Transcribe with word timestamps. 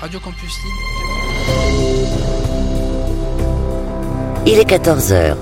Radio 0.00 0.18
Campus 0.18 0.58
Il 4.46 4.58
est 4.58 4.68
14h. 4.68 5.36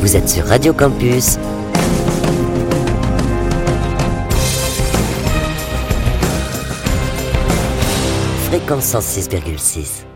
Vous 0.00 0.16
êtes 0.16 0.28
sur 0.28 0.46
Radio 0.46 0.72
Campus. 0.72 1.36
Fréquence 8.48 8.94
106,6.– 8.94 10.06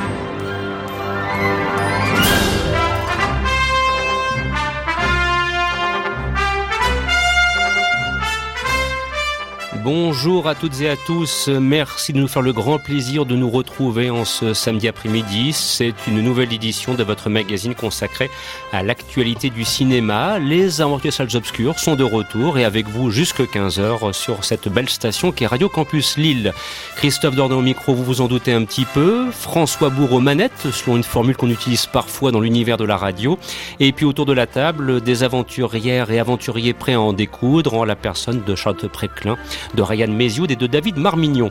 Bonjour 9.93 10.47
à 10.47 10.55
toutes 10.55 10.79
et 10.79 10.89
à 10.89 10.95
tous, 10.95 11.49
merci 11.49 12.13
de 12.13 12.19
nous 12.21 12.29
faire 12.29 12.41
le 12.41 12.53
grand 12.53 12.79
plaisir 12.79 13.25
de 13.25 13.35
nous 13.35 13.49
retrouver 13.49 14.09
en 14.09 14.23
ce 14.23 14.53
samedi 14.53 14.87
après-midi. 14.87 15.51
C'est 15.51 15.93
une 16.07 16.21
nouvelle 16.21 16.53
édition 16.53 16.93
de 16.93 17.03
votre 17.03 17.29
magazine 17.29 17.75
consacré 17.75 18.29
à 18.71 18.83
l'actualité 18.83 19.49
du 19.49 19.65
cinéma. 19.65 20.39
Les 20.39 20.79
aventures 20.79 21.11
salles 21.11 21.35
obscures 21.35 21.77
sont 21.77 21.97
de 21.97 22.05
retour 22.05 22.57
et 22.57 22.63
avec 22.63 22.87
vous 22.87 23.11
jusque 23.11 23.41
15h 23.41 24.13
sur 24.13 24.45
cette 24.45 24.69
belle 24.69 24.87
station 24.87 25.33
qui 25.33 25.43
est 25.43 25.47
Radio 25.47 25.67
Campus 25.67 26.15
Lille. 26.15 26.53
Christophe 26.95 27.35
Dordain 27.35 27.55
au 27.55 27.61
micro, 27.61 27.93
vous 27.93 28.05
vous 28.05 28.21
en 28.21 28.29
doutez 28.29 28.53
un 28.53 28.63
petit 28.63 28.85
peu. 28.85 29.29
François 29.29 29.89
Bourg 29.89 30.13
aux 30.13 30.21
manettes, 30.21 30.67
selon 30.71 30.95
une 30.95 31.03
formule 31.03 31.35
qu'on 31.35 31.49
utilise 31.49 31.85
parfois 31.85 32.31
dans 32.31 32.39
l'univers 32.39 32.77
de 32.77 32.85
la 32.85 32.95
radio. 32.95 33.37
Et 33.81 33.91
puis 33.91 34.05
autour 34.05 34.25
de 34.25 34.31
la 34.31 34.47
table, 34.47 35.01
des 35.01 35.23
aventurières 35.23 36.11
et 36.11 36.19
aventuriers 36.21 36.71
prêts 36.71 36.93
à 36.93 37.01
en 37.01 37.11
découdre 37.11 37.73
en 37.73 37.83
la 37.83 37.97
personne 37.97 38.41
de 38.47 38.55
Charlotte 38.55 38.87
Préclin 38.87 39.35
Ryan 39.83 40.07
Mézioud 40.07 40.51
et 40.51 40.55
de 40.55 40.67
David 40.67 40.97
Marmignon. 40.97 41.49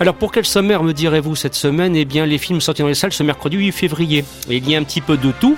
Alors 0.00 0.14
pour 0.14 0.32
quel 0.32 0.44
sommaire 0.44 0.82
me 0.82 0.92
direz-vous 0.92 1.36
cette 1.36 1.54
semaine? 1.54 1.96
Eh 1.96 2.04
bien 2.04 2.26
les 2.26 2.38
films 2.38 2.60
sortis 2.60 2.82
dans 2.82 2.88
les 2.88 2.94
salles 2.94 3.12
ce 3.12 3.22
mercredi 3.22 3.56
8 3.56 3.72
février. 3.72 4.24
Il 4.48 4.68
y 4.68 4.74
a 4.74 4.78
un 4.78 4.84
petit 4.84 5.00
peu 5.00 5.16
de 5.16 5.32
tout. 5.32 5.56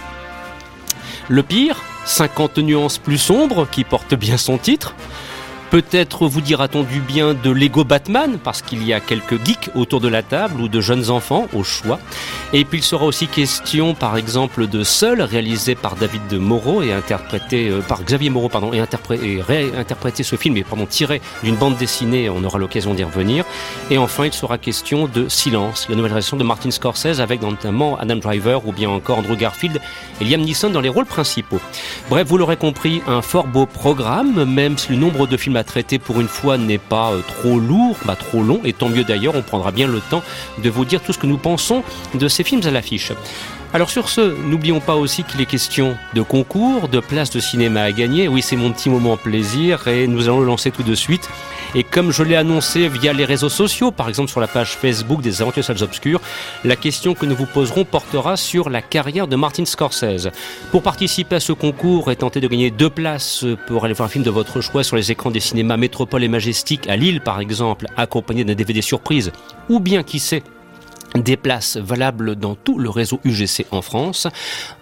Le 1.28 1.42
pire, 1.42 1.82
50 2.04 2.58
nuances 2.58 2.98
plus 2.98 3.18
sombres 3.18 3.68
qui 3.70 3.84
portent 3.84 4.14
bien 4.14 4.36
son 4.36 4.58
titre. 4.58 4.94
Peut-être 5.70 6.26
vous 6.26 6.40
dira-t-on 6.40 6.82
du 6.82 7.00
bien 7.00 7.34
de 7.34 7.50
Lego 7.50 7.84
Batman, 7.84 8.38
parce 8.42 8.62
qu'il 8.62 8.82
y 8.84 8.94
a 8.94 9.00
quelques 9.00 9.44
geeks 9.44 9.70
autour 9.74 10.00
de 10.00 10.08
la 10.08 10.22
table, 10.22 10.62
ou 10.62 10.68
de 10.68 10.80
jeunes 10.80 11.10
enfants, 11.10 11.46
au 11.52 11.62
choix. 11.62 11.98
Et 12.54 12.64
puis 12.64 12.78
il 12.78 12.82
sera 12.82 13.04
aussi 13.04 13.26
question, 13.26 13.94
par 13.94 14.16
exemple, 14.16 14.66
de 14.66 14.82
Seul, 14.82 15.20
réalisé 15.20 15.74
par 15.74 15.96
David 15.96 16.26
de 16.28 16.38
Moreau 16.38 16.80
et 16.80 16.94
interprété 16.94 17.68
euh, 17.68 17.80
par 17.82 18.02
Xavier 18.02 18.30
Moreau, 18.30 18.48
pardon, 18.48 18.72
et, 18.72 18.82
et 19.22 19.42
réinterprété 19.42 20.22
ce 20.22 20.36
film, 20.36 20.56
et 20.56 20.64
pardon, 20.64 20.86
tiré 20.86 21.20
d'une 21.42 21.56
bande 21.56 21.76
dessinée, 21.76 22.30
on 22.30 22.42
aura 22.44 22.58
l'occasion 22.58 22.94
d'y 22.94 23.04
revenir. 23.04 23.44
Et 23.90 23.98
enfin, 23.98 24.24
il 24.24 24.32
sera 24.32 24.56
question 24.56 25.06
de 25.06 25.28
Silence, 25.28 25.86
la 25.90 25.96
nouvelle 25.96 26.14
version 26.14 26.38
de 26.38 26.44
Martin 26.44 26.70
Scorsese, 26.70 27.20
avec 27.20 27.42
notamment 27.42 27.98
Adam 27.98 28.16
Driver, 28.16 28.66
ou 28.66 28.72
bien 28.72 28.88
encore 28.88 29.18
Andrew 29.18 29.36
Garfield 29.36 29.78
et 30.22 30.24
Liam 30.24 30.40
Neeson 30.40 30.70
dans 30.70 30.80
les 30.80 30.88
rôles 30.88 31.04
principaux. 31.04 31.60
Bref, 32.08 32.26
vous 32.26 32.38
l'aurez 32.38 32.56
compris, 32.56 33.02
un 33.06 33.20
fort 33.20 33.46
beau 33.46 33.66
programme, 33.66 34.44
même 34.44 34.78
si 34.78 34.92
le 34.92 34.96
nombre 34.96 35.26
de 35.26 35.36
films 35.36 35.57
à 35.58 35.64
traiter 35.64 35.98
pour 35.98 36.20
une 36.20 36.28
fois 36.28 36.56
n'est 36.56 36.78
pas 36.78 37.12
euh, 37.12 37.20
trop 37.20 37.58
lourd, 37.58 37.96
bah 38.04 38.16
trop 38.16 38.42
long, 38.42 38.60
et 38.64 38.72
tant 38.72 38.88
mieux 38.88 39.04
d'ailleurs, 39.04 39.34
on 39.36 39.42
prendra 39.42 39.72
bien 39.72 39.86
le 39.86 40.00
temps 40.00 40.22
de 40.62 40.70
vous 40.70 40.84
dire 40.84 41.02
tout 41.02 41.12
ce 41.12 41.18
que 41.18 41.26
nous 41.26 41.38
pensons 41.38 41.82
de 42.14 42.28
ces 42.28 42.44
films 42.44 42.62
à 42.64 42.70
l'affiche. 42.70 43.12
Alors 43.74 43.90
sur 43.90 44.08
ce, 44.08 44.22
n'oublions 44.22 44.80
pas 44.80 44.96
aussi 44.96 45.24
qu'il 45.24 45.42
est 45.42 45.46
question 45.46 45.94
de 46.14 46.22
concours, 46.22 46.88
de 46.88 47.00
places 47.00 47.30
de 47.30 47.38
cinéma 47.38 47.82
à 47.82 47.92
gagner. 47.92 48.26
Oui, 48.26 48.40
c'est 48.40 48.56
mon 48.56 48.72
petit 48.72 48.88
moment 48.88 49.18
plaisir 49.18 49.86
et 49.88 50.06
nous 50.06 50.24
allons 50.24 50.40
le 50.40 50.46
lancer 50.46 50.70
tout 50.70 50.82
de 50.82 50.94
suite. 50.94 51.28
Et 51.74 51.84
comme 51.84 52.10
je 52.10 52.22
l'ai 52.22 52.36
annoncé 52.36 52.88
via 52.88 53.12
les 53.12 53.26
réseaux 53.26 53.50
sociaux, 53.50 53.90
par 53.90 54.08
exemple 54.08 54.30
sur 54.30 54.40
la 54.40 54.46
page 54.46 54.70
Facebook 54.70 55.20
des 55.20 55.42
Aventures 55.42 55.64
Salles 55.64 55.82
Obscures, 55.82 56.22
la 56.64 56.76
question 56.76 57.12
que 57.12 57.26
nous 57.26 57.36
vous 57.36 57.44
poserons 57.44 57.84
portera 57.84 58.38
sur 58.38 58.70
la 58.70 58.80
carrière 58.80 59.28
de 59.28 59.36
Martin 59.36 59.66
Scorsese. 59.66 60.30
Pour 60.70 60.82
participer 60.82 61.36
à 61.36 61.40
ce 61.40 61.52
concours 61.52 62.10
et 62.10 62.16
tenter 62.16 62.40
de 62.40 62.48
gagner 62.48 62.70
deux 62.70 62.88
places 62.88 63.44
pour 63.66 63.84
aller 63.84 63.92
voir 63.92 64.06
un 64.06 64.10
film 64.10 64.24
de 64.24 64.30
votre 64.30 64.62
choix 64.62 64.82
sur 64.82 64.96
les 64.96 65.12
écrans 65.12 65.30
des 65.30 65.40
cinémas 65.40 65.76
Métropole 65.76 66.24
et 66.24 66.28
Majestic 66.28 66.88
à 66.88 66.96
Lille 66.96 67.20
par 67.20 67.38
exemple, 67.38 67.84
accompagné 67.98 68.44
d'un 68.44 68.54
DVD 68.54 68.80
surprise, 68.80 69.30
ou 69.68 69.78
bien 69.78 70.02
qui 70.02 70.20
sait 70.20 70.42
des 71.14 71.36
places 71.36 71.76
valables 71.76 72.36
dans 72.36 72.54
tout 72.54 72.78
le 72.78 72.90
réseau 72.90 73.20
UGC 73.24 73.66
en 73.70 73.82
France. 73.82 74.26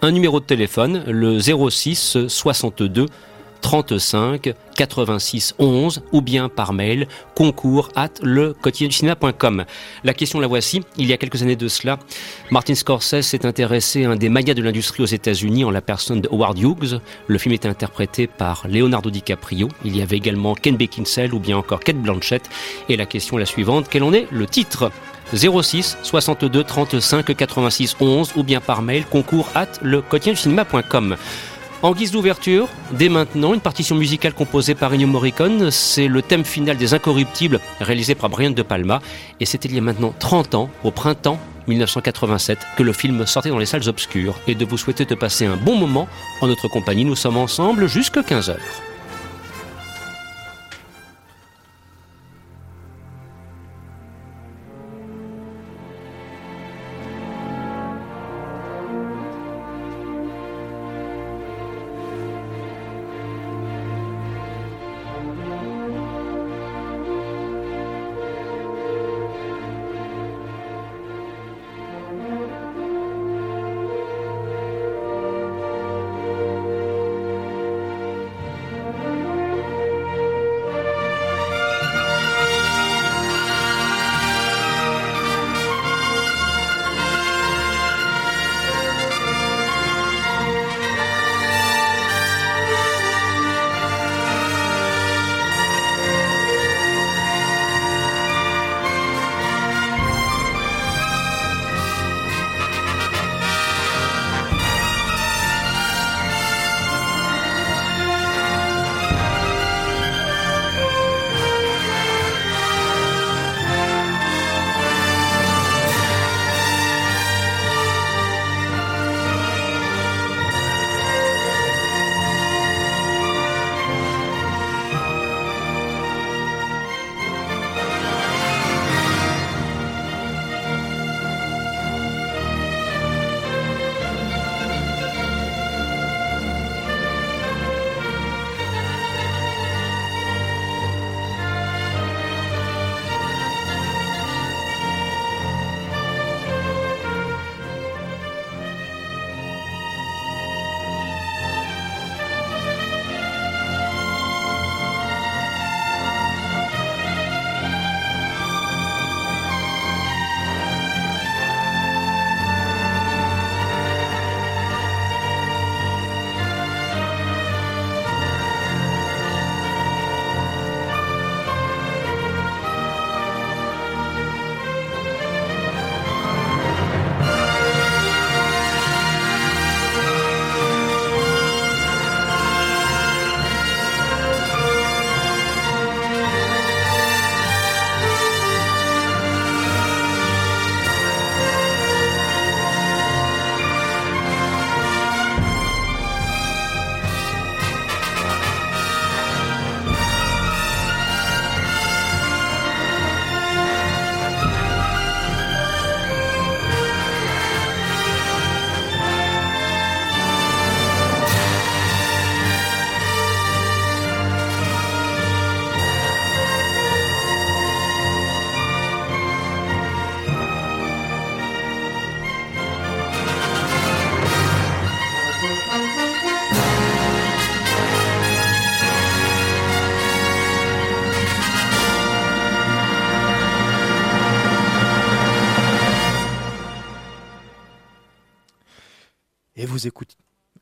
Un 0.03 0.11
numéro 0.11 0.41
de 0.41 0.45
téléphone, 0.45 1.05
le 1.07 1.39
06 1.39 2.19
62 2.29 3.07
35 3.67 4.55
86 4.77 5.55
11 5.59 6.03
ou 6.13 6.21
bien 6.21 6.49
par 6.49 6.73
mail 6.73 7.09
concours 7.35 7.89
at 7.97 8.11
le. 8.23 8.55
La 10.05 10.15
question 10.15 10.41
la 10.41 10.47
voici. 10.47 10.83
Il 10.97 11.07
y 11.07 11.13
a 11.13 11.17
quelques 11.17 11.43
années 11.43 11.57
de 11.57 11.67
cela, 11.69 11.99
Martin 12.51 12.75
Scorsese 12.75 13.23
s'est 13.23 13.45
intéressé 13.45 14.05
à 14.05 14.11
un 14.11 14.17
des 14.17 14.29
magnats 14.29 14.55
de 14.55 14.63
l'industrie 14.63 15.03
aux 15.03 15.07
États-Unis 15.07 15.65
en 15.65 15.71
la 15.71 15.81
personne 15.81 16.21
de 16.21 16.29
Howard 16.29 16.59
Hughes. 16.59 17.01
Le 17.27 17.39
film 17.39 17.55
était 17.55 17.69
interprété 17.69 18.27
par 18.27 18.67
Leonardo 18.69 19.11
DiCaprio. 19.11 19.69
Il 19.85 19.97
y 19.97 20.03
avait 20.03 20.17
également 20.17 20.55
Ken 20.55 20.77
Beckinsale 20.77 21.35
ou 21.35 21.41
bien 21.41 21.57
encore 21.57 21.81
Kate 21.81 21.97
Blanchett. 21.97 22.49
Et 22.89 22.97
la 22.97 23.07
question 23.07 23.37
est 23.39 23.41
la 23.41 23.47
suivante. 23.47 23.87
Quel 23.91 24.05
en 24.05 24.13
est 24.13 24.27
le 24.31 24.47
titre? 24.47 24.93
06 25.35 25.99
62 26.03 26.65
35 26.65 27.35
86 27.35 27.97
11 28.01 28.33
ou 28.37 28.43
bien 28.43 28.61
par 28.61 28.83
mail 28.83 29.05
concours 29.07 29.49
at 29.55 29.69
le 29.83 30.03
cinéma.com. 30.35 31.17
En 31.83 31.93
guise 31.93 32.11
d'ouverture, 32.11 32.69
dès 32.93 33.11
maintenant, 33.11 33.53
une 33.53 33.61
partition 33.61 33.97
musicale 33.97 34.33
composée 34.33 34.75
par 34.75 34.95
Ennio 34.95 35.07
Morricone, 35.07 35.71
c'est 35.71 36.09
le 36.09 36.23
thème 36.23 36.45
final 36.45 36.79
des 36.79 36.95
Incorruptibles, 36.95 37.61
réalisé 37.81 38.15
par 38.15 38.31
Brian 38.31 38.51
De 38.51 38.63
Palma, 38.63 39.03
et 39.41 39.47
c'était 39.47 39.69
il 39.69 39.75
y 39.75 39.79
a 39.79 39.83
maintenant 39.83 40.15
30 40.19 40.55
ans, 40.55 40.71
au 40.85 40.91
printemps 40.91 41.39
1987, 41.69 42.59
que 42.79 42.83
le 42.83 42.93
film 42.95 43.27
sortait 43.27 43.51
dans 43.51 43.59
les 43.59 43.67
salles 43.67 43.89
obscures, 43.89 44.35
et 44.47 44.55
de 44.55 44.65
vous 44.65 44.79
souhaiter 44.79 45.05
de 45.05 45.15
passer 45.15 45.45
un 45.45 45.57
bon 45.57 45.77
moment 45.77 46.09
en 46.41 46.47
notre 46.47 46.67
compagnie. 46.69 47.05
Nous 47.05 47.15
sommes 47.15 47.37
ensemble 47.37 47.89
jusqu'à 47.89 48.23
15h. 48.23 48.57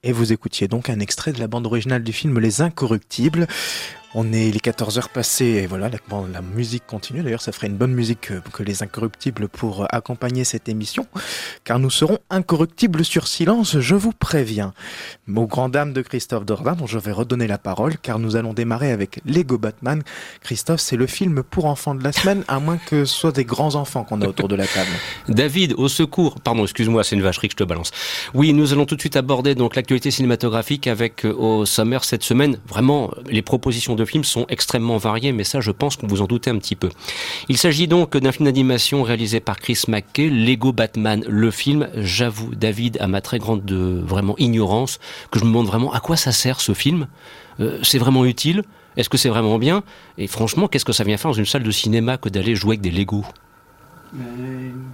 Et 0.03 0.13
vous 0.13 0.33
écoutiez 0.33 0.69
donc 0.69 0.91
un 0.91 1.01
extrait 1.01 1.33
de 1.33 1.41
la 1.41 1.47
bande 1.47 1.67
originale 1.67 2.03
du 2.03 2.13
film 2.13 2.39
Les 2.39 2.61
Incorruptibles. 2.61 3.47
On 4.17 4.33
est 4.33 4.51
les 4.51 4.61
14 4.61 4.99
heures 4.99 5.09
passées 5.09 5.63
et 5.63 5.67
voilà, 5.67 5.89
la, 5.89 5.99
la 6.33 6.41
musique 6.41 6.87
continue. 6.87 7.23
D'ailleurs, 7.23 7.43
ça 7.43 7.51
ferait 7.51 7.67
une 7.67 7.77
bonne 7.77 7.93
musique 7.93 8.21
que, 8.23 8.35
que, 8.53 8.63
les 8.63 8.83
incorruptibles 8.85 9.49
pour 9.49 9.93
accompagner 9.93 10.45
cette 10.45 10.69
émission, 10.69 11.07
car 11.65 11.81
nous 11.81 11.91
serons 11.91 12.19
incorruptibles 12.31 13.05
sur 13.05 13.27
silence, 13.27 13.79
je 13.81 13.95
vous 13.97 14.13
préviens. 14.13 14.73
Aux 15.35 15.47
grand 15.47 15.69
dame 15.69 15.93
de 15.93 16.01
Christophe 16.01 16.45
Dordain, 16.45 16.75
dont 16.75 16.87
je 16.87 16.99
vais 16.99 17.11
redonner 17.11 17.49
la 17.49 17.59
parole, 17.59 17.99
car 17.99 18.21
nous 18.21 18.37
allons 18.37 18.55
démarrer 18.55 18.93
avec 18.93 19.21
Lego 19.27 19.59
Batman. 19.59 20.03
Christophe, 20.43 20.81
c'est 20.81 20.97
le 20.97 21.09
film 21.09 21.43
pour 21.43 21.65
enfants 21.65 21.97
de 21.97 22.05
la 22.05 22.13
semaine, 22.13 22.45
à 22.47 22.61
moins 22.61 22.79
que 22.79 23.05
ce 23.05 23.15
soit 23.15 23.33
des 23.33 23.45
grands 23.45 23.75
enfants 23.75 24.05
qu'on 24.05 24.23
a 24.23 24.29
autour 24.29 24.47
de 24.47 24.55
la 24.55 24.67
table. 24.67 24.91
David, 25.29 25.75
au 25.77 25.89
secours. 25.89 26.41
Pardon, 26.41 26.63
excuse-moi, 26.63 27.03
c'est 27.03 27.17
une 27.17 27.23
vacherie 27.23 27.49
que 27.49 27.53
je 27.53 27.57
te 27.57 27.65
balance. 27.65 27.91
Oui, 28.33 28.53
nous 28.53 28.73
allons 28.73 28.87
tout 28.87 28.95
de 28.95 29.01
suite 29.01 29.17
aborder 29.17 29.57
donc 29.57 29.75
l'actualité 29.75 30.13
cinématographique 30.13 30.87
avec 30.87 31.25
au 31.25 31.67
sommaire 31.67 32.05
cette 32.05 32.23
semaine 32.23 32.59
vraiment 32.69 33.11
les 33.29 33.43
propositions 33.43 33.97
de 33.97 34.04
films 34.07 34.25
sont 34.25 34.47
extrêmement 34.49 34.97
variés, 34.97 35.33
mais 35.33 35.45
ça, 35.45 35.61
je 35.61 35.71
pense 35.71 35.97
que 35.97 36.07
vous 36.07 36.23
en 36.23 36.27
doutez 36.27 36.51
un 36.51 36.59
petit 36.59 36.77
peu. 36.77 36.89
Il 37.49 37.59
s'agit 37.59 37.89
donc 37.89 38.17
d'un 38.17 38.33
film 38.33 38.47
d'animation 38.47 39.03
réalisé 39.03 39.41
par 39.41 39.59
Chris 39.59 39.83
McKay, 39.89 40.29
Lego 40.29 40.73
Batman, 40.73 41.25
le 41.29 41.51
film. 41.51 41.89
J'avoue, 41.97 42.55
David, 42.55 42.99
à 43.01 43.07
ma 43.07 43.21
très 43.21 43.39
grande 43.39 43.65
de, 43.65 44.03
vraiment 44.05 44.37
ignorance, 44.39 44.99
que 45.31 45.39
je 45.39 45.45
me 45.45 45.51
demande 45.51 45.67
vraiment 45.67 45.93
à 45.93 46.01
quoi 46.01 46.17
ça 46.17 46.33
sert 46.33 46.61
ce 46.61 46.75
film. 46.75 47.07
Euh, 47.61 47.79
c'est 47.83 47.99
vraiment 47.99 48.25
utile? 48.25 48.63
Est-ce 48.97 49.09
que 49.09 49.19
c'est 49.19 49.29
vraiment 49.29 49.59
bien? 49.59 49.83
Et 50.19 50.27
franchement, 50.27 50.69
qu'est-ce 50.69 50.85
que 50.85 50.93
ça 50.93 51.05
vient 51.05 51.17
faire 51.17 51.31
dans 51.31 51.37
une 51.37 51.47
salle 51.47 51.65
de 51.65 51.71
cinéma 51.71 52.17
que 52.17 52.29
d'aller 52.29 52.55
jouer 52.55 52.75
avec 52.75 52.81
des 52.81 52.91
Legos? 52.91 53.25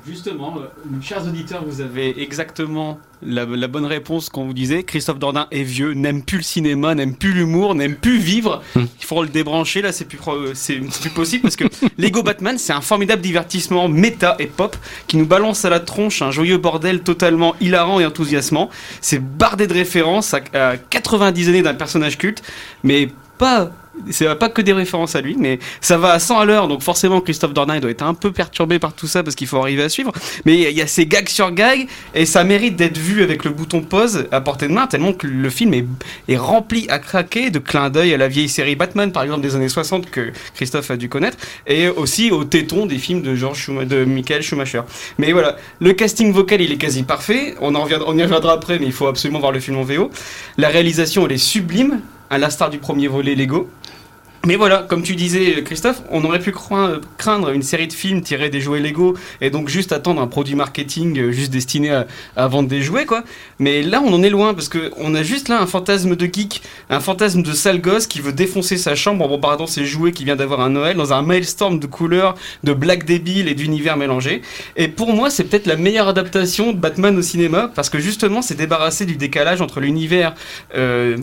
Justement, 0.07 0.57
euh, 0.59 1.01
chers 1.03 1.27
auditeurs, 1.27 1.65
vous 1.65 1.81
avez 1.81 2.23
exactement 2.23 2.99
la, 3.23 3.45
la 3.45 3.69
bonne 3.69 3.85
réponse 3.85 4.29
qu'on 4.29 4.47
vous 4.47 4.55
disait. 4.55 4.83
Christophe 4.83 5.19
Dordain 5.19 5.47
est 5.51 5.63
vieux, 5.63 5.93
n'aime 5.93 6.23
plus 6.23 6.39
le 6.39 6.43
cinéma, 6.43 6.95
n'aime 6.95 7.15
plus 7.15 7.33
l'humour, 7.33 7.75
n'aime 7.75 7.97
plus 7.97 8.19
vivre. 8.19 8.63
Hmm. 8.75 8.85
Il 8.99 9.05
faut 9.05 9.23
le 9.23 9.29
débrancher, 9.29 9.83
là, 9.83 9.93
c'est 9.93 10.07
plus, 10.07 10.19
plus 10.19 11.11
possible 11.11 11.43
parce 11.43 11.57
que 11.57 11.65
Lego 11.99 12.23
Batman, 12.23 12.57
c'est 12.59 12.73
un 12.73 12.81
formidable 12.81 13.23
divertissement 13.23 13.89
méta 13.89 14.37
et 14.39 14.47
pop 14.47 14.77
qui 15.07 15.17
nous 15.17 15.27
balance 15.27 15.65
à 15.65 15.71
la 15.71 15.81
tronche 15.81 16.23
un 16.23 16.31
joyeux 16.31 16.59
bordel 16.59 17.01
totalement 17.01 17.55
hilarant 17.61 18.01
et 18.01 18.07
enthousiasmant. 18.07 18.71
C'est 19.01 19.19
bardé 19.19 19.67
de 19.67 19.75
références 19.75 20.35
à, 20.35 20.41
à 20.55 20.77
90 20.77 21.49
années 21.49 21.63
d'un 21.63 21.75
personnage 21.75 22.17
culte, 22.19 22.43
mais 22.85 23.11
pas 23.39 23.71
c'est 24.11 24.35
pas 24.39 24.49
que 24.49 24.63
des 24.63 24.73
références 24.73 25.15
à 25.17 25.21
lui, 25.21 25.37
mais 25.39 25.59
ça 25.81 25.99
va 25.99 26.13
à 26.13 26.19
100 26.19 26.39
à 26.41 26.45
l'heure, 26.45 26.69
donc 26.69 26.83
forcément 26.83 27.21
Christophe 27.21 27.53
Dordain 27.53 27.79
doit 27.81 27.91
être 27.91 28.03
un 28.03 28.15
peu 28.15 28.33
perturbé 28.33 28.79
par 28.79 28.93
tout 28.93 29.07
ça 29.07 29.23
parce 29.23 29.37
qu'il 29.37 29.47
faut 29.47 29.59
arriver 29.59 29.83
à 29.83 29.89
suivre. 29.89 30.13
Mais 30.45 30.59
il 30.61 30.77
y 30.77 30.83
a- 30.83 30.87
ces 30.87 31.07
gags 31.07 31.29
sur 31.29 31.51
gags 31.53 31.87
et 32.15 32.27
ça 32.27 32.45
mérite 32.45 32.77
d'être 32.77 32.99
vu 32.99 33.23
avec 33.23 33.45
le 33.45 33.51
bouton 33.51 33.81
pause 33.83 34.27
à 34.33 34.41
portée 34.41 34.69
de 34.69 34.73
main 34.73 34.87
tellement 34.87 35.13
que 35.13 35.27
le 35.27 35.51
film 35.51 35.75
est, 35.75 35.85
est 36.29 36.37
rempli 36.37 36.87
à 36.89 36.99
craquer 36.99 37.51
de 37.51 37.59
clins 37.59 37.91
d'œil 37.91 38.15
à 38.15 38.17
la 38.17 38.29
vieille 38.29 38.49
série 38.49 38.77
Batman 38.77 39.13
par 39.13 39.23
exemple 39.25 39.41
des 39.43 39.55
années 39.55 39.69
60 39.69 40.11
que 40.11 40.33
Christophe 40.55 40.91
a 40.91 40.97
dû 40.97 41.09
connaître 41.09 41.37
et 41.67 41.89
aussi 41.89 42.31
au 42.31 42.45
téton 42.45 42.87
des 42.87 42.99
films 42.99 43.23
de 43.23 43.35
George 43.35 43.69
de 43.69 44.05
Michael 44.05 44.43
Schumacher. 44.43 44.83
Mais 45.19 45.33
voilà, 45.33 45.57
le 45.81 45.93
casting 45.93 46.33
vocal 46.33 46.61
il 46.61 46.73
est 46.73 46.77
quasi 46.77 47.03
parfait. 47.03 47.55
On 47.61 47.75
en 47.75 47.83
reviendra, 47.83 48.09
on 48.11 48.17
y 48.17 48.23
reviendra 48.23 48.53
après, 48.53 48.79
mais 48.79 48.87
il 48.87 48.93
faut 48.93 49.07
absolument 49.07 49.39
voir 49.41 49.53
le 49.53 49.61
film 49.61 49.77
en 49.79 49.83
VO. 49.83 50.11
La 50.59 50.69
réalisation 50.69 51.27
elle 51.27 51.33
est 51.33 51.39
sublime, 51.39 52.01
à 52.31 52.39
l'instar 52.39 52.71
du 52.71 52.79
premier 52.79 53.09
volet 53.09 53.35
Lego. 53.35 53.69
Mais 54.47 54.57
voilà, 54.57 54.87
comme 54.89 55.03
tu 55.03 55.17
disais, 55.17 55.63
Christophe, 55.63 56.01
on 56.11 56.25
aurait 56.25 56.39
pu 56.39 56.51
craindre 56.51 57.51
une 57.51 57.63
série 57.63 57.89
de 57.89 57.93
films 57.93 58.23
tirés 58.23 58.49
des 58.49 58.63
jouets 58.63 58.81
Lego 58.81 59.15
et 59.43 59.51
donc 59.51 59.69
juste 59.69 59.93
attendre 59.93 60.23
un 60.23 60.27
produit 60.27 60.55
marketing 60.55 61.19
euh, 61.19 61.31
juste 61.31 61.53
destiné 61.53 61.91
à, 62.37 62.49
vendre 62.49 62.67
des 62.67 62.81
jouets, 62.81 63.05
quoi. 63.05 63.23
Mais 63.59 63.83
là, 63.83 64.01
on 64.03 64.11
en 64.15 64.23
est 64.23 64.31
loin 64.31 64.55
parce 64.55 64.71
que 64.71 64.93
on 64.97 65.15
a 65.15 65.23
juste 65.23 65.51
là 65.51 65.61
un 65.61 65.67
fantasme 65.67 66.17
de 66.17 66.25
geek, 66.25 66.63
un 66.89 67.01
fantasme 67.01 67.43
de 67.43 67.53
sale 67.53 67.83
gosse 67.83 68.07
qui 68.07 68.21
veut 68.23 68.33
défoncer 68.33 68.79
sa 68.79 68.95
chambre 68.95 69.27
en 69.27 69.29
bombardant 69.29 69.67
ses 69.67 69.85
jouets 69.85 70.13
qui 70.13 70.25
vient 70.25 70.37
d'avoir 70.37 70.61
un 70.63 70.71
Noël 70.71 70.97
dans 70.97 71.13
un 71.13 71.21
maelstrom 71.21 71.79
de 71.79 71.87
couleurs, 71.87 72.35
de 72.65 72.73
blagues 72.73 73.05
débiles 73.05 73.47
et 73.47 73.55
d'univers 73.55 73.99
mélangés. 73.99 74.41
Et 74.77 74.89
pour 74.89 75.13
moi, 75.13 75.29
c'est 75.29 75.45
peut-être 75.45 75.67
la 75.67 75.77
meilleure 75.77 76.09
adaptation 76.09 76.73
de 76.73 76.79
Batman 76.79 77.15
au 77.19 77.23
cinéma 77.23 77.71
parce 77.75 77.91
que 77.91 77.99
justement, 77.99 78.41
c'est 78.41 78.57
débarrassé 78.57 79.05
du 79.05 79.17
décalage 79.17 79.61
entre 79.61 79.81
l'univers. 79.81 80.35
euh, 80.75 81.19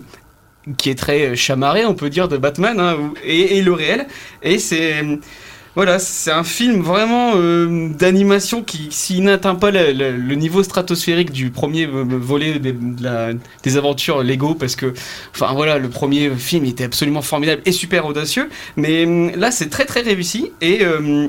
qui 0.77 0.89
est 0.89 0.95
très 0.95 1.35
chamarré, 1.35 1.85
on 1.85 1.93
peut 1.93 2.09
dire, 2.09 2.27
de 2.27 2.37
Batman 2.37 2.79
hein, 2.79 2.97
et, 3.23 3.61
le 3.61 3.73
réel. 3.73 4.07
Et 4.43 4.59
c'est 4.59 5.03
voilà, 5.77 5.99
c'est 5.99 6.31
un 6.31 6.43
film 6.43 6.81
vraiment 6.81 7.33
euh, 7.35 7.89
d'animation 7.89 8.63
qui, 8.63 8.87
s'il 8.89 9.25
n'atteint 9.25 9.53
pas 9.53 9.69
le, 9.69 10.33
niveau 10.33 10.63
stratosphérique 10.63 11.29
du 11.29 11.51
premier 11.51 11.85
euh, 11.85 12.03
volet 12.03 12.57
des, 12.57 13.77
aventures 13.77 14.23
Lego, 14.23 14.55
parce 14.55 14.75
que, 14.75 14.95
enfin 15.35 15.53
voilà, 15.53 15.77
le 15.77 15.87
premier 15.87 16.31
film 16.31 16.65
était 16.65 16.85
absolument 16.85 17.21
formidable 17.21 17.61
et 17.65 17.71
super 17.71 18.07
audacieux, 18.07 18.49
mais 18.75 19.05
hum, 19.05 19.31
là 19.35 19.51
c'est 19.51 19.69
très 19.69 19.85
très 19.85 20.01
réussi 20.01 20.51
et 20.61 20.79
euh, 20.81 21.27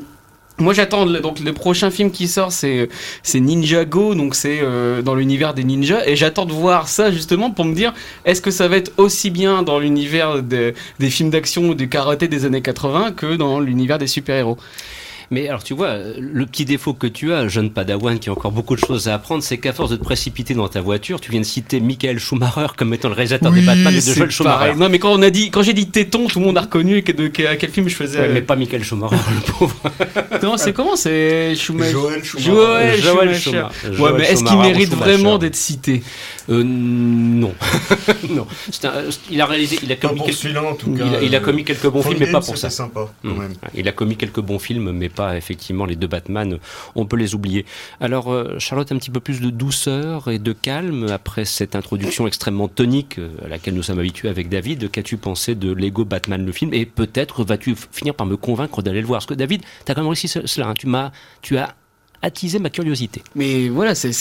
moi 0.58 0.74
j'attends 0.74 1.06
donc 1.06 1.40
le 1.40 1.52
prochain 1.52 1.90
film 1.90 2.10
qui 2.10 2.28
sort 2.28 2.52
c'est 2.52 2.88
c'est 3.22 3.40
Ninjago 3.40 4.14
donc 4.14 4.34
c'est 4.34 4.58
euh, 4.62 5.02
dans 5.02 5.14
l'univers 5.14 5.54
des 5.54 5.64
ninjas 5.64 6.06
et 6.06 6.16
j'attends 6.16 6.46
de 6.46 6.52
voir 6.52 6.88
ça 6.88 7.10
justement 7.10 7.50
pour 7.50 7.64
me 7.64 7.74
dire 7.74 7.94
est-ce 8.24 8.40
que 8.40 8.50
ça 8.50 8.68
va 8.68 8.76
être 8.76 8.92
aussi 8.96 9.30
bien 9.30 9.62
dans 9.62 9.78
l'univers 9.78 10.42
des, 10.42 10.74
des 10.98 11.10
films 11.10 11.30
d'action 11.30 11.68
ou 11.68 11.74
du 11.74 11.88
karaté 11.88 12.28
des 12.28 12.44
années 12.44 12.62
80 12.62 13.12
que 13.12 13.36
dans 13.36 13.60
l'univers 13.60 13.98
des 13.98 14.06
super-héros? 14.06 14.58
Mais 15.30 15.46
alors 15.48 15.62
tu 15.62 15.74
vois, 15.74 15.96
le 16.18 16.46
petit 16.46 16.64
défaut 16.64 16.94
que 16.94 17.06
tu 17.06 17.34
as, 17.34 17.48
jeune 17.48 17.70
padawan 17.70 18.18
qui 18.18 18.30
a 18.30 18.32
encore 18.32 18.50
beaucoup 18.50 18.74
de 18.76 18.80
choses 18.80 19.08
à 19.08 19.14
apprendre, 19.14 19.42
c'est 19.42 19.58
qu'à 19.58 19.74
force 19.74 19.90
de 19.90 19.96
te 19.96 20.02
précipiter 20.02 20.54
dans 20.54 20.68
ta 20.68 20.80
voiture, 20.80 21.20
tu 21.20 21.30
viens 21.30 21.40
de 21.40 21.44
citer 21.44 21.80
Michael 21.80 22.18
Schumacher 22.18 22.68
comme 22.78 22.94
étant 22.94 23.08
le 23.08 23.14
réalisateur 23.14 23.52
des 23.52 23.60
Oui, 23.60 23.66
Batman 23.66 23.92
et 23.92 23.96
de 23.98 24.00
Joel 24.00 24.30
Schumacher. 24.30 24.44
pareil. 24.58 24.74
Non 24.76 24.88
mais 24.88 24.98
quand 24.98 25.12
on 25.12 25.20
a 25.20 25.28
dit 25.28 25.50
quand 25.50 25.62
j'ai 25.62 25.74
dit 25.74 25.88
téton, 25.88 26.28
tout 26.28 26.38
le 26.40 26.46
monde 26.46 26.56
a 26.56 26.62
reconnu 26.62 27.02
que- 27.02 27.12
de, 27.12 27.28
que- 27.28 27.42
à 27.46 27.56
quel 27.56 27.68
film 27.70 27.88
je 27.88 27.94
faisais. 27.96 28.20
Ouais, 28.20 28.28
mais 28.32 28.40
pas 28.40 28.56
Michael 28.56 28.82
Schumacher, 28.84 29.16
le 29.34 29.52
pauvre. 29.52 29.76
Non, 30.42 30.56
c'est 30.56 30.72
comment 30.72 30.96
c'est 30.96 31.54
Schumacher? 31.56 31.92
Joël 31.92 32.24
Schumacher. 32.24 32.50
Joël 32.50 33.00
Joel 33.02 33.34
Schumacher. 33.34 33.40
Schumacher. 33.40 33.88
Ouais, 33.90 33.96
Joel 33.96 34.14
mais 34.16 34.24
est-ce 34.30 34.44
qu'il 34.44 34.58
mérite 34.58 34.88
Schumacher 34.90 35.10
vraiment 35.10 35.38
d'être 35.38 35.56
cité? 35.56 36.02
Euh, 36.50 36.62
non. 36.64 37.52
non. 38.30 38.46
Un- 38.84 38.90
il 39.30 39.40
a 39.40 39.46
réalisé, 39.46 39.78
il 39.82 39.92
a 39.92 39.96
commis, 39.96 40.20
quelques, 40.22 40.56
en 40.56 40.74
tout 40.74 40.94
il 40.96 41.02
a, 41.02 41.22
il 41.22 41.34
a 41.36 41.40
commis 41.40 41.64
quelques 41.64 41.88
bons 41.88 42.02
films, 42.02 42.16
mais 42.20 42.30
pas 42.30 42.40
pour 42.40 42.56
ça. 42.56 42.70
sympa 42.70 43.08
quand 43.22 43.28
Mm. 43.28 43.38
même. 43.38 43.52
Il 43.74 43.86
a 43.88 43.92
commis 43.92 44.16
quelques 44.16 44.40
bons 44.40 44.58
films, 44.58 44.92
mais 44.92 45.08
pas 45.08 45.36
effectivement 45.36 45.84
les 45.84 45.96
deux 45.96 46.06
Batman. 46.06 46.58
On 46.94 47.04
peut 47.06 47.16
les 47.16 47.34
oublier. 47.34 47.66
Alors, 48.00 48.32
euh, 48.32 48.58
Charlotte, 48.58 48.90
un 48.92 48.96
petit 48.98 49.10
peu 49.10 49.20
plus 49.20 49.40
de 49.40 49.50
douceur 49.50 50.28
et 50.30 50.38
de 50.38 50.52
calme 50.52 51.06
après 51.10 51.44
cette 51.44 51.76
introduction 51.76 52.26
extrêmement 52.26 52.68
tonique 52.68 53.18
euh, 53.18 53.30
à 53.44 53.48
laquelle 53.48 53.74
nous 53.74 53.82
sommes 53.82 53.98
habitués 53.98 54.28
avec 54.28 54.48
David. 54.48 54.90
Qu'as-tu 54.90 55.16
pensé 55.18 55.54
de 55.54 55.72
Lego 55.72 56.04
Batman 56.04 56.44
le 56.44 56.52
film? 56.52 56.72
Et 56.74 56.86
peut-être 56.86 57.44
vas-tu 57.44 57.74
finir 57.92 58.14
par 58.14 58.26
me 58.26 58.36
convaincre 58.36 58.82
d'aller 58.82 59.00
le 59.00 59.06
voir? 59.06 59.18
Parce 59.18 59.26
que 59.26 59.34
David, 59.34 59.62
tu 59.84 59.92
as 59.92 59.94
quand 59.94 60.00
même 60.00 60.08
réussi 60.08 60.28
ce- 60.28 60.46
cela. 60.46 60.68
hein. 60.68 60.74
Tu 60.74 60.86
m'as, 60.86 61.12
tu 61.42 61.58
as 61.58 61.74
attisé 62.22 62.58
ma 62.58 62.70
curiosité. 62.70 63.22
Mais 63.34 63.68
voilà, 63.68 63.94
c'est 63.94 64.12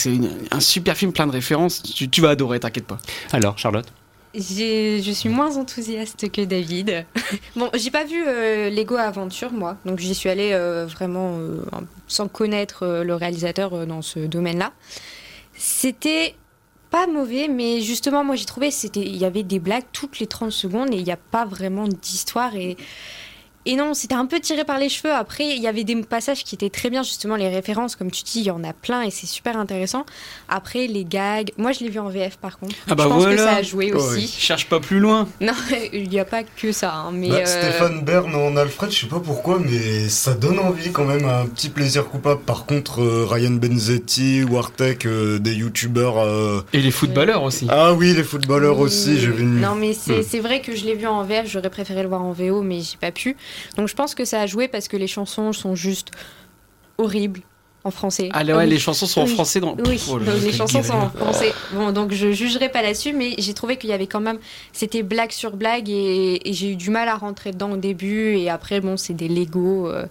un 0.50 0.60
super 0.60 0.96
film 0.96 1.12
plein 1.12 1.26
de 1.26 1.32
références. 1.32 1.82
Tu, 1.82 2.08
tu 2.08 2.20
vas 2.20 2.30
adorer, 2.30 2.60
t'inquiète 2.60 2.86
pas. 2.86 2.98
Alors, 3.32 3.58
Charlotte? 3.58 3.86
Je 4.34 5.10
suis 5.14 5.28
moins 5.28 5.56
enthousiaste 5.56 6.30
que 6.30 6.42
David. 6.44 7.06
bon, 7.56 7.70
j'ai 7.74 7.90
pas 7.90 8.04
vu 8.04 8.22
euh, 8.26 8.70
Lego 8.70 8.96
Aventure, 8.96 9.52
moi. 9.52 9.76
Donc 9.84 9.98
j'y 9.98 10.14
suis 10.14 10.28
allée 10.28 10.52
euh, 10.52 10.86
vraiment 10.86 11.38
euh, 11.38 11.62
sans 12.06 12.28
connaître 12.28 12.84
euh, 12.84 13.04
le 13.04 13.14
réalisateur 13.14 13.72
euh, 13.74 13.86
dans 13.86 14.02
ce 14.02 14.20
domaine-là. 14.20 14.72
C'était 15.56 16.34
pas 16.90 17.06
mauvais, 17.06 17.48
mais 17.48 17.80
justement, 17.80 18.22
moi 18.22 18.36
j'ai 18.36 18.44
trouvé 18.44 18.70
c'était 18.70 19.00
il 19.00 19.16
y 19.16 19.24
avait 19.24 19.42
des 19.42 19.58
blagues 19.58 19.84
toutes 19.92 20.18
les 20.20 20.26
30 20.26 20.52
secondes 20.52 20.92
et 20.92 20.96
il 20.98 21.04
n'y 21.04 21.12
a 21.12 21.18
pas 21.18 21.44
vraiment 21.44 21.88
d'histoire. 21.88 22.54
Et, 22.54 22.76
et 23.70 23.76
non, 23.76 23.94
c'était 23.94 24.14
un 24.14 24.26
peu 24.26 24.40
tiré 24.40 24.64
par 24.64 24.78
les 24.78 24.88
cheveux. 24.88 25.12
Après, 25.12 25.44
il 25.46 25.62
y 25.62 25.66
avait 25.68 25.84
des 25.84 25.94
passages 26.02 26.42
qui 26.42 26.54
étaient 26.54 26.70
très 26.70 26.90
bien, 26.90 27.02
justement, 27.02 27.36
les 27.36 27.48
références, 27.48 27.94
comme 27.96 28.10
tu 28.10 28.22
dis, 28.24 28.40
il 28.40 28.46
y 28.46 28.50
en 28.50 28.64
a 28.64 28.72
plein 28.72 29.02
et 29.02 29.10
c'est 29.10 29.26
super 29.26 29.56
intéressant. 29.58 30.04
Après, 30.48 30.86
les 30.86 31.04
gags, 31.04 31.50
moi 31.58 31.72
je 31.72 31.80
l'ai 31.80 31.90
vu 31.90 31.98
en 32.00 32.08
VF 32.08 32.38
par 32.38 32.58
contre. 32.58 32.74
Ah 32.88 32.94
bah 32.94 33.04
je 33.04 33.08
pense 33.10 33.22
voilà. 33.22 33.36
que 33.36 33.42
ça 33.42 33.54
a 33.56 33.62
joué 33.62 33.92
Ouais. 33.92 34.00
aussi. 34.00 34.26
Cherche 34.26 34.68
pas 34.68 34.80
plus 34.80 34.98
loin. 34.98 35.28
Non, 35.40 35.52
il 35.92 36.08
n'y 36.08 36.18
a 36.18 36.24
pas 36.24 36.42
que 36.42 36.72
ça. 36.72 36.92
hein, 36.94 37.10
mais 37.12 37.28
Bah, 37.28 37.36
euh, 37.36 37.44
Stéphane 37.46 38.00
Bern 38.02 38.34
en 38.34 38.56
Alfred, 38.56 38.90
je 38.90 39.00
sais 39.00 39.06
pas 39.06 39.20
pourquoi, 39.20 39.58
mais 39.58 40.08
ça 40.08 40.34
donne 40.34 40.58
envie 40.58 40.90
quand 40.90 41.04
même, 41.04 41.24
un 41.26 41.46
petit 41.46 41.68
plaisir 41.68 42.06
coupable. 42.06 42.40
Par 42.42 42.64
contre, 42.66 43.02
euh, 43.02 43.26
Ryan 43.28 43.50
Benzetti, 43.52 44.42
Wartek, 44.44 45.06
euh, 45.06 45.38
des 45.38 45.52
youtubeurs. 45.54 46.18
euh, 46.18 46.62
Et 46.72 46.80
les 46.80 46.90
footballeurs 46.90 47.42
aussi. 47.42 47.66
Ah 47.70 47.92
oui, 47.92 48.14
les 48.14 48.24
footballeurs 48.24 48.78
oui, 48.78 48.84
aussi, 48.86 49.18
j'ai 49.18 49.30
vu. 49.30 49.44
Non, 49.44 49.74
mais 49.74 49.92
c'est 49.92 50.20
Hmm. 50.20 50.24
c'est 50.28 50.40
vrai 50.40 50.60
que 50.60 50.74
je 50.74 50.84
l'ai 50.84 50.94
vu 50.94 51.06
en 51.06 51.22
VF, 51.22 51.46
j'aurais 51.50 51.70
préféré 51.70 52.02
le 52.02 52.08
voir 52.08 52.22
en 52.22 52.32
VO, 52.32 52.62
mais 52.62 52.80
j'ai 52.80 52.96
pas 53.00 53.12
pu. 53.12 53.36
Donc 53.76 53.88
je 53.88 53.94
pense 53.94 54.14
que 54.14 54.24
ça 54.24 54.40
a 54.40 54.46
joué 54.46 54.68
parce 54.68 54.88
que 54.88 54.96
les 54.96 55.06
chansons 55.06 55.52
sont 55.52 55.74
juste 55.74 56.08
horribles 56.98 57.40
en 57.84 57.90
français. 57.90 58.28
Ah 58.32 58.42
ouais, 58.44 58.52
Oui. 58.54 58.66
les 58.66 58.78
chansons 58.78 59.06
sont 59.06 59.20
en 59.22 59.26
français 59.26 59.60
dans. 59.60 59.76
Oui, 59.86 60.02
Oh 60.10 60.18
donc 60.18 60.34
les 60.42 60.52
chansons 60.52 60.82
sont 60.82 60.92
en 60.94 61.10
français. 61.10 61.52
Bon, 61.72 61.92
donc 61.92 62.12
je 62.12 62.32
jugerai 62.32 62.68
pas 62.68 62.82
là-dessus, 62.82 63.12
mais 63.12 63.34
j'ai 63.38 63.54
trouvé 63.54 63.76
qu'il 63.76 63.88
y 63.88 63.92
avait 63.92 64.08
quand 64.08 64.20
même, 64.20 64.38
c'était 64.72 65.02
blague 65.02 65.30
sur 65.30 65.56
blague 65.56 65.88
et, 65.88 66.48
et 66.48 66.52
j'ai 66.52 66.72
eu 66.72 66.76
du 66.76 66.90
mal 66.90 67.08
à 67.08 67.14
rentrer 67.16 67.52
dedans 67.52 67.70
au 67.70 67.76
début 67.76 68.36
et 68.36 68.50
après 68.50 68.80
bon, 68.80 68.96
c'est 68.96 69.14
des 69.14 69.28
Lego, 69.28 69.88
euh, 69.88 70.06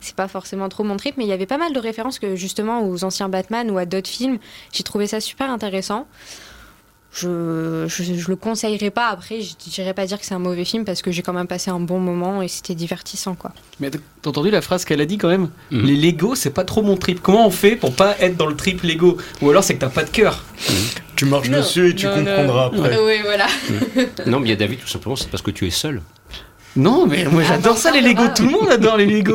c'est 0.00 0.16
pas 0.16 0.26
forcément 0.26 0.68
trop 0.68 0.82
mon 0.82 0.96
trip, 0.96 1.14
mais 1.16 1.24
il 1.24 1.28
y 1.28 1.32
avait 1.32 1.46
pas 1.46 1.58
mal 1.58 1.72
de 1.72 1.78
références 1.78 2.18
que 2.18 2.34
justement 2.34 2.86
aux 2.86 3.04
anciens 3.04 3.28
Batman 3.28 3.70
ou 3.70 3.78
à 3.78 3.86
d'autres 3.86 4.10
films, 4.10 4.38
j'ai 4.72 4.82
trouvé 4.82 5.06
ça 5.06 5.20
super 5.20 5.48
intéressant. 5.48 6.08
Je, 7.14 7.84
je, 7.88 8.02
je 8.14 8.28
le 8.28 8.36
conseillerais 8.36 8.90
pas. 8.90 9.08
Après, 9.08 9.40
je 9.42 9.54
dirais 9.70 9.92
pas 9.94 10.06
dire 10.06 10.18
que 10.18 10.24
c'est 10.24 10.34
un 10.34 10.38
mauvais 10.38 10.64
film 10.64 10.84
parce 10.84 11.02
que 11.02 11.10
j'ai 11.12 11.22
quand 11.22 11.32
même 11.34 11.46
passé 11.46 11.70
un 11.70 11.80
bon 11.80 12.00
moment 12.00 12.40
et 12.42 12.48
c'était 12.48 12.74
divertissant, 12.74 13.34
quoi. 13.34 13.52
Mais 13.80 13.90
t'as 13.90 13.98
entendu 14.30 14.50
la 14.50 14.62
phrase 14.62 14.84
qu'elle 14.84 15.00
a 15.00 15.04
dit 15.06 15.18
quand 15.18 15.28
même? 15.28 15.50
Mhm. 15.70 15.82
Les 15.84 15.96
Lego, 15.96 16.34
c'est 16.34 16.50
pas 16.54 16.64
trop 16.64 16.82
mon 16.82 16.96
trip. 16.96 17.20
Comment 17.20 17.46
on 17.46 17.50
fait 17.50 17.76
pour 17.76 17.94
pas 17.94 18.16
être 18.20 18.36
dans 18.36 18.46
le 18.46 18.56
trip 18.56 18.82
Lego? 18.82 19.18
Ou 19.42 19.50
alors 19.50 19.62
c'est 19.62 19.74
que 19.74 19.80
t'as 19.80 19.90
pas 19.90 20.04
de 20.04 20.10
cœur. 20.10 20.44
Tu 21.16 21.26
marches 21.26 21.50
Non, 21.50 21.58
dessus 21.58 21.90
et 21.90 21.94
tu 21.94 22.06
non, 22.06 22.14
comprendras 22.14 22.70
non. 22.72 22.82
après. 22.84 22.98
Oui, 22.98 23.14
voilà. 23.24 23.46
Non, 24.26 24.40
mais 24.40 24.46
il 24.48 24.50
y 24.50 24.54
a 24.54 24.56
David, 24.56 24.80
tout 24.80 24.88
simplement, 24.88 25.14
c'est 25.16 25.28
parce 25.30 25.42
que 25.42 25.50
tu 25.50 25.66
es 25.66 25.70
seul. 25.70 26.00
Non, 26.74 27.06
mais 27.06 27.24
moi 27.26 27.42
j'adore 27.42 27.74
Ah, 27.76 27.80
ça 27.80 27.90
les 27.90 28.00
Lego. 28.00 28.22
Tout 28.34 28.44
le 28.44 28.50
monde 28.50 28.68
adore 28.70 28.96
les 28.96 29.04
Lego. 29.06 29.34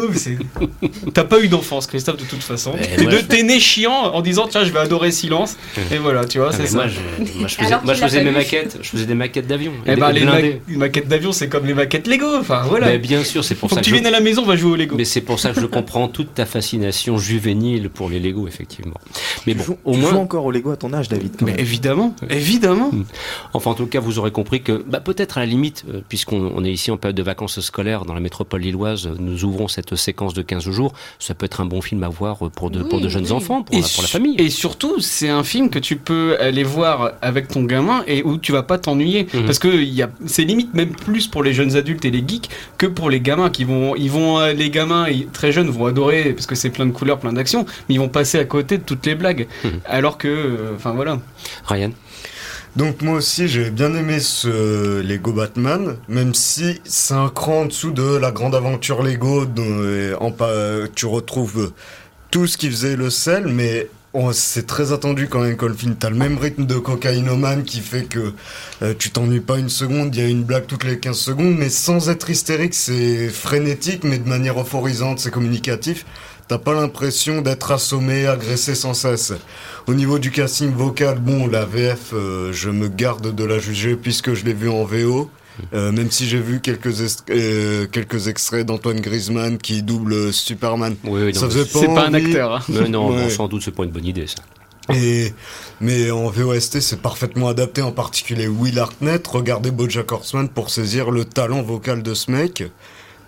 T'as 1.13 1.23
pas 1.23 1.39
eu 1.39 1.47
d'enfance, 1.47 1.85
Christophe, 1.87 2.17
de 2.17 2.23
toute 2.25 2.41
façon. 2.41 2.73
Mais 2.75 3.21
T'es 3.27 3.39
je- 3.39 3.43
né 3.45 3.59
chiant 3.59 4.11
en 4.13 4.21
disant 4.21 4.47
tiens, 4.49 4.63
je 4.63 4.71
vais 4.71 4.79
adorer 4.79 5.11
Silence. 5.11 5.55
Et 5.91 5.97
voilà, 5.97 6.25
tu 6.25 6.39
vois, 6.39 6.49
Ah, 6.51 6.55
c'est 6.55 6.67
ça. 6.67 6.77
moi, 6.77 6.87
je, 6.87 6.99
moi, 7.39 7.47
je 7.47 7.55
faisais, 7.55 7.75
moi, 7.83 7.93
je 7.93 8.01
faisais 8.01 8.23
mes 8.23 8.31
maquettes. 8.31 8.79
Je 8.81 8.89
faisais 8.89 9.05
des 9.05 9.13
maquettes 9.13 9.45
d'avions. 9.47 9.73
Eh 9.85 9.95
ben, 9.95 10.11
les, 10.11 10.25
ma- 10.25 10.31
blindés. 10.31 10.61
les 10.67 10.77
maquettes 10.77 11.07
d'avion, 11.07 11.31
c'est 11.31 11.47
comme 11.47 11.65
les 11.67 11.73
maquettes 11.75 12.07
Lego. 12.07 12.25
Enfin, 12.39 12.63
voilà. 12.67 12.87
Mais 12.87 12.97
bien 12.97 13.23
sûr, 13.23 13.43
c'est 13.43 13.55
pour 13.55 13.69
Faut 13.69 13.75
ça 13.75 13.81
que 13.81 13.85
que 13.85 13.89
tu 13.91 13.95
je- 13.95 14.01
viennes 14.01 14.07
à 14.07 14.11
la 14.17 14.21
maison, 14.21 14.41
on 14.43 14.45
va 14.47 14.55
jouer 14.55 14.71
au 14.71 14.75
Lego. 14.75 14.95
Mais 14.97 15.05
c'est 15.05 15.21
pour 15.21 15.39
ça 15.39 15.51
que 15.51 15.61
je 15.61 15.65
comprends 15.67 16.07
toute 16.07 16.33
ta 16.33 16.45
fascination 16.47 17.17
juvénile 17.19 17.89
pour 17.89 18.09
les 18.09 18.19
Lego, 18.19 18.47
effectivement. 18.47 18.95
Mais 19.45 19.53
Tu 19.53 19.59
bon, 19.59 19.63
joues- 19.63 19.77
au 19.85 19.93
tu 19.93 19.99
moins, 19.99 20.09
joues 20.09 20.17
encore 20.17 20.45
au 20.45 20.51
Lego 20.51 20.71
à 20.71 20.77
ton 20.77 20.91
âge, 20.93 21.07
David. 21.07 21.33
quand 21.37 21.45
Mais 21.45 21.51
même. 21.51 21.59
évidemment, 21.59 22.15
évidemment. 22.31 22.91
Enfin, 23.53 23.71
en 23.71 23.75
tout 23.75 23.85
cas, 23.85 23.99
vous 23.99 24.17
aurez 24.17 24.31
compris 24.31 24.61
que, 24.63 24.83
bah, 24.87 24.99
peut-être 25.01 25.37
à 25.37 25.41
la 25.41 25.45
limite, 25.45 25.83
euh, 25.93 26.01
puisqu'on 26.09 26.51
on 26.55 26.63
est 26.63 26.71
ici 26.71 26.89
en 26.91 26.97
période 26.97 27.15
de 27.17 27.23
vacances 27.27 27.59
scolaires 27.61 28.05
dans 28.05 28.15
la 28.15 28.19
métropole 28.19 28.61
lilloise, 28.61 29.07
nous 29.19 29.43
ouvrons 29.43 29.67
cette 29.67 29.95
séquence 29.95 30.33
de 30.33 30.41
15 30.41 30.67
jours. 30.71 30.93
Ça 31.19 31.35
peut 31.35 31.45
être 31.45 31.61
un 31.61 31.65
bon 31.65 31.81
film 31.81 32.01
à 32.03 32.09
voir 32.09 32.37
pour 32.55 32.71
de, 32.71 32.81
pour 32.81 32.99
de 32.99 33.05
Oui, 33.05 33.11
jeunes 33.11 33.25
oui. 33.25 33.31
enfants, 33.31 33.61
pour, 33.61 33.75
la, 33.75 33.81
pour 33.81 34.01
la 34.01 34.07
su- 34.07 34.11
famille. 34.13 34.35
Et 34.39 34.49
surtout, 34.49 34.99
c'est 34.99 35.29
un 35.29 35.43
film 35.43 35.69
que 35.69 35.77
tu 35.77 35.97
peux 35.97 36.35
aller 36.39 36.63
voir 36.63 37.11
avec 37.21 37.47
ton 37.49 37.63
gamin 37.63 38.03
et 38.07 38.23
où 38.23 38.37
tu 38.39 38.51
vas 38.51 38.63
pas 38.63 38.79
t'ennuyer. 38.79 39.27
Mhm. 39.31 39.45
Parce 39.45 39.59
que 39.59 39.67
il 39.67 39.93
y 39.93 40.01
a, 40.01 40.09
c'est 40.25 40.43
limite 40.43 40.73
même 40.73 40.89
plus 40.95 41.27
pour 41.27 41.43
les 41.43 41.53
jeunes 41.53 41.75
adultes 41.75 42.05
et 42.05 42.11
les 42.11 42.23
geeks 42.27 42.49
que 42.79 42.87
pour 42.87 43.09
les 43.11 43.19
gamins 43.21 43.49
qui 43.51 43.63
vont, 43.65 43.95
ils 43.95 44.09
vont, 44.09 44.39
euh, 44.39 44.53
les 44.53 44.69
gamins 44.71 45.05
très 45.33 45.51
jeunes 45.51 45.69
vont 45.69 45.85
adorer 45.85 46.33
parce 46.33 46.47
que 46.47 46.55
c'est 46.55 46.69
plein 46.71 46.85
de 46.87 46.91
couleurs, 46.91 47.19
plein 47.19 47.33
d'actions, 47.33 47.65
mais 47.87 47.95
ils 47.95 47.99
vont 47.99 48.09
passer 48.09 48.39
à 48.39 48.45
côté 48.45 48.77
de 48.77 48.83
toutes 48.83 49.05
les 49.05 49.15
blagues. 49.15 49.47
Mhm. 49.63 49.71
Alors 49.85 50.17
que, 50.17 50.27
euh, 50.27 50.71
enfin 50.75 50.91
voilà. 50.93 51.19
Ryan? 51.65 51.91
Donc 52.75 53.01
moi 53.01 53.15
aussi 53.15 53.47
j'ai 53.47 53.71
bien 53.71 53.93
aimé 53.95 54.19
ce 54.19 55.01
Lego 55.01 55.31
Batman, 55.31 55.97
même 56.07 56.33
si 56.33 56.79
c'est 56.83 57.15
un 57.15 57.29
cran 57.29 57.61
en 57.61 57.65
dessous 57.65 57.91
de 57.91 58.15
la 58.17 58.31
grande 58.31 58.53
aventure 58.53 59.01
Lego 59.01 59.45
dont 59.45 59.63
euh, 59.63 60.87
tu 60.93 61.05
retrouves 61.05 61.71
tout 62.29 62.45
ce 62.45 62.57
qui 62.57 62.69
faisait 62.69 62.95
le 62.95 63.09
sel, 63.09 63.47
mais 63.47 63.87
c'est 64.31 64.65
très 64.65 64.91
attendu 64.91 65.27
quand 65.27 65.41
même 65.41 65.57
film. 65.75 65.95
T'as 65.95 66.09
le 66.09 66.15
même 66.15 66.37
rythme 66.37 66.65
de 66.65 66.75
cocaïnomane 66.75 67.63
qui 67.63 67.79
fait 67.79 68.03
que 68.03 68.33
euh, 68.81 68.93
tu 68.97 69.11
t'ennuies 69.11 69.41
pas 69.41 69.59
une 69.59 69.69
seconde, 69.69 70.15
il 70.15 70.21
y 70.21 70.25
a 70.25 70.29
une 70.29 70.43
blague 70.43 70.65
toutes 70.65 70.83
les 70.83 70.99
15 70.99 71.17
secondes, 71.17 71.55
mais 71.57 71.69
sans 71.69 72.09
être 72.09 72.29
hystérique, 72.29 72.73
c'est 72.73 73.29
frénétique, 73.29 74.03
mais 74.03 74.17
de 74.17 74.27
manière 74.27 74.59
euphorisante, 74.59 75.19
c'est 75.19 75.31
communicatif. 75.31 76.05
T'as 76.47 76.57
pas 76.57 76.73
l'impression 76.73 77.41
d'être 77.41 77.71
assommé, 77.71 78.25
agressé 78.25 78.73
sans 78.73 78.93
cesse. 78.93 79.33
Au 79.87 79.93
niveau 79.93 80.17
du 80.17 80.31
casting 80.31 80.71
vocal, 80.71 81.19
bon, 81.19 81.47
la 81.47 81.65
VF, 81.65 82.13
euh, 82.13 82.53
je 82.53 82.69
me 82.69 82.87
garde 82.87 83.35
de 83.35 83.43
la 83.43 83.59
juger 83.59 83.95
puisque 83.97 84.33
je 84.33 84.45
l'ai 84.45 84.53
vu 84.53 84.69
en 84.69 84.85
VO. 84.85 85.29
Euh, 85.73 85.91
même 85.91 86.11
si 86.11 86.27
j'ai 86.27 86.39
vu 86.39 86.61
quelques, 86.61 86.93
euh, 87.31 87.87
quelques 87.87 88.27
extraits 88.27 88.65
d'Antoine 88.65 89.01
Griezmann 89.01 89.57
qui 89.57 89.81
double 89.81 90.31
Superman. 90.31 90.95
Oui, 91.03 91.21
oui, 91.25 91.35
Ça 91.35 91.47
faisait 91.47 91.65
C'est 91.65 91.87
pas 91.87 92.05
un 92.07 92.13
acteur. 92.13 92.53
hein. 92.57 92.61
mais 92.69 92.87
non, 92.87 93.09
Ouais. 93.09 93.23
bon, 93.23 93.29
sans 93.29 93.47
doute, 93.47 93.63
c'est 93.63 93.71
pas 93.71 93.83
une 93.83 93.89
bonne 93.91 94.05
idée, 94.05 94.27
ça. 94.27 94.35
Et, 94.95 95.33
mais 95.81 96.11
en 96.11 96.29
VOST, 96.29 96.79
c'est 96.79 97.01
parfaitement 97.01 97.49
adapté, 97.49 97.81
en 97.81 97.91
particulier 97.91 98.47
Will 98.47 98.79
Hartnett. 98.79 99.25
Regardez 99.27 99.71
Bojack 99.71 100.09
Horseman 100.13 100.47
pour 100.47 100.69
saisir 100.69 101.11
le 101.11 101.25
talent 101.25 101.61
vocal 101.61 102.03
de 102.03 102.13
ce 102.13 102.31
mec. 102.31 102.63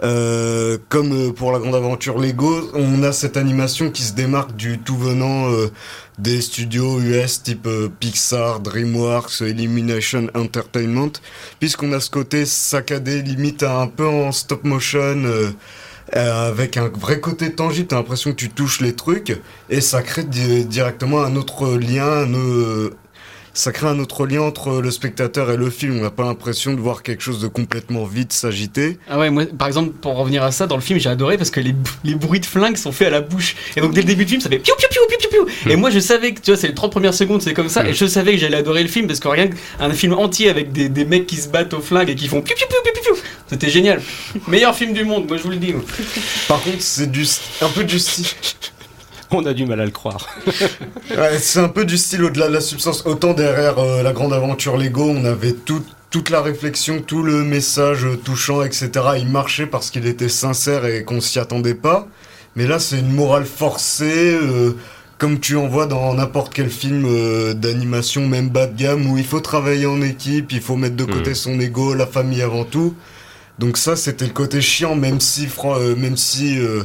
Euh, 0.01 0.77
comme 0.87 1.11
euh, 1.11 1.33
pour 1.33 1.51
la 1.51 1.59
grande 1.59 1.75
aventure 1.75 2.19
Lego, 2.19 2.69
on 2.73 3.03
a 3.03 3.11
cette 3.11 3.35
animation 3.35 3.91
qui 3.91 4.03
se 4.03 4.13
démarque 4.13 4.55
du 4.55 4.79
tout 4.79 4.95
venant 4.95 5.51
euh, 5.51 5.69
des 6.17 6.39
studios 6.41 7.01
US 7.01 7.43
type 7.43 7.67
euh, 7.67 7.89
Pixar, 7.99 8.61
DreamWorks, 8.61 9.41
Illumination 9.41 10.27
Entertainment, 10.35 11.11
puisqu'on 11.59 11.91
a 11.91 11.99
ce 11.99 12.09
côté 12.09 12.45
saccadé, 12.45 13.21
limite 13.21 13.63
un 13.63 13.87
peu 13.87 14.07
en 14.07 14.31
stop 14.31 14.63
motion. 14.63 15.17
avec 16.13 16.77
un 16.77 16.87
vrai 16.89 17.19
côté 17.19 17.53
tangible, 17.53 17.87
t'as 17.87 17.97
l'impression 17.97 18.31
que 18.31 18.35
tu 18.37 18.49
touches 18.49 18.81
les 18.81 18.95
trucs 18.95 19.39
et 19.69 19.79
ça 19.81 20.01
crée 20.01 20.23
di- 20.23 20.65
directement 20.65 21.21
un 21.21 21.35
autre 21.35 21.77
lien, 21.77 22.23
un, 22.25 22.89
ça 23.59 23.73
crée 23.73 23.87
un 23.87 23.99
autre 23.99 24.25
lien 24.25 24.41
entre 24.41 24.79
le 24.79 24.89
spectateur 24.89 25.51
et 25.51 25.57
le 25.57 25.69
film. 25.69 25.99
On 25.99 26.01
n'a 26.01 26.11
pas 26.11 26.23
l'impression 26.23 26.73
de 26.73 26.79
voir 26.79 27.03
quelque 27.03 27.21
chose 27.21 27.41
de 27.41 27.47
complètement 27.49 28.05
vide 28.05 28.31
s'agiter. 28.31 28.97
Ah 29.09 29.19
ouais, 29.19 29.29
moi, 29.29 29.43
par 29.45 29.67
exemple, 29.67 29.91
pour 30.01 30.15
revenir 30.15 30.43
à 30.43 30.53
ça, 30.53 30.65
dans 30.65 30.77
le 30.77 30.81
film, 30.81 30.97
j'ai 30.97 31.09
adoré 31.09 31.37
parce 31.37 31.51
que 31.51 31.59
les, 31.59 31.75
les 32.05 32.15
bruits 32.15 32.39
de 32.39 32.45
flingues 32.45 32.77
sont 32.77 32.93
faits 32.93 33.09
à 33.09 33.11
la 33.11 33.19
bouche. 33.19 33.57
Et 33.75 33.81
donc, 33.81 33.93
dès 33.93 34.01
le 34.01 34.07
début 34.07 34.23
du 34.23 34.29
film, 34.29 34.41
ça 34.41 34.47
fait 34.47 34.59
piou 34.59 34.73
piou 34.77 34.87
piou 34.89 35.01
piou 35.09 35.17
piou 35.29 35.45
piou. 35.45 35.69
Et 35.69 35.75
moi, 35.75 35.89
je 35.89 35.99
savais 35.99 36.33
que, 36.33 36.39
tu 36.39 36.51
vois, 36.51 36.57
c'est 36.57 36.69
les 36.69 36.73
30 36.73 36.89
premières 36.89 37.13
secondes, 37.13 37.41
c'est 37.41 37.53
comme 37.53 37.67
ça. 37.67 37.85
Et 37.85 37.93
je 37.93 38.05
savais 38.05 38.31
que 38.31 38.37
j'allais 38.37 38.57
adorer 38.57 38.81
le 38.81 38.89
film 38.89 39.07
parce 39.07 39.19
que 39.19 39.27
rien 39.27 39.49
qu'un 39.49 39.91
film 39.91 40.13
entier 40.13 40.49
avec 40.49 40.71
des, 40.71 40.87
des 40.87 41.03
mecs 41.03 41.27
qui 41.27 41.35
se 41.35 41.49
battent 41.49 41.73
aux 41.73 41.81
flingues 41.81 42.09
et 42.09 42.15
qui 42.15 42.29
font 42.29 42.41
piou 42.41 42.55
piou 42.55 42.65
piou 42.65 42.93
piou 42.93 43.03
piou. 43.03 43.21
C'était 43.47 43.69
génial. 43.69 44.01
Meilleur 44.47 44.73
film 44.73 44.93
du 44.93 45.03
monde, 45.03 45.27
moi, 45.27 45.35
je 45.35 45.43
vous 45.43 45.49
le 45.49 45.57
dis. 45.57 45.73
Par 46.47 46.61
contre, 46.61 46.77
c'est 46.79 47.11
du 47.11 47.25
un 47.61 47.69
peu 47.69 47.83
du 47.83 47.99
style. 47.99 48.25
On 49.31 49.45
a 49.45 49.53
du 49.53 49.65
mal 49.65 49.79
à 49.81 49.85
le 49.85 49.91
croire. 49.91 50.27
Ouais, 51.17 51.39
c'est 51.39 51.59
un 51.59 51.69
peu 51.69 51.85
du 51.85 51.97
style 51.97 52.23
au-delà 52.23 52.47
de 52.47 52.53
la 52.53 52.61
substance. 52.61 53.03
Autant 53.05 53.33
derrière 53.33 53.79
euh, 53.79 54.03
la 54.03 54.13
grande 54.13 54.31
aventure 54.33 54.77
Lego, 54.77 55.03
on 55.09 55.25
avait 55.25 55.53
tout- 55.53 55.83
toute 56.11 56.29
la 56.29 56.41
réflexion, 56.41 57.01
tout 57.01 57.23
le 57.23 57.43
message 57.43 58.05
euh, 58.05 58.15
touchant, 58.15 58.61
etc. 58.63 58.89
Il 59.17 59.27
marchait 59.27 59.65
parce 59.65 59.89
qu'il 59.89 60.05
était 60.05 60.29
sincère 60.29 60.85
et 60.85 61.03
qu'on 61.03 61.19
s'y 61.21 61.39
attendait 61.39 61.73
pas. 61.75 62.07
Mais 62.55 62.67
là, 62.67 62.79
c'est 62.79 62.99
une 62.99 63.11
morale 63.11 63.45
forcée, 63.45 64.33
euh, 64.41 64.73
comme 65.17 65.39
tu 65.39 65.55
en 65.55 65.67
vois 65.67 65.87
dans 65.87 66.13
n'importe 66.13 66.53
quel 66.53 66.69
film 66.69 67.05
euh, 67.07 67.53
d'animation, 67.53 68.27
même 68.27 68.49
bas 68.49 68.67
de 68.67 68.75
gamme, 68.77 69.09
où 69.09 69.17
il 69.17 69.25
faut 69.25 69.39
travailler 69.41 69.85
en 69.87 70.01
équipe, 70.01 70.51
il 70.51 70.61
faut 70.61 70.75
mettre 70.75 70.95
de 70.95 71.05
côté 71.05 71.31
Mhm. 71.31 71.35
son 71.35 71.59
ego, 71.59 71.93
la 71.95 72.07
famille 72.07 72.41
avant 72.43 72.63
tout. 72.65 72.95
Donc 73.57 73.77
ça, 73.77 73.95
c'était 73.95 74.25
le 74.25 74.31
côté 74.33 74.61
chiant, 74.61 74.95
même 74.95 75.19
si, 75.19 75.47
euh, 75.65 75.95
même 75.95 76.17
si 76.17 76.57
euh, 76.59 76.83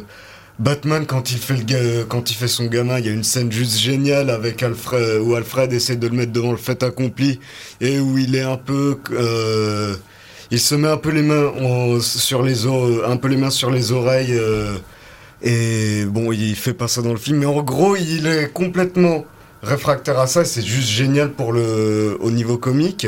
Batman, 0.61 1.05
quand 1.05 1.33
il 1.33 1.39
fait 1.39 1.57
le 1.57 2.05
quand 2.05 2.31
il 2.31 2.35
fait 2.35 2.49
son 2.49 2.67
gamin, 2.67 2.99
il 3.01 3.07
y 3.07 3.09
a 3.09 3.13
une 3.13 3.25
scène 3.25 3.51
juste 3.51 3.79
géniale 3.79 4.31
avec 4.31 4.63
Alfred, 4.63 5.21
où 5.23 5.35
Alfred 5.35 5.73
essaie 5.73 5.97
de 5.97 6.07
le 6.07 6.15
mettre 6.15 6.33
devant 6.33 6.53
le 6.53 6.57
fait 6.57 6.83
accompli 6.85 7.41
et 7.81 7.99
où 7.99 8.19
il 8.19 8.37
est 8.37 8.43
un 8.43 8.57
peu, 8.57 8.99
euh, 9.11 9.97
il 10.53 10.61
se 10.61 10.77
met 10.77 10.89
un 10.89 10.97
peu 10.97 11.11
les 11.11 11.23
mains 11.23 11.53
sur 12.01 12.43
les 12.43 12.67
un 12.67 13.17
peu 13.17 13.29
les 13.29 13.37
mains 13.37 13.51
sur 13.51 13.71
les 13.73 13.91
oreilles 13.91 14.33
euh, 14.33 14.77
et 15.43 16.05
bon, 16.07 16.33
il 16.33 16.57
fait 16.57 16.73
pas 16.73 16.89
ça 16.89 17.03
dans 17.03 17.13
le 17.13 17.19
film, 17.19 17.39
mais 17.39 17.47
en 17.47 17.63
gros, 17.63 17.97
il 17.97 18.27
est 18.27 18.51
complètement 18.53 19.27
réfractaire 19.63 20.19
à 20.19 20.27
ça. 20.27 20.45
C'est 20.45 20.63
juste 20.63 20.89
génial 20.89 21.33
pour 21.33 21.53
le 21.53 22.17
au 22.21 22.31
niveau 22.31 22.57
comique. 22.57 23.07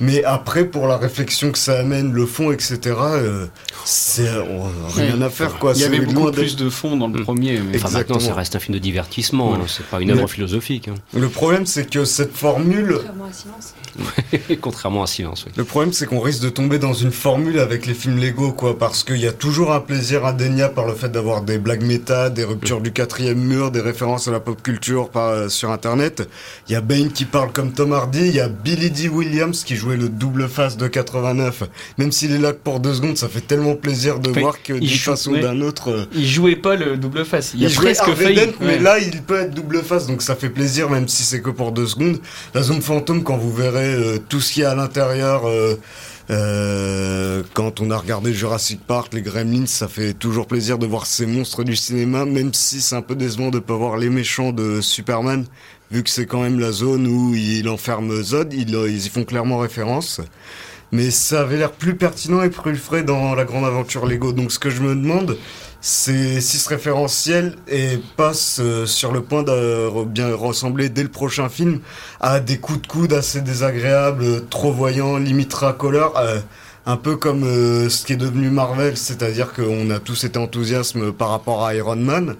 Mais 0.00 0.22
après, 0.24 0.64
pour 0.64 0.86
la 0.86 0.96
réflexion 0.96 1.50
que 1.50 1.58
ça 1.58 1.78
amène, 1.80 2.12
le 2.12 2.24
fond, 2.26 2.52
etc., 2.52 2.78
euh, 3.00 3.46
c'est 3.84 4.28
euh, 4.28 4.42
rien 4.94 5.18
Ouais. 5.18 5.24
à 5.24 5.30
faire, 5.30 5.58
quoi. 5.58 5.72
Il 5.74 5.80
y 5.80 5.84
avait 5.84 6.00
beaucoup 6.00 6.30
plus 6.30 6.56
de 6.56 6.68
fond 6.70 6.96
dans 6.96 7.08
le 7.08 7.20
Mm. 7.20 7.24
premier. 7.24 7.60
mais- 7.60 7.76
Enfin, 7.82 7.90
maintenant, 7.90 8.18
ça 8.20 8.34
reste 8.34 8.54
un 8.56 8.58
film 8.60 8.74
de 8.74 8.78
divertissement, 8.80 9.52
Ouais. 9.52 9.58
hein, 9.60 9.66
c'est 9.66 9.86
pas 9.86 10.00
une 10.00 10.10
œuvre 10.10 10.28
philosophique. 10.28 10.88
hein. 10.88 10.94
Le 11.14 11.28
problème, 11.28 11.66
c'est 11.66 11.88
que 11.90 12.04
cette 12.04 12.32
formule, 12.36 12.94
Contrairement 12.98 13.24
à 13.26 13.32
Silence. 13.32 13.74
Contrairement 14.60 15.02
à 15.02 15.06
Silence, 15.06 15.44
oui. 15.46 15.52
le 15.56 15.64
problème, 15.64 15.92
c'est 15.92 16.06
qu'on 16.06 16.20
risque 16.20 16.42
de 16.42 16.48
tomber 16.48 16.78
dans 16.78 16.92
une 16.92 17.10
formule 17.12 17.58
avec 17.58 17.86
les 17.86 17.94
films 17.94 18.18
Lego, 18.18 18.52
quoi, 18.52 18.78
parce 18.78 19.02
qu'il 19.04 19.16
y 19.18 19.26
a 19.26 19.32
toujours 19.32 19.72
un 19.72 19.80
plaisir 19.80 20.24
indéniable 20.26 20.74
par 20.74 20.86
le 20.86 20.94
fait 20.94 21.08
d'avoir 21.08 21.42
des 21.42 21.58
blagues 21.58 21.82
méta, 21.82 22.30
des 22.30 22.44
ruptures 22.44 22.80
du 22.80 22.92
quatrième 22.92 23.38
mur, 23.38 23.70
des 23.70 23.80
références 23.80 24.28
à 24.28 24.30
la 24.30 24.40
pop 24.40 24.62
culture 24.62 25.08
par, 25.08 25.28
euh, 25.30 25.48
sur 25.48 25.70
Internet. 25.70 26.28
Il 26.68 26.72
y 26.72 26.76
a 26.76 26.80
Bane 26.80 27.10
qui 27.12 27.24
parle 27.24 27.50
comme 27.52 27.72
Tom 27.72 27.92
Hardy, 27.92 28.26
il 28.28 28.34
y 28.34 28.40
a 28.40 28.48
Billy 28.48 28.90
D. 28.90 29.08
Williams 29.08 29.64
qui 29.64 29.76
le 29.96 30.08
double 30.08 30.48
face 30.48 30.76
de 30.76 30.86
89. 30.86 31.62
Même 31.98 32.12
s'il 32.12 32.32
est 32.32 32.38
là 32.38 32.52
que 32.52 32.58
pour 32.62 32.80
deux 32.80 32.94
secondes, 32.94 33.16
ça 33.16 33.28
fait 33.28 33.40
tellement 33.40 33.74
plaisir 33.74 34.18
de 34.20 34.30
Enfin, 34.30 34.40
voir 34.40 34.62
que 34.62 34.72
il 34.74 34.80
d'une 34.80 34.90
façon 34.98 35.32
ou 35.32 35.38
d'un 35.38 35.60
autre. 35.60 35.90
euh, 35.90 36.04
Il 36.14 36.26
jouait 36.26 36.56
pas 36.56 36.76
le 36.76 36.96
double 36.96 37.24
face. 37.24 37.52
Il, 37.56 37.64
a 37.64 37.68
jouait 37.68 37.86
presque 37.94 38.02
Harvey 38.08 38.24
failli. 38.24 38.46
Dent, 38.46 38.52
mais 38.60 38.66
Ouais. 38.66 38.78
là, 38.78 38.98
il 38.98 39.22
peut 39.22 39.38
être 39.40 39.54
double 39.54 39.82
face, 39.82 40.06
donc 40.06 40.22
ça 40.22 40.34
fait 40.36 40.50
plaisir, 40.50 40.90
même 40.90 41.08
si 41.08 41.22
c'est 41.22 41.40
que 41.40 41.50
pour 41.50 41.72
deux 41.72 41.86
secondes. 41.86 42.18
La 42.54 42.62
zone 42.62 42.82
fantôme, 42.82 43.22
quand 43.22 43.36
vous 43.36 43.52
verrez 43.52 43.94
euh, 43.94 44.18
tout 44.28 44.40
ce 44.40 44.52
qu'il 44.52 44.62
y 44.62 44.66
a 44.66 44.70
à 44.70 44.74
l'intérieur, 44.74 45.46
euh, 45.46 45.74
euh, 46.30 47.42
quand 47.54 47.80
on 47.80 47.90
a 47.90 47.96
regardé 47.96 48.32
Jurassic 48.34 48.80
Park, 48.86 49.14
les 49.14 49.22
Gremlins, 49.22 49.66
ça 49.66 49.88
fait 49.88 50.12
toujours 50.12 50.46
plaisir 50.46 50.78
de 50.78 50.86
voir 50.86 51.06
ces 51.06 51.26
monstres 51.26 51.64
du 51.64 51.74
cinéma, 51.76 52.24
même 52.24 52.52
si 52.52 52.80
c'est 52.80 52.96
un 52.96 53.02
peu 53.02 53.14
décevant 53.14 53.50
de 53.50 53.58
pas 53.58 53.74
voir 53.74 53.96
les 53.96 54.10
méchants 54.10 54.52
de 54.52 54.80
Superman, 54.80 55.46
vu 55.90 56.02
que 56.02 56.10
c'est 56.10 56.26
quand 56.26 56.42
même 56.42 56.58
la 56.58 56.72
zone 56.72 57.06
où 57.06 57.34
il 57.34 57.68
enferme 57.68 58.22
Zod, 58.22 58.52
ils, 58.52 58.70
ils 58.70 59.06
y 59.06 59.08
font 59.08 59.24
clairement 59.24 59.58
référence. 59.58 60.20
mais 60.92 61.10
ça 61.10 61.42
avait 61.42 61.56
l'air 61.56 61.72
plus 61.72 61.96
pertinent 61.96 62.42
et 62.42 62.50
plus 62.50 62.76
frais 62.76 63.02
dans 63.02 63.34
la 63.34 63.44
grande 63.44 63.64
aventure 63.64 64.06
Lego. 64.06 64.32
Donc 64.32 64.52
ce 64.52 64.58
que 64.58 64.70
je 64.70 64.82
me 64.82 64.94
demande, 64.94 65.36
c'est 65.80 66.40
si 66.40 66.58
ce 66.58 66.68
référentiel 66.68 67.56
et 67.68 67.98
passe 68.16 68.58
euh, 68.60 68.86
sur 68.86 69.12
le 69.12 69.22
point 69.22 69.42
de 69.42 70.04
bien 70.06 70.34
ressembler 70.34 70.88
dès 70.88 71.02
le 71.02 71.08
prochain 71.08 71.48
film 71.48 71.80
à 72.20 72.40
des 72.40 72.58
coups 72.58 72.82
de 72.82 72.86
coude 72.86 73.12
assez 73.12 73.40
désagréables, 73.40 74.46
trop 74.48 74.72
voyants, 74.72 75.18
limite 75.18 75.54
racoleurs. 75.54 76.16
Euh, 76.18 76.40
un 76.86 76.96
peu 76.96 77.16
comme 77.16 77.44
euh, 77.44 77.90
ce 77.90 78.06
qui 78.06 78.14
est 78.14 78.16
devenu 78.16 78.48
Marvel, 78.48 78.96
c'est-à-dire 78.96 79.52
qu'on 79.52 79.90
a 79.90 79.98
tous 79.98 80.24
été 80.24 80.38
enthousiasme 80.38 81.12
par 81.12 81.28
rapport 81.28 81.66
à 81.66 81.74
Iron 81.74 81.96
Man. 81.96 82.36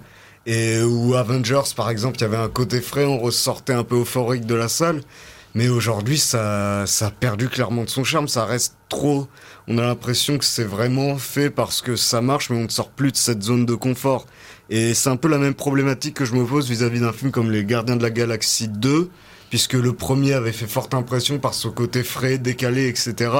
Et 0.50 0.80
ou 0.80 1.14
Avengers, 1.14 1.74
par 1.76 1.90
exemple, 1.90 2.16
il 2.16 2.22
y 2.22 2.24
avait 2.24 2.38
un 2.38 2.48
côté 2.48 2.80
frais, 2.80 3.04
on 3.04 3.18
ressortait 3.18 3.74
un 3.74 3.84
peu 3.84 4.00
euphorique 4.00 4.46
de 4.46 4.54
la 4.54 4.68
salle. 4.68 5.02
Mais 5.54 5.68
aujourd'hui, 5.68 6.16
ça, 6.16 6.84
ça 6.86 7.08
a 7.08 7.10
perdu 7.10 7.50
clairement 7.50 7.84
de 7.84 7.90
son 7.90 8.02
charme. 8.02 8.28
Ça 8.28 8.46
reste 8.46 8.74
trop. 8.88 9.28
On 9.66 9.76
a 9.76 9.82
l'impression 9.82 10.38
que 10.38 10.46
c'est 10.46 10.64
vraiment 10.64 11.18
fait 11.18 11.50
parce 11.50 11.82
que 11.82 11.96
ça 11.96 12.22
marche, 12.22 12.48
mais 12.48 12.56
on 12.56 12.62
ne 12.62 12.70
sort 12.70 12.88
plus 12.88 13.12
de 13.12 13.18
cette 13.18 13.42
zone 13.42 13.66
de 13.66 13.74
confort. 13.74 14.24
Et 14.70 14.94
c'est 14.94 15.10
un 15.10 15.16
peu 15.16 15.28
la 15.28 15.36
même 15.36 15.52
problématique 15.52 16.14
que 16.14 16.24
je 16.24 16.32
me 16.32 16.46
pose 16.46 16.66
vis-à-vis 16.70 17.00
d'un 17.00 17.12
film 17.12 17.30
comme 17.30 17.50
Les 17.50 17.66
Gardiens 17.66 17.96
de 17.96 18.02
la 18.02 18.10
Galaxie 18.10 18.68
2, 18.68 19.10
puisque 19.50 19.74
le 19.74 19.92
premier 19.92 20.34
avait 20.34 20.52
fait 20.52 20.66
forte 20.66 20.94
impression 20.94 21.38
par 21.38 21.54
son 21.54 21.70
côté 21.70 22.02
frais, 22.02 22.38
décalé, 22.38 22.88
etc. 22.88 23.30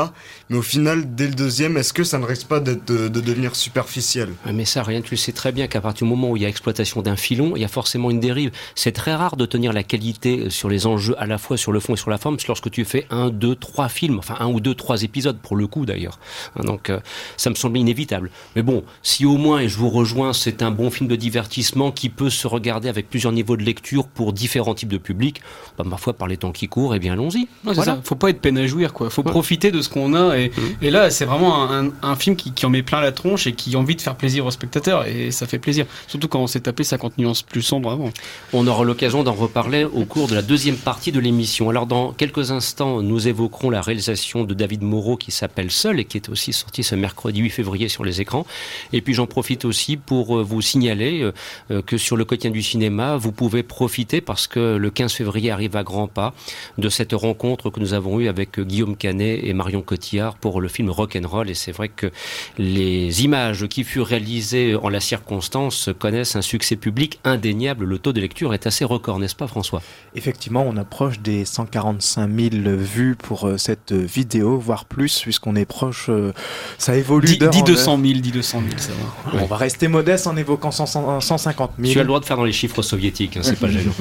Mais 0.49 0.57
au 0.57 0.63
final, 0.63 1.15
dès 1.15 1.27
le 1.27 1.35
deuxième, 1.35 1.77
est-ce 1.77 1.93
que 1.93 2.05
ça 2.05 2.19
ne 2.19 2.25
risque 2.25 2.47
pas 2.47 2.61
d'être, 2.61 2.87
de 2.87 3.09
devenir 3.09 3.57
superficiel? 3.57 4.31
Mais 4.53 4.65
ça, 4.65 4.83
rien, 4.83 5.01
tu 5.01 5.13
le 5.13 5.19
sais 5.19 5.33
très 5.33 5.53
bien 5.53 5.67
qu'à 5.67 5.81
partir 5.81 6.07
du 6.07 6.11
moment 6.11 6.31
où 6.31 6.37
il 6.37 6.43
y 6.43 6.47
a 6.47 6.49
exploitation 6.49 7.03
d'un 7.03 7.17
filon, 7.17 7.53
il 7.57 7.63
y 7.63 7.65
a 7.65 7.69
forcément 7.69 8.11
une 8.11 8.21
dérive. 8.21 8.51
C'est 8.75 8.93
très 8.93 9.15
rare 9.15 9.37
de 9.37 9.47
tenir 9.47 9.73
la 9.73 9.83
qualité 9.83 10.51
sur 10.51 10.69
les 10.69 10.87
enjeux 10.87 11.15
à 11.19 11.27
la 11.27 11.39
fois 11.39 11.57
sur 11.57 11.73
le 11.73 11.81
fond 11.81 11.95
et 11.95 11.97
sur 11.97 12.11
la 12.11 12.19
forme 12.19 12.37
lorsque 12.47 12.71
tu 12.71 12.85
fais 12.85 13.07
un, 13.11 13.31
deux, 13.31 13.55
trois 13.55 13.89
films, 13.89 14.19
enfin 14.19 14.37
un 14.41 14.49
ou 14.49 14.61
deux, 14.61 14.75
trois 14.75 15.03
épisodes 15.03 15.39
pour 15.39 15.57
le 15.57 15.67
coup 15.67 15.87
d'ailleurs. 15.87 16.19
Hein, 16.57 16.65
donc 16.65 16.91
euh, 16.91 17.01
ça 17.37 17.51
me 17.51 17.55
semble 17.55 17.79
inévitable. 17.79 18.31
Mais 18.57 18.63
bon, 18.63 18.85
si 19.03 19.27
au 19.27 19.37
moins, 19.37 19.61
et 19.61 19.69
je 19.69 19.77
vous 19.77 19.91
rejoins, 19.91 20.33
c'est 20.33 20.63
un 20.63 20.71
bon 20.71 20.91
film 20.91 21.09
de 21.09 21.17
divertissement 21.17 21.91
qui 21.91 22.09
peut 22.09 22.31
se 22.31 22.47
regarder 22.47 22.89
avec 22.89 23.09
plusieurs 23.11 23.33
niveaux 23.33 23.57
de 23.57 23.63
lecture 23.63 24.07
pour 24.07 24.33
différents 24.33 24.75
types 24.75 24.89
de 24.89 24.99
publics, 24.99 25.41
bah, 25.77 25.85
fois 25.99 26.15
par 26.15 26.29
les 26.29 26.37
temps 26.37 26.53
qui 26.53 26.69
courent, 26.69 26.95
et 26.95 26.97
eh 26.97 27.01
bien 27.01 27.13
allons-y. 27.13 27.49
voilà. 27.65 28.01
Faut 28.03 28.15
pas 28.15 28.31
être 28.31 28.41
peine 28.41 28.59
à 28.59 28.67
jouir, 28.67 28.93
quoi. 28.93 29.11
Faut 29.11 29.23
profiter 29.23 29.71
de 29.71 29.83
ce 29.83 29.89
qu'on 29.89 30.15
a. 30.15 30.37
Et, 30.37 30.49
mmh. 30.49 30.63
et 30.83 30.91
là, 30.91 31.11
c'est 31.11 31.25
vraiment 31.25 31.69
un, 32.03 32.17
film 32.17 32.37
qui, 32.37 32.53
qui, 32.53 32.67
en 32.67 32.71
met 32.71 32.83
plein 32.83 33.01
la 33.01 33.13
tronche 33.13 33.47
et 33.47 33.53
qui 33.53 33.75
a 33.75 33.79
envie 33.79 33.97
de 33.97 34.01
faire 34.01 34.17
plaisir 34.17 34.47
aux 34.47 34.51
spectateurs. 34.51 35.07
Et 35.07 35.31
ça 35.31 35.47
fait 35.47 35.59
plaisir. 35.59 35.87
Surtout 36.07 36.29
quand 36.29 36.41
on 36.41 36.47
s'est 36.47 36.61
tapé 36.61 36.85
50 36.85 37.19
nuances 37.19 37.43
plus 37.43 37.63
sombres 37.63 37.91
avant. 37.91 38.11
On 38.53 38.67
aura 38.67 38.85
l'occasion 38.85 39.23
d'en 39.23 39.33
reparler 39.33 39.85
au 39.85 40.05
cours 40.05 40.29
de 40.29 40.35
la 40.35 40.43
deuxième 40.43 40.77
partie 40.77 41.13
de 41.13 41.21
l'émission. 41.21 41.71
Alors, 41.71 41.87
dans 41.87 42.13
quelques 42.13 42.51
instants, 42.51 43.03
nous 43.03 43.29
évoquerons 43.29 43.71
la 43.71 43.81
réalisation 43.81 44.45
de 44.45 44.55
David 44.55 44.83
Moreau 44.83 45.17
qui 45.17 45.31
s'appelle 45.31 45.71
Seul 45.71 46.01
et 46.01 46.05
qui 46.05 46.17
est 46.17 46.29
aussi 46.29 46.53
sorti 46.53 46.83
ce 46.83 46.95
mercredi 46.95 47.41
8 47.41 47.51
février 47.51 47.89
sur 47.89 48.05
les 48.05 48.21
écrans. 48.21 48.47
Et 48.93 49.01
puis, 49.01 49.15
j'en 49.15 49.27
profite 49.27 49.65
aussi 49.65 49.97
pour 49.97 50.39
euh, 50.39 50.43
vous 50.43 50.61
signaler 50.61 51.23
euh, 51.23 51.33
euh, 51.71 51.83
que 51.83 51.97
sur 51.97 52.17
le 52.17 52.25
quotidien 52.25 52.51
du 52.51 52.63
cinéma, 52.63 53.17
vous 53.17 53.33
pouvez 53.33 53.63
profiter 53.63 54.21
parce 54.21 54.47
que 54.47 54.77
le 54.77 54.91
15 54.91 55.13
février 55.13 55.51
arrive 55.51 55.77
à 55.77 55.83
grands 55.89 56.07
pas 56.07 56.35
de 56.77 56.89
cette 56.89 57.13
rencontre 57.13 57.71
que 57.71 57.81
nous 57.81 57.95
avons 57.95 58.21
eue 58.21 58.29
avec 58.29 58.61
Guillaume 58.61 58.97
Canet 58.97 59.41
et 59.43 59.53
Marion 59.55 59.83
Cotillard 59.83 60.37
pour 60.37 60.61
le 60.61 60.69
film 60.69 60.91
Rock'n'Roll. 60.91 61.51
Et 61.51 61.55
c'est 61.55 61.73
vrai 61.73 61.89
que 61.89 62.11
les 62.59 63.25
images 63.25 63.67
qui 63.69 63.85
furent 63.85 64.07
réalisées 64.07 64.77
en 64.77 64.89
la 64.89 65.01
circonstance 65.01 65.91
connaissent 65.99 66.37
un 66.37 66.43
succès 66.43 66.77
public 66.77 67.21
indéniable. 67.25 67.85
Le 67.87 67.99
taux 67.99 68.13
de 68.13 68.21
lecture 68.21 68.55
est 68.55 68.67
assez 68.67 68.85
record, 68.85 69.19
n'est-ce 69.19 69.35
pas 69.35 69.47
François? 69.47 69.83
Effectivement, 70.15 70.65
on 70.67 70.77
approche 70.77 71.21
des 71.21 71.45
145 71.45 72.29
000 72.29 72.77
vues 72.77 73.17
pour 73.17 73.49
euh, 73.49 73.57
cette 73.57 73.93
vidéo, 73.93 74.59
voire 74.59 74.85
plus, 74.85 75.21
puisqu'on 75.23 75.57
est 75.57 75.65
proche. 75.65 76.07
Euh, 76.11 76.33
ça 76.77 76.97
évolue. 76.97 77.39
10, 77.39 77.65
200 77.65 77.99
000, 78.03 78.21
10 78.21 78.33
200 78.33 78.63
000, 78.69 78.79
ça 78.79 78.91
va. 78.93 79.43
On 79.43 79.47
va 79.47 79.57
rester 79.57 79.89
modeste 79.89 80.27
en 80.27 80.37
évoquant 80.37 80.71
150 80.71 81.73
000. 81.79 81.93
Tu 81.93 81.99
as 81.99 82.03
le 82.03 82.09
droit 82.09 82.21
de 82.21 82.25
faire 82.25 82.37
dans 82.37 82.45
les 82.45 82.53
chiffres 82.53 82.83
soviétiques, 82.83 83.37
hein, 83.37 83.41
c'est 83.43 83.59
pas 83.59 83.69
gênant. 83.71 83.93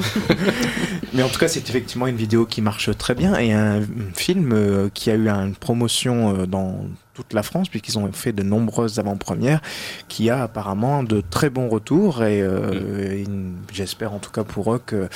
Mais 1.14 1.22
en 1.22 1.28
tout 1.28 1.38
cas, 1.38 1.48
c'est 1.48 1.62
effectivement 1.78 2.08
une 2.08 2.16
vidéo 2.16 2.44
qui 2.44 2.60
marche 2.60 2.90
très 2.98 3.14
bien 3.14 3.38
et 3.38 3.52
un 3.52 3.80
film 4.14 4.52
euh, 4.52 4.88
qui 4.92 5.10
a 5.10 5.14
eu 5.14 5.28
une 5.28 5.54
promotion 5.54 6.34
euh, 6.34 6.46
dans 6.46 6.84
toute 7.18 7.32
la 7.32 7.42
France, 7.42 7.68
puisqu'ils 7.68 7.98
ont 7.98 8.12
fait 8.12 8.32
de 8.32 8.44
nombreuses 8.44 9.00
avant-premières, 9.00 9.60
qui 10.06 10.30
a 10.30 10.44
apparemment 10.44 11.02
de 11.02 11.20
très 11.20 11.50
bons 11.50 11.68
retours. 11.68 12.22
Et, 12.22 12.40
euh, 12.40 13.24
mm. 13.26 13.56
j'espère 13.72 14.12
en 14.14 14.20
tout 14.20 14.30
cas 14.30 14.44
pour 14.44 14.72
eux 14.72 14.80
que, 14.84 15.08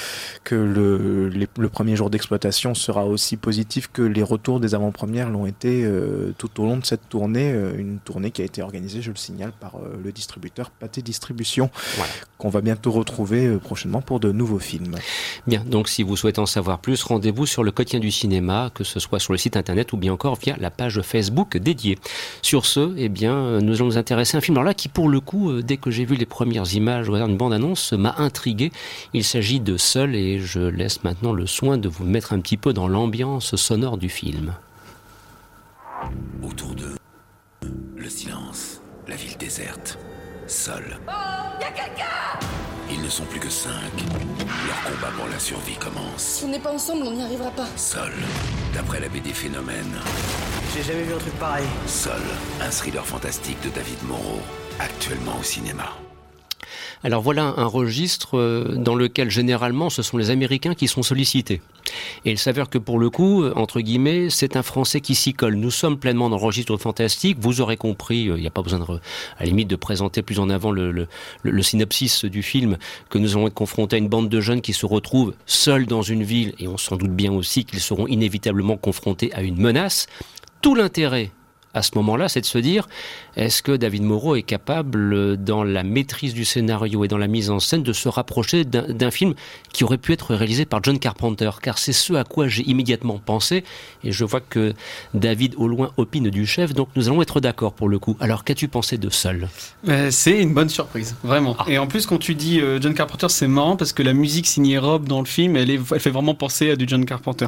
que 0.43 0.57
le, 0.57 1.29
le 1.29 1.69
premier 1.69 1.95
jour 1.95 2.11
d'exploitation 2.11 2.75
sera 2.75 3.07
aussi 3.07 3.37
positif 3.37 3.89
que 3.93 4.03
les 4.03 4.25
retours 4.25 4.59
des 4.59 4.75
avant-premières 4.75 5.31
l'ont 5.31 5.47
été 5.47 5.85
euh, 5.85 6.35
tout 6.39 6.61
au 6.61 6.65
long 6.65 6.77
de 6.77 6.85
cette 6.85 7.09
tournée. 7.09 7.53
Euh, 7.53 7.79
une 7.79 8.01
tournée 8.01 8.33
qui 8.33 8.43
a 8.43 8.45
été 8.45 8.63
organisée, 8.63 9.01
je 9.01 9.11
le 9.11 9.17
signale, 9.17 9.53
par 9.61 9.75
le 10.03 10.11
distributeur 10.11 10.71
Pâté 10.71 11.03
Distribution, 11.03 11.71
qu'on 12.37 12.49
va 12.49 12.63
bientôt 12.63 12.91
retrouver 12.91 13.57
prochainement 13.59 14.03
pour 14.03 14.19
de 14.19 14.33
nouveaux 14.33 14.59
films. 14.59 14.97
Bien, 15.47 15.63
donc 15.65 15.89
si 15.89 16.03
vous 16.03 16.17
souhaitez 16.17 16.41
en 16.41 16.47
savoir 16.47 16.81
plus, 16.81 17.05
rendez-vous 17.05 17.47
sur 17.47 17.63
le 17.63 17.71
quotidien 17.71 18.01
du 18.01 18.11
cinéma, 18.11 18.71
que 18.75 18.83
ce 18.83 18.99
soit 18.99 19.21
sur 19.21 19.33
le 19.33 19.39
site 19.39 19.57
internet 19.57 19.93
ou 19.93 19.97
bien 19.97 20.13
encore 20.13 20.37
via 20.37 20.57
la 20.59 20.71
page 20.71 21.01
Facebook 21.03 21.57
dédiée. 21.59 21.92
Sur 22.43 22.67
ce, 22.67 22.95
eh 22.97 23.09
bien, 23.09 23.61
nous 23.61 23.77
allons 23.77 23.87
nous 23.87 23.99
intéresser 23.99 24.37
à 24.37 24.39
un 24.39 24.41
film 24.41 24.57
alors 24.57 24.65
là 24.65 24.75
qui, 24.75 24.89
pour 24.89 25.09
le 25.09 25.21
coup, 25.21 25.51
euh, 25.51 25.63
dès 25.63 25.77
que 25.77 25.91
j'ai 25.91 26.05
vu 26.05 26.17
les 26.17 26.27
premières 26.27 26.75
images, 26.75 27.09
regarde 27.09 27.31
une 27.31 27.37
bande-annonce, 27.37 27.93
m'a 27.93 28.15
intrigué. 28.19 28.73
Il 29.13 29.25
s'agit 29.25 29.61
de 29.61 29.77
Seul 29.77 30.15
et 30.15 30.39
je 30.39 30.61
laisse 30.61 31.05
maintenant 31.05 31.33
le 31.33 31.47
soin 31.47 31.79
de 31.79 31.89
vous 31.89 32.05
mettre 32.05 32.33
un 32.33 32.41
petit 32.41 32.57
peu 32.57 32.73
dans 32.73 32.89
l'ambiance 32.89 33.57
sonore 33.57 33.99
du 33.99 34.09
film. 34.09 34.55
Autour 36.43 36.75
d'eux, 36.75 36.97
le 37.97 38.09
silence, 38.09 38.81
la 39.09 39.17
ville 39.17 39.37
déserte, 39.39 39.99
seul. 40.47 40.99
Oh, 41.09 41.13
y 41.61 41.65
a 41.65 41.71
quelqu'un 41.71 42.72
Ils 42.93 43.01
ne 43.01 43.09
sont 43.09 43.25
plus 43.25 43.41
que 43.41 43.49
cinq. 43.49 43.91
Leur 44.67 44.83
combat 44.85 45.11
pour 45.17 45.27
la 45.29 45.39
survie 45.39 45.77
commence. 45.77 46.23
Si 46.23 46.45
on 46.45 46.49
n'est 46.49 46.59
pas 46.59 46.73
ensemble, 46.73 47.05
on 47.07 47.13
n'y 47.13 47.23
arrivera 47.23 47.51
pas. 47.51 47.67
Seul, 47.77 48.13
d'après 48.75 49.01
la 49.01 49.09
BD 49.09 49.33
Phénomène. 49.33 49.99
J'ai 50.75 50.83
jamais 50.83 51.05
vu 51.05 51.15
un 51.15 51.19
truc 51.19 51.35
pareil. 51.39 51.67
Seul, 51.87 52.21
un 52.61 52.71
thriller 52.71 53.07
fantastique 53.07 53.61
de 53.63 53.71
David 53.71 54.03
Moreau, 54.05 54.41
actuellement 54.79 55.39
au 55.41 55.43
cinéma. 55.43 55.97
Alors 57.03 57.23
voilà 57.23 57.55
un 57.57 57.67
registre 57.67 58.39
euh, 58.39 58.75
dans 58.77 58.95
lequel 58.95 59.31
généralement 59.31 59.91
ce 59.91 60.03
sont 60.03 60.17
les 60.17 60.31
Américains 60.31 60.75
qui 60.75 60.89
sont 60.89 61.03
sollicités. 61.03 61.61
Et 62.25 62.31
il 62.31 62.39
s'avère 62.39 62.71
que 62.71 62.79
pour 62.79 62.99
le 62.99 63.11
coup, 63.11 63.45
entre 63.57 63.81
guillemets, 63.81 64.31
c'est 64.31 64.57
un 64.57 64.63
Français 64.63 65.01
qui 65.01 65.15
s'y 65.15 65.35
colle. 65.35 65.57
Nous 65.57 65.71
sommes 65.71 65.99
pleinement 65.99 66.31
dans 66.31 66.37
le 66.37 66.43
registre 66.43 66.77
fantastique. 66.77 67.39
Vous 67.41 67.61
aurez 67.61 67.77
compris, 67.77 68.29
euh, 68.29 68.37
il 68.37 68.41
n'y 68.41 68.47
a 68.47 68.51
pas 68.51 68.63
besoin 68.63 68.79
de, 68.79 68.85
à 68.85 69.01
la 69.41 69.47
limite 69.47 69.69
de 69.69 69.77
présenter 69.77 70.23
plus 70.23 70.39
en 70.39 70.51
avant 70.51 70.71
le, 70.71 71.09
le, 71.43 71.63
synopsis 71.63 72.25
du 72.25 72.43
film, 72.43 72.79
que 73.11 73.19
nous 73.19 73.37
allons 73.37 73.47
être 73.47 73.55
confrontés 73.55 73.97
à 73.97 73.99
une 73.99 74.09
bande 74.09 74.29
de 74.29 74.41
jeunes 74.41 74.61
qui 74.61 74.73
se 74.73 74.87
retrouvent 74.87 75.35
seuls 75.47 75.87
dans 75.87 76.03
une 76.03 76.23
ville, 76.23 76.55
et 76.59 76.69
on 76.69 76.77
s'en 76.77 76.97
doute 76.97 77.13
bien 77.13 77.33
aussi 77.33 77.65
qu'ils 77.65 77.81
seront 77.81 78.07
inévitablement 78.07 78.77
confrontés 78.77 79.33
à 79.35 79.43
une 79.43 79.61
menace. 79.61 80.07
Tout 80.61 80.75
l'intérêt 80.75 81.31
à 81.75 81.83
ce 81.83 81.93
moment-là, 81.95 82.29
c'est 82.29 82.41
de 82.41 82.47
se 82.47 82.59
dire, 82.59 82.89
est-ce 83.37 83.63
que 83.63 83.73
David 83.73 84.03
Moreau 84.03 84.37
est 84.37 84.43
capable, 84.43 85.37
dans 85.37 85.65
la 85.65 85.83
maîtrise 85.83 86.35
du 86.35 86.45
scénario 86.45 87.05
et 87.05 87.09
dans 87.09 87.19
la 87.19 87.29
mise 87.29 87.51
en 87.51 87.61
scène, 87.61 87.83
de 87.83 87.93
se 87.93 88.09
rapprocher 88.09 88.65
d'un 88.65 89.11
film 89.11 89.35
qui 89.73 89.85
aurait 89.85 89.99
pu 89.99 90.13
être 90.13 90.35
réalisé 90.35 90.65
par 90.65 90.83
John 90.83 90.99
Carpenter? 90.99 91.51
Car 91.63 91.79
c'est 91.79 91.93
ce 91.93 92.15
à 92.15 92.25
quoi 92.25 92.49
j'ai 92.49 92.63
immédiatement 92.65 93.19
pensé, 93.25 93.65
et 94.05 94.13
je 94.13 94.25
vois 94.25 94.41
que 94.41 94.75
David 95.15 95.55
au 95.57 95.69
loin 95.69 95.93
opine 95.97 96.29
du 96.29 96.47
chef, 96.47 96.75
donc 96.75 96.89
nous 96.97 97.09
allons 97.09 97.23
être 97.23 97.41
d'accord 97.41 97.73
pour 97.73 97.89
le 97.89 97.99
coup. 97.99 98.17
Alors 98.21 98.45
qu'as-tu 98.45 98.69
pensé 98.69 98.99
de 98.99 99.09
Seul? 99.09 99.49
Euh, 99.89 100.11
C'est 100.11 100.41
une 100.41 100.53
bonne 100.53 100.69
surprise, 100.69 101.15
vraiment. 101.23 101.57
Ah. 101.59 101.65
Et 101.69 101.79
en 101.79 101.87
plus, 101.87 102.07
quand 102.07 102.19
tu 102.19 102.35
dis 102.35 102.61
euh, 102.61 102.81
John 102.81 102.95
Carpenter, 102.95 103.29
c'est 103.31 103.49
marrant 103.49 103.77
parce 103.77 103.93
que 103.93 104.03
la 104.03 104.13
musique 104.13 104.47
signée 104.47 104.79
Rob 104.79 105.07
dans 105.07 105.21
le 105.21 105.27
film, 105.27 105.57
elle, 105.57 105.71
est, 105.71 105.81
elle 105.93 106.01
fait 106.01 106.11
vraiment 106.11 106.35
penser 106.35 106.71
à 106.71 106.77
du 106.77 106.85
John 106.87 107.05
Carpenter. 107.05 107.47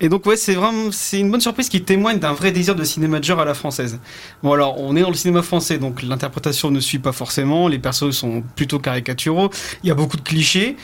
Et 0.00 0.08
donc 0.08 0.26
ouais, 0.26 0.36
c'est 0.36 0.54
vraiment 0.54 0.92
c'est 0.92 1.18
une 1.18 1.30
bonne 1.30 1.40
surprise 1.40 1.68
qui 1.68 1.82
témoigne 1.82 2.18
d'un 2.18 2.34
vrai 2.34 2.52
désir 2.52 2.74
de 2.74 2.84
cinéma 2.84 3.14
à 3.14 3.44
la 3.44 3.54
française. 3.64 3.98
Bon 4.42 4.52
alors, 4.52 4.78
on 4.78 4.94
est 4.94 5.00
dans 5.00 5.08
le 5.08 5.14
cinéma 5.14 5.40
français, 5.40 5.78
donc 5.78 6.02
l'interprétation 6.02 6.70
ne 6.70 6.80
suit 6.80 6.98
pas 6.98 7.12
forcément, 7.12 7.66
les 7.66 7.78
personnages 7.78 8.14
sont 8.14 8.42
plutôt 8.56 8.78
caricaturaux, 8.78 9.48
il 9.82 9.88
y 9.88 9.90
a 9.90 9.94
beaucoup 9.94 10.18
de 10.18 10.22
clichés 10.22 10.76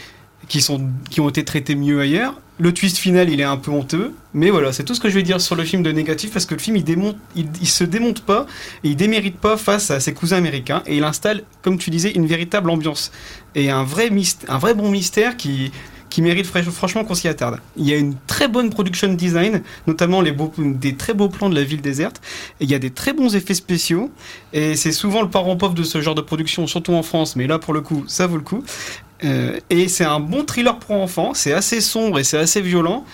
qui, 0.48 0.62
sont, 0.62 0.88
qui 1.10 1.20
ont 1.20 1.28
été 1.28 1.44
traités 1.44 1.74
mieux 1.74 2.00
ailleurs. 2.00 2.40
Le 2.58 2.72
twist 2.72 2.96
final, 2.96 3.28
il 3.28 3.38
est 3.38 3.44
un 3.44 3.58
peu 3.58 3.70
honteux, 3.70 4.14
mais 4.32 4.48
voilà, 4.48 4.72
c'est 4.72 4.84
tout 4.84 4.94
ce 4.94 5.00
que 5.00 5.10
je 5.10 5.14
vais 5.14 5.22
dire 5.22 5.42
sur 5.42 5.56
le 5.56 5.64
film 5.64 5.82
de 5.82 5.92
négatif 5.92 6.32
parce 6.32 6.46
que 6.46 6.54
le 6.54 6.60
film 6.60 6.76
il, 6.76 7.68
se 7.68 7.84
démonte 7.84 8.22
pas 8.22 8.46
et 8.82 8.88
il 8.88 8.96
démérite 8.96 9.36
pas 9.36 9.58
face 9.58 9.90
à 9.90 10.00
ses 10.00 10.14
cousins 10.14 10.38
américains 10.38 10.82
et 10.86 10.96
il 10.96 11.04
installe, 11.04 11.42
comme 11.60 11.76
tu 11.76 11.90
disais, 11.90 12.12
une 12.12 12.26
véritable 12.26 12.70
ambiance 12.70 13.12
et 13.54 13.70
un 13.70 13.84
vrai, 13.84 14.10
un 14.48 14.58
vrai 14.58 14.72
bon 14.72 14.90
mystère 14.90 15.36
qui 15.36 15.70
qui 16.10 16.22
mérite 16.22 16.46
franchement 16.46 17.04
qu'on 17.04 17.14
s'y 17.14 17.28
attarde. 17.28 17.60
Il 17.76 17.88
y 17.88 17.94
a 17.94 17.96
une 17.96 18.14
très 18.26 18.48
bonne 18.48 18.68
production 18.70 19.12
design, 19.14 19.62
notamment 19.86 20.20
les 20.20 20.34
des 20.58 20.96
très 20.96 21.14
beaux 21.14 21.28
plans 21.28 21.48
de 21.48 21.54
la 21.54 21.64
ville 21.64 21.80
déserte. 21.80 22.20
Et 22.60 22.64
il 22.64 22.70
y 22.70 22.74
a 22.74 22.78
des 22.78 22.90
très 22.90 23.12
bons 23.12 23.34
effets 23.34 23.54
spéciaux. 23.54 24.10
Et 24.52 24.76
c'est 24.76 24.92
souvent 24.92 25.22
le 25.22 25.30
parent 25.30 25.56
pauvre 25.56 25.74
de 25.74 25.84
ce 25.84 26.00
genre 26.02 26.14
de 26.14 26.20
production, 26.20 26.66
surtout 26.66 26.92
en 26.92 27.02
France. 27.02 27.36
Mais 27.36 27.46
là, 27.46 27.58
pour 27.58 27.72
le 27.72 27.80
coup, 27.80 28.04
ça 28.06 28.26
vaut 28.26 28.36
le 28.36 28.42
coup. 28.42 28.64
Euh, 29.22 29.58
et 29.68 29.88
c'est 29.88 30.04
un 30.04 30.20
bon 30.20 30.44
thriller 30.44 30.78
pour 30.78 30.96
enfants. 30.96 31.32
C'est 31.34 31.52
assez 31.52 31.80
sombre 31.80 32.18
et 32.18 32.24
c'est 32.24 32.38
assez 32.38 32.60
violent. 32.60 33.04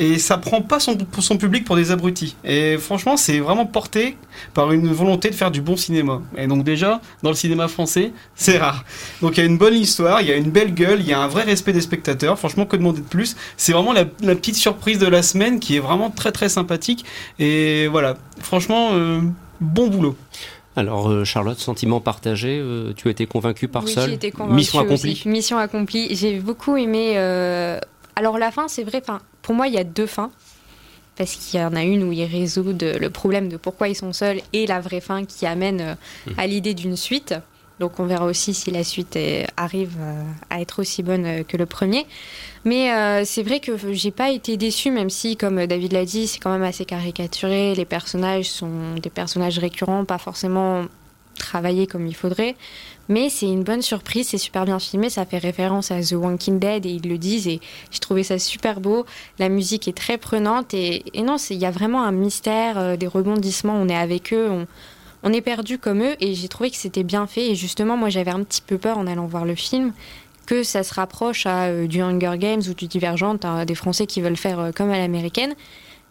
Et 0.00 0.18
ça 0.18 0.38
prend 0.38 0.62
pas 0.62 0.80
son, 0.80 0.96
public 1.36 1.66
pour 1.66 1.76
des 1.76 1.90
abrutis. 1.90 2.34
Et 2.42 2.78
franchement, 2.78 3.18
c'est 3.18 3.38
vraiment 3.38 3.66
porté 3.66 4.16
par 4.54 4.72
une 4.72 4.90
volonté 4.90 5.28
de 5.28 5.34
faire 5.34 5.50
du 5.50 5.60
bon 5.60 5.76
cinéma. 5.76 6.22
Et 6.38 6.46
donc 6.46 6.64
déjà, 6.64 7.02
dans 7.22 7.28
le 7.28 7.36
cinéma 7.36 7.68
français, 7.68 8.12
c'est 8.34 8.56
rare. 8.56 8.86
Donc 9.20 9.36
il 9.36 9.40
y 9.40 9.42
a 9.42 9.46
une 9.46 9.58
bonne 9.58 9.74
histoire, 9.74 10.22
il 10.22 10.28
y 10.28 10.32
a 10.32 10.36
une 10.36 10.50
belle 10.50 10.72
gueule, 10.72 11.00
il 11.00 11.06
y 11.06 11.12
a 11.12 11.20
un 11.20 11.28
vrai 11.28 11.42
respect 11.42 11.74
des 11.74 11.82
spectateurs. 11.82 12.38
Franchement, 12.38 12.64
que 12.64 12.76
demander 12.76 13.02
de 13.02 13.06
plus? 13.06 13.36
C'est 13.58 13.72
vraiment 13.72 13.92
la, 13.92 14.06
la 14.22 14.34
petite 14.34 14.56
surprise 14.56 14.98
de 14.98 15.06
la 15.06 15.22
semaine 15.22 15.60
qui 15.60 15.76
est 15.76 15.80
vraiment 15.80 16.08
très 16.08 16.32
très 16.32 16.48
sympathique. 16.48 17.04
Et 17.38 17.86
voilà, 17.88 18.16
franchement, 18.38 18.92
euh, 18.92 19.20
bon 19.60 19.88
boulot. 19.88 20.16
Alors 20.76 21.10
euh, 21.10 21.24
Charlotte, 21.24 21.58
sentiment 21.58 22.00
partagé, 22.00 22.58
euh, 22.58 22.94
tu 22.96 23.08
as 23.08 23.10
été 23.10 23.26
convaincue 23.26 23.68
par 23.68 23.84
oui, 23.84 23.92
seul 23.92 24.08
j'ai 24.08 24.14
été 24.14 24.30
convaincue 24.30 24.54
Mission 24.54 24.78
accomplie. 24.78 25.12
aussi. 25.12 25.28
Mission 25.28 25.58
accomplie. 25.58 26.14
J'ai 26.16 26.38
beaucoup 26.38 26.78
aimé. 26.78 27.18
euh, 27.18 27.78
Alors 28.16 28.38
la 28.38 28.50
fin, 28.50 28.68
c'est 28.68 28.84
vrai. 28.84 29.00
Enfin, 29.02 29.20
pour 29.42 29.54
moi, 29.54 29.68
il 29.68 29.74
y 29.74 29.78
a 29.78 29.84
deux 29.84 30.06
fins. 30.06 30.30
Parce 31.16 31.34
qu'il 31.36 31.60
y 31.60 31.62
en 31.62 31.74
a 31.76 31.82
une 31.82 32.04
où 32.04 32.12
ils 32.12 32.24
résout 32.24 32.64
le 32.80 33.08
problème 33.08 33.50
de 33.50 33.58
pourquoi 33.58 33.88
ils 33.88 33.94
sont 33.94 34.14
seuls 34.14 34.40
et 34.54 34.66
la 34.66 34.80
vraie 34.80 35.02
fin 35.02 35.26
qui 35.26 35.44
amène 35.44 35.80
euh, 35.82 35.94
à 36.38 36.46
l'idée 36.46 36.72
d'une 36.72 36.96
suite. 36.96 37.34
Donc 37.78 37.98
on 38.00 38.06
verra 38.06 38.24
aussi 38.24 38.54
si 38.54 38.70
la 38.70 38.84
suite 38.84 39.16
est- 39.16 39.46
arrive 39.58 39.96
euh, 40.00 40.22
à 40.48 40.62
être 40.62 40.80
aussi 40.80 41.02
bonne 41.02 41.26
euh, 41.26 41.42
que 41.42 41.58
le 41.58 41.66
premier. 41.66 42.06
Mais 42.64 42.90
euh, 42.94 43.22
c'est 43.26 43.42
vrai 43.42 43.60
que 43.60 43.72
j'ai 43.92 44.10
pas 44.12 44.30
été 44.30 44.56
déçue, 44.56 44.90
même 44.90 45.10
si, 45.10 45.36
comme 45.36 45.66
David 45.66 45.92
l'a 45.92 46.06
dit, 46.06 46.26
c'est 46.26 46.38
quand 46.38 46.52
même 46.52 46.62
assez 46.62 46.86
caricaturé. 46.86 47.74
Les 47.74 47.84
personnages 47.84 48.48
sont 48.48 48.94
des 49.02 49.10
personnages 49.10 49.58
récurrents, 49.58 50.06
pas 50.06 50.18
forcément 50.18 50.84
travaillés 51.40 51.86
comme 51.86 52.06
il 52.06 52.14
faudrait. 52.14 52.54
Mais 53.10 53.28
c'est 53.28 53.46
une 53.46 53.64
bonne 53.64 53.82
surprise, 53.82 54.28
c'est 54.28 54.38
super 54.38 54.64
bien 54.64 54.78
filmé, 54.78 55.10
ça 55.10 55.26
fait 55.26 55.38
référence 55.38 55.90
à 55.90 56.00
The 56.00 56.12
Walking 56.12 56.60
Dead 56.60 56.86
et 56.86 56.90
ils 56.90 57.08
le 57.08 57.18
disent 57.18 57.48
et 57.48 57.60
j'ai 57.90 57.98
trouvé 57.98 58.22
ça 58.22 58.38
super 58.38 58.80
beau. 58.80 59.04
La 59.40 59.48
musique 59.48 59.88
est 59.88 59.96
très 59.96 60.16
prenante 60.16 60.74
et, 60.74 61.02
et 61.12 61.22
non, 61.22 61.34
il 61.50 61.56
y 61.56 61.66
a 61.66 61.72
vraiment 61.72 62.04
un 62.04 62.12
mystère, 62.12 62.78
euh, 62.78 62.96
des 62.96 63.08
rebondissements, 63.08 63.74
on 63.74 63.88
est 63.88 63.96
avec 63.96 64.32
eux, 64.32 64.64
on, 65.24 65.32
est 65.32 65.40
perdu 65.40 65.76
comme 65.76 66.04
eux 66.04 66.14
et 66.20 66.34
j'ai 66.34 66.46
trouvé 66.46 66.70
que 66.70 66.76
c'était 66.76 67.02
bien 67.02 67.26
fait 67.26 67.50
et 67.50 67.54
justement 67.56 67.96
moi 67.96 68.10
j'avais 68.10 68.30
un 68.30 68.44
petit 68.44 68.62
peu 68.62 68.78
peur 68.78 68.96
en 68.96 69.08
allant 69.08 69.26
voir 69.26 69.44
le 69.44 69.56
film 69.56 69.92
que 70.46 70.62
ça 70.62 70.84
se 70.84 70.94
rapproche 70.94 71.46
à 71.46 71.64
euh, 71.64 71.88
du 71.88 72.00
Hunger 72.00 72.38
Games 72.38 72.62
ou 72.68 72.74
du 72.74 72.86
Divergente, 72.86 73.44
hein, 73.44 73.64
des 73.64 73.74
Français 73.74 74.06
qui 74.06 74.20
veulent 74.20 74.36
faire 74.36 74.60
euh, 74.60 74.70
comme 74.70 74.90
à 74.90 74.98
l'américaine. 74.98 75.54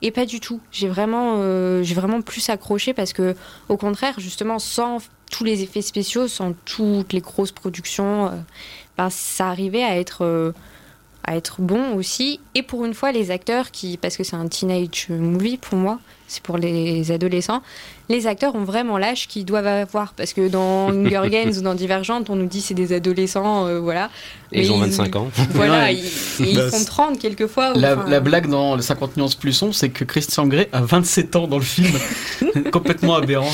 Et 0.01 0.11
pas 0.11 0.25
du 0.25 0.39
tout. 0.39 0.61
J'ai 0.71 0.87
vraiment, 0.87 1.43
j'ai 1.83 1.93
vraiment 1.93 2.21
plus 2.21 2.49
accroché 2.49 2.93
parce 2.93 3.11
que, 3.11 3.35
au 3.67 3.75
contraire, 3.75 4.17
justement, 4.17 4.57
sans 4.57 4.99
tous 5.29 5.43
les 5.43 5.63
effets 5.63 5.81
spéciaux, 5.81 6.27
sans 6.27 6.53
toutes 6.65 7.13
les 7.13 7.21
grosses 7.21 7.51
productions, 7.51 8.27
euh, 8.27 8.31
ben, 8.97 9.09
ça 9.09 9.49
arrivait 9.49 9.83
à 9.83 9.97
être, 9.97 10.25
euh, 10.25 10.51
à 11.23 11.35
être 11.35 11.61
bon 11.61 11.93
aussi. 11.95 12.39
Et 12.55 12.63
pour 12.63 12.85
une 12.85 12.93
fois, 12.93 13.11
les 13.11 13.31
acteurs 13.31 13.71
qui, 13.71 13.97
parce 13.97 14.17
que 14.17 14.23
c'est 14.23 14.35
un 14.35 14.47
teenage 14.47 15.07
movie 15.09 15.57
pour 15.57 15.77
moi, 15.77 15.99
c'est 16.29 16.41
pour 16.41 16.57
les 16.57 17.11
adolescents, 17.11 17.61
les 18.07 18.25
acteurs 18.25 18.55
ont 18.55 18.63
vraiment 18.63 18.97
l'âge 18.97 19.27
qu'ils 19.27 19.43
doivent 19.45 19.67
avoir. 19.67 20.13
Parce 20.13 20.31
que 20.33 20.47
dans 20.47 20.89
Hunger 20.93 21.29
Games 21.29 21.51
ou 21.57 21.61
dans 21.61 21.75
Divergente, 21.75 22.29
on 22.29 22.35
nous 22.37 22.45
dit 22.45 22.61
c'est 22.61 22.73
des 22.73 22.93
adolescents, 22.93 23.65
euh, 23.67 23.79
voilà. 23.79 24.09
Et 24.51 24.61
ils 24.63 24.69
Mais 24.69 24.75
ont 24.75 24.79
25 24.79 25.15
ans. 25.17 25.29
Voilà, 25.51 25.83
Ouais. 25.85 25.95
ils, 26.39 26.45
ils 26.47 26.55
Bah, 26.55 26.69
font 26.71 26.83
30 26.85 27.19
quelquefois. 27.19 27.73
La, 27.75 27.95
enfin, 27.97 28.09
la 28.09 28.19
blague 28.19 28.47
dans 28.47 28.75
le 28.75 28.81
50 28.81 29.17
nuances 29.17 29.35
plus 29.35 29.53
sombre, 29.53 29.75
c'est 29.75 29.89
que 29.89 30.03
Christian 30.05 30.47
Grey 30.47 30.69
a 30.71 30.81
27 30.81 31.35
ans 31.35 31.47
dans 31.47 31.57
le 31.59 31.63
film. 31.63 31.91
Complètement 32.71 33.15
aberrant. 33.15 33.45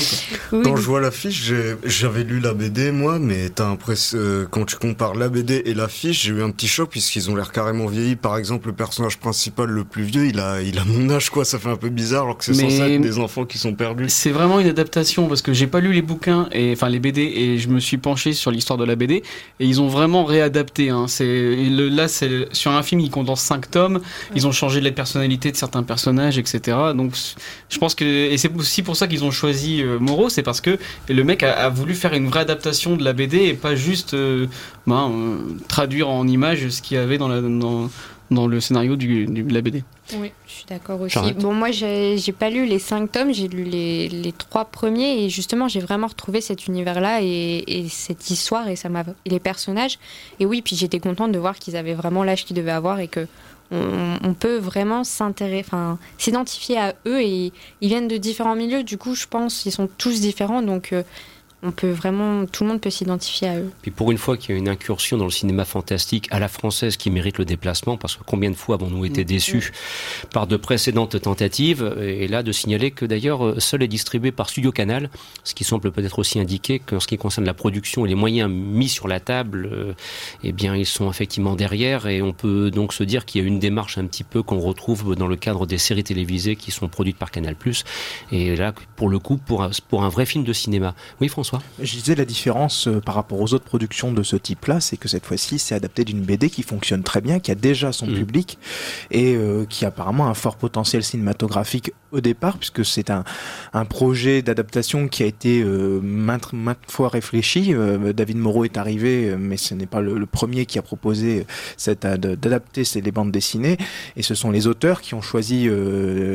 quoi. 0.50 0.58
oui, 0.58 0.64
Quand 0.64 0.76
je 0.76 0.82
vois 0.82 1.00
l'affiche, 1.00 1.52
j'avais 1.84 2.24
lu 2.24 2.40
la 2.40 2.54
BD 2.54 2.92
moi, 2.92 3.18
mais 3.18 3.48
t'as 3.50 3.68
l'impression 3.68 4.18
euh, 4.18 4.46
quand 4.50 4.64
tu 4.64 4.76
compares 4.76 5.14
la 5.14 5.28
BD 5.28 5.62
et 5.66 5.74
l'affiche, 5.74 6.22
j'ai 6.24 6.30
eu 6.32 6.42
un 6.42 6.50
petit 6.50 6.68
choc 6.68 6.90
puisqu'ils 6.90 7.30
ont 7.30 7.36
l'air 7.36 7.52
carrément 7.52 7.86
vieillis. 7.86 8.16
Par 8.16 8.36
exemple, 8.38 8.68
le 8.68 8.72
personnage 8.74 9.18
principal, 9.18 9.66
le 9.68 9.84
plus 9.84 10.04
vieux, 10.04 10.26
il 10.26 10.40
a, 10.40 10.62
il 10.62 10.78
a 10.78 10.84
mon 10.84 11.10
âge 11.10 11.28
quoi. 11.30 11.44
Ça 11.44 11.58
fait 11.58 11.68
un 11.70 11.76
peu 11.76 11.88
bizarre 11.90 12.22
alors 12.24 12.38
que 12.38 12.44
c'est 12.44 12.52
Mais- 12.66 12.76
censé 12.76 12.92
être 12.94 13.00
des 13.00 13.18
enfants 13.18 13.44
qui 13.44 13.58
sont 13.58 13.74
perdus. 13.74 14.06
C'est 14.08 14.30
vraiment 14.30 14.60
une 14.60 14.68
adaptation 14.68 15.26
parce 15.28 15.42
que 15.42 15.52
j'ai 15.52 15.66
pas 15.66 15.80
lu 15.80 15.92
les 15.92 16.02
bouquins 16.02 16.48
et 16.52 16.72
enfin 16.72 16.88
les 16.88 16.98
BD 17.00 17.22
et 17.22 17.58
je 17.58 17.68
me 17.68 17.80
suis 17.80 17.98
penché 17.98 18.32
sur 18.32 18.50
l'histoire 18.50 18.78
de 18.78 18.84
la 18.84 18.96
BD 18.96 19.16
et 19.60 19.66
ils 19.66 19.80
ont 19.80 19.88
vraiment 19.88 20.24
réadapté. 20.24 20.90
Hein. 20.90 21.06
C'est 21.08 21.24
le, 21.24 21.88
là 21.88 22.08
c'est 22.08 22.46
sur 22.52 22.70
un 22.72 22.82
film 22.82 23.00
qui 23.00 23.10
condense 23.10 23.40
5 23.40 23.70
tomes. 23.70 24.00
Ils 24.34 24.46
ont 24.46 24.52
changé 24.52 24.80
les 24.80 24.92
personnalités 24.92 25.50
de 25.52 25.56
certains 25.56 25.82
personnages, 25.82 26.38
etc. 26.38 26.76
Donc 26.94 27.12
je 27.68 27.78
pense 27.78 27.94
que 27.94 28.04
et 28.04 28.38
c'est 28.38 28.54
aussi 28.56 28.82
pour 28.82 28.96
ça 28.96 29.06
qu'ils 29.06 29.24
ont 29.24 29.30
choisi 29.30 29.82
euh, 29.82 29.98
Moreau, 29.98 30.28
c'est 30.28 30.42
parce 30.42 30.60
que 30.60 30.78
le 31.08 31.24
mec 31.24 31.42
a, 31.42 31.52
a 31.52 31.68
voulu 31.68 31.94
faire 31.94 32.14
une 32.14 32.28
vraie 32.28 32.40
adaptation 32.40 32.96
de 32.96 33.04
la 33.04 33.12
BD 33.12 33.38
et 33.38 33.54
pas 33.54 33.74
juste 33.74 34.14
euh, 34.14 34.46
ben, 34.86 35.10
euh, 35.10 35.36
traduire 35.68 36.08
en 36.08 36.26
images 36.26 36.68
ce 36.68 36.82
qu'il 36.82 36.96
y 36.96 37.00
avait 37.00 37.18
dans 37.18 37.28
la 37.28 37.40
dans, 37.40 37.90
dans 38.30 38.46
le 38.46 38.60
scénario 38.60 38.96
du, 38.96 39.26
du- 39.26 39.42
de 39.42 39.54
la 39.54 39.60
BD. 39.60 39.84
Oui, 40.18 40.32
je 40.46 40.52
suis 40.52 40.64
d'accord 40.68 41.00
aussi. 41.00 41.14
Charlotte. 41.14 41.36
Bon, 41.38 41.52
moi, 41.52 41.70
j'ai 41.70 42.16
pas 42.38 42.50
lu 42.50 42.66
les 42.66 42.78
cinq 42.78 43.12
tomes, 43.12 43.32
j'ai 43.32 43.48
lu 43.48 43.64
les, 43.64 44.08
les 44.08 44.32
trois 44.32 44.64
premiers 44.64 45.24
et 45.24 45.28
justement, 45.30 45.68
j'ai 45.68 45.80
vraiment 45.80 46.06
retrouvé 46.06 46.40
cet 46.40 46.66
univers-là 46.66 47.20
et, 47.22 47.64
et 47.66 47.88
cette 47.88 48.30
histoire 48.30 48.68
et 48.68 48.76
ça 48.76 48.88
m'a 48.88 49.04
et 49.24 49.30
les 49.30 49.40
personnages. 49.40 49.98
Et 50.40 50.46
oui, 50.46 50.62
puis 50.62 50.76
j'étais 50.76 51.00
contente 51.00 51.32
de 51.32 51.38
voir 51.38 51.56
qu'ils 51.58 51.76
avaient 51.76 51.94
vraiment 51.94 52.24
l'âge 52.24 52.44
qu'ils 52.44 52.56
devaient 52.56 52.70
avoir 52.70 53.00
et 53.00 53.08
que 53.08 53.26
on, 53.72 54.18
on 54.22 54.32
peut 54.34 54.58
vraiment 54.58 55.02
s'intéresser, 55.02 55.64
enfin, 55.66 55.98
s'identifier 56.18 56.78
à 56.78 56.94
eux 57.06 57.20
et 57.20 57.52
ils 57.80 57.88
viennent 57.88 58.06
de 58.06 58.16
différents 58.16 58.54
milieux. 58.54 58.84
Du 58.84 58.96
coup, 58.96 59.16
je 59.16 59.26
pense 59.26 59.62
qu'ils 59.62 59.72
sont 59.72 59.88
tous 59.98 60.20
différents, 60.20 60.62
donc 60.62 60.92
euh, 60.92 61.02
on 61.66 61.72
peut 61.72 61.90
vraiment, 61.90 62.46
tout 62.46 62.62
le 62.62 62.70
monde 62.70 62.80
peut 62.80 62.90
s'identifier 62.90 63.48
à 63.48 63.58
eux. 63.58 63.70
Puis 63.82 63.90
pour 63.90 64.12
une 64.12 64.18
fois 64.18 64.36
qu'il 64.36 64.54
y 64.54 64.54
a 64.54 64.58
une 64.58 64.68
incursion 64.68 65.16
dans 65.16 65.24
le 65.24 65.30
cinéma 65.30 65.64
fantastique 65.64 66.28
à 66.30 66.38
la 66.38 66.48
française 66.48 66.96
qui 66.96 67.10
mérite 67.10 67.38
le 67.38 67.44
déplacement, 67.44 67.96
parce 67.96 68.16
que 68.16 68.22
combien 68.24 68.50
de 68.50 68.54
fois 68.54 68.76
avons-nous 68.76 69.04
été 69.04 69.24
déçus 69.24 69.72
par 70.32 70.46
de 70.46 70.56
précédentes 70.56 71.20
tentatives 71.20 71.96
Et 72.00 72.28
là, 72.28 72.42
de 72.42 72.52
signaler 72.52 72.92
que 72.92 73.04
d'ailleurs, 73.04 73.44
euh, 73.44 73.60
seul 73.60 73.82
est 73.82 73.88
distribué 73.88 74.30
par 74.30 74.48
Studio 74.48 74.70
Canal, 74.70 75.10
ce 75.42 75.54
qui 75.54 75.64
semble 75.64 75.90
peut-être 75.90 76.18
aussi 76.18 76.38
indiquer 76.38 76.78
qu'en 76.78 77.00
ce 77.00 77.06
qui 77.06 77.16
concerne 77.16 77.46
la 77.46 77.54
production 77.54 78.06
et 78.06 78.08
les 78.08 78.14
moyens 78.14 78.50
mis 78.50 78.88
sur 78.88 79.08
la 79.08 79.18
table, 79.18 79.68
euh, 79.72 79.92
eh 80.44 80.52
bien, 80.52 80.76
ils 80.76 80.86
sont 80.86 81.10
effectivement 81.10 81.56
derrière, 81.56 82.06
et 82.06 82.22
on 82.22 82.32
peut 82.32 82.70
donc 82.70 82.92
se 82.92 83.02
dire 83.02 83.24
qu'il 83.24 83.40
y 83.40 83.44
a 83.44 83.46
une 83.46 83.58
démarche 83.58 83.98
un 83.98 84.06
petit 84.06 84.24
peu 84.24 84.42
qu'on 84.42 84.60
retrouve 84.60 85.16
dans 85.16 85.26
le 85.26 85.36
cadre 85.36 85.66
des 85.66 85.78
séries 85.78 86.04
télévisées 86.04 86.54
qui 86.54 86.70
sont 86.70 86.88
produites 86.88 87.16
par 87.16 87.32
Canal+. 87.32 87.56
Et 88.30 88.54
là, 88.54 88.72
pour 88.94 89.08
le 89.08 89.18
coup, 89.18 89.36
pour 89.36 89.62
un, 89.64 89.70
pour 89.88 90.04
un 90.04 90.08
vrai 90.08 90.26
film 90.26 90.44
de 90.44 90.52
cinéma. 90.52 90.94
Oui, 91.20 91.28
François 91.28 91.55
Je 91.80 91.92
disais 91.96 92.14
la 92.14 92.24
différence 92.24 92.88
euh, 92.88 93.00
par 93.00 93.14
rapport 93.14 93.40
aux 93.40 93.52
autres 93.54 93.64
productions 93.64 94.12
de 94.12 94.22
ce 94.22 94.36
type-là, 94.36 94.80
c'est 94.80 94.96
que 94.96 95.08
cette 95.08 95.26
fois-ci, 95.26 95.58
c'est 95.58 95.74
adapté 95.74 96.04
d'une 96.04 96.22
BD 96.22 96.50
qui 96.50 96.62
fonctionne 96.62 97.02
très 97.02 97.20
bien, 97.20 97.38
qui 97.38 97.50
a 97.50 97.54
déjà 97.54 97.92
son 97.92 98.06
Mm. 98.06 98.14
public 98.14 98.58
et 99.10 99.34
euh, 99.34 99.64
qui 99.68 99.84
a 99.84 99.88
apparemment 99.88 100.26
un 100.28 100.34
fort 100.34 100.56
potentiel 100.56 101.02
cinématographique 101.02 101.92
au 102.12 102.20
départ, 102.20 102.56
puisque 102.56 102.84
c'est 102.84 103.10
un, 103.10 103.24
un 103.72 103.84
projet 103.84 104.42
d'adaptation 104.42 105.08
qui 105.08 105.22
a 105.22 105.26
été 105.26 105.60
euh, 105.62 106.00
maintes, 106.00 106.52
maintes 106.52 106.78
fois 106.88 107.08
réfléchi. 107.08 107.74
Euh, 107.74 108.12
David 108.12 108.38
Moreau 108.38 108.64
est 108.64 108.76
arrivé, 108.76 109.34
mais 109.38 109.56
ce 109.56 109.74
n'est 109.74 109.86
pas 109.86 110.00
le, 110.00 110.18
le 110.18 110.26
premier 110.26 110.66
qui 110.66 110.78
a 110.78 110.82
proposé 110.82 111.46
cette, 111.76 112.06
d'adapter 112.06 112.82
les 112.94 113.12
bandes 113.12 113.32
dessinées, 113.32 113.76
et 114.16 114.22
ce 114.22 114.34
sont 114.34 114.50
les 114.50 114.66
auteurs 114.66 115.00
qui 115.00 115.14
ont 115.14 115.20
choisi 115.20 115.68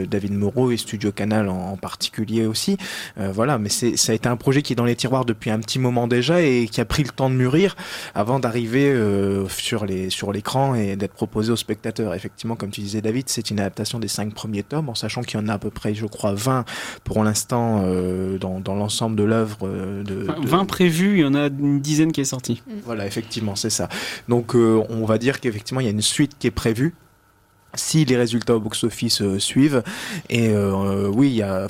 David 0.09 0.33
Moreau 0.33 0.71
et 0.71 0.77
Studio 0.77 1.11
Canal 1.11 1.49
en, 1.49 1.71
en 1.71 1.77
particulier 1.77 2.45
aussi. 2.45 2.77
Voilà, 3.17 3.57
mais 3.57 3.69
ça 3.69 4.11
a 4.11 4.15
été 4.15 4.27
un 4.27 4.35
projet 4.35 4.61
qui 4.61 4.73
est 4.73 4.75
dans 4.75 4.85
les 4.85 4.95
tiroirs 5.01 5.25
depuis 5.25 5.49
un 5.49 5.59
petit 5.59 5.79
moment 5.79 6.07
déjà 6.07 6.41
et 6.41 6.67
qui 6.71 6.79
a 6.81 6.85
pris 6.85 7.03
le 7.03 7.09
temps 7.09 7.29
de 7.29 7.35
mûrir 7.35 7.75
avant 8.15 8.39
d'arriver 8.39 8.89
euh, 8.91 9.47
sur, 9.49 9.85
les, 9.85 10.09
sur 10.09 10.31
l'écran 10.31 10.75
et 10.75 10.95
d'être 10.95 11.13
proposé 11.13 11.51
aux 11.51 11.55
spectateurs. 11.55 12.13
Effectivement, 12.13 12.55
comme 12.55 12.69
tu 12.71 12.81
disais 12.81 13.01
David, 13.01 13.27
c'est 13.29 13.49
une 13.51 13.59
adaptation 13.59 13.99
des 13.99 14.07
cinq 14.07 14.33
premiers 14.33 14.63
tomes, 14.63 14.89
en 14.89 14.95
sachant 14.95 15.21
qu'il 15.21 15.39
y 15.39 15.43
en 15.43 15.47
a 15.47 15.53
à 15.53 15.59
peu 15.59 15.69
près, 15.69 15.93
je 15.93 16.05
crois, 16.05 16.33
20 16.33 16.65
pour 17.03 17.23
l'instant 17.23 17.81
euh, 17.85 18.37
dans, 18.37 18.59
dans 18.59 18.75
l'ensemble 18.75 19.15
de 19.15 19.23
l'œuvre. 19.23 19.57
euh, 19.67 20.03
De, 20.03 20.27
Enfin, 20.29 20.39
de- 20.41 20.47
20 20.47 20.65
prévus, 20.65 21.13
il 21.17 21.21
y 21.21 21.25
en 21.25 21.35
a 21.35 21.47
une 21.47 21.79
dizaine 21.81 22.11
qui 22.11 22.21
est 22.21 22.25
sortie. 22.25 22.61
voilà, 22.85 23.05
effectivement, 23.05 23.55
c'est 23.55 23.69
ça. 23.69 23.89
Donc, 24.29 24.55
euh, 24.55 24.81
on 24.89 25.05
va 25.05 25.17
dire 25.17 25.39
qu'effectivement, 25.39 25.81
il 25.81 25.85
y 25.85 25.89
a 25.89 25.91
une 25.91 26.01
suite 26.01 26.33
qui 26.39 26.47
est 26.47 26.51
prévue. 26.51 26.93
Si 27.75 28.05
les 28.05 28.17
résultats 28.17 28.55
au 28.55 28.59
box-office 28.59 29.21
euh, 29.21 29.39
suivent, 29.39 29.83
et 30.29 30.49
euh, 30.49 31.07
oui, 31.07 31.29
il 31.29 31.35
y 31.35 31.41
a, 31.41 31.67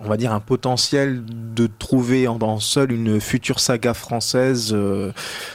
on 0.00 0.08
va 0.08 0.16
dire, 0.16 0.32
un 0.32 0.40
potentiel 0.40 1.22
de 1.54 1.68
trouver 1.78 2.28
en, 2.28 2.38
en 2.40 2.60
seul 2.60 2.92
une 2.92 3.20
future 3.20 3.60
saga 3.60 3.94
française, 3.94 4.72
euh, 4.72 5.12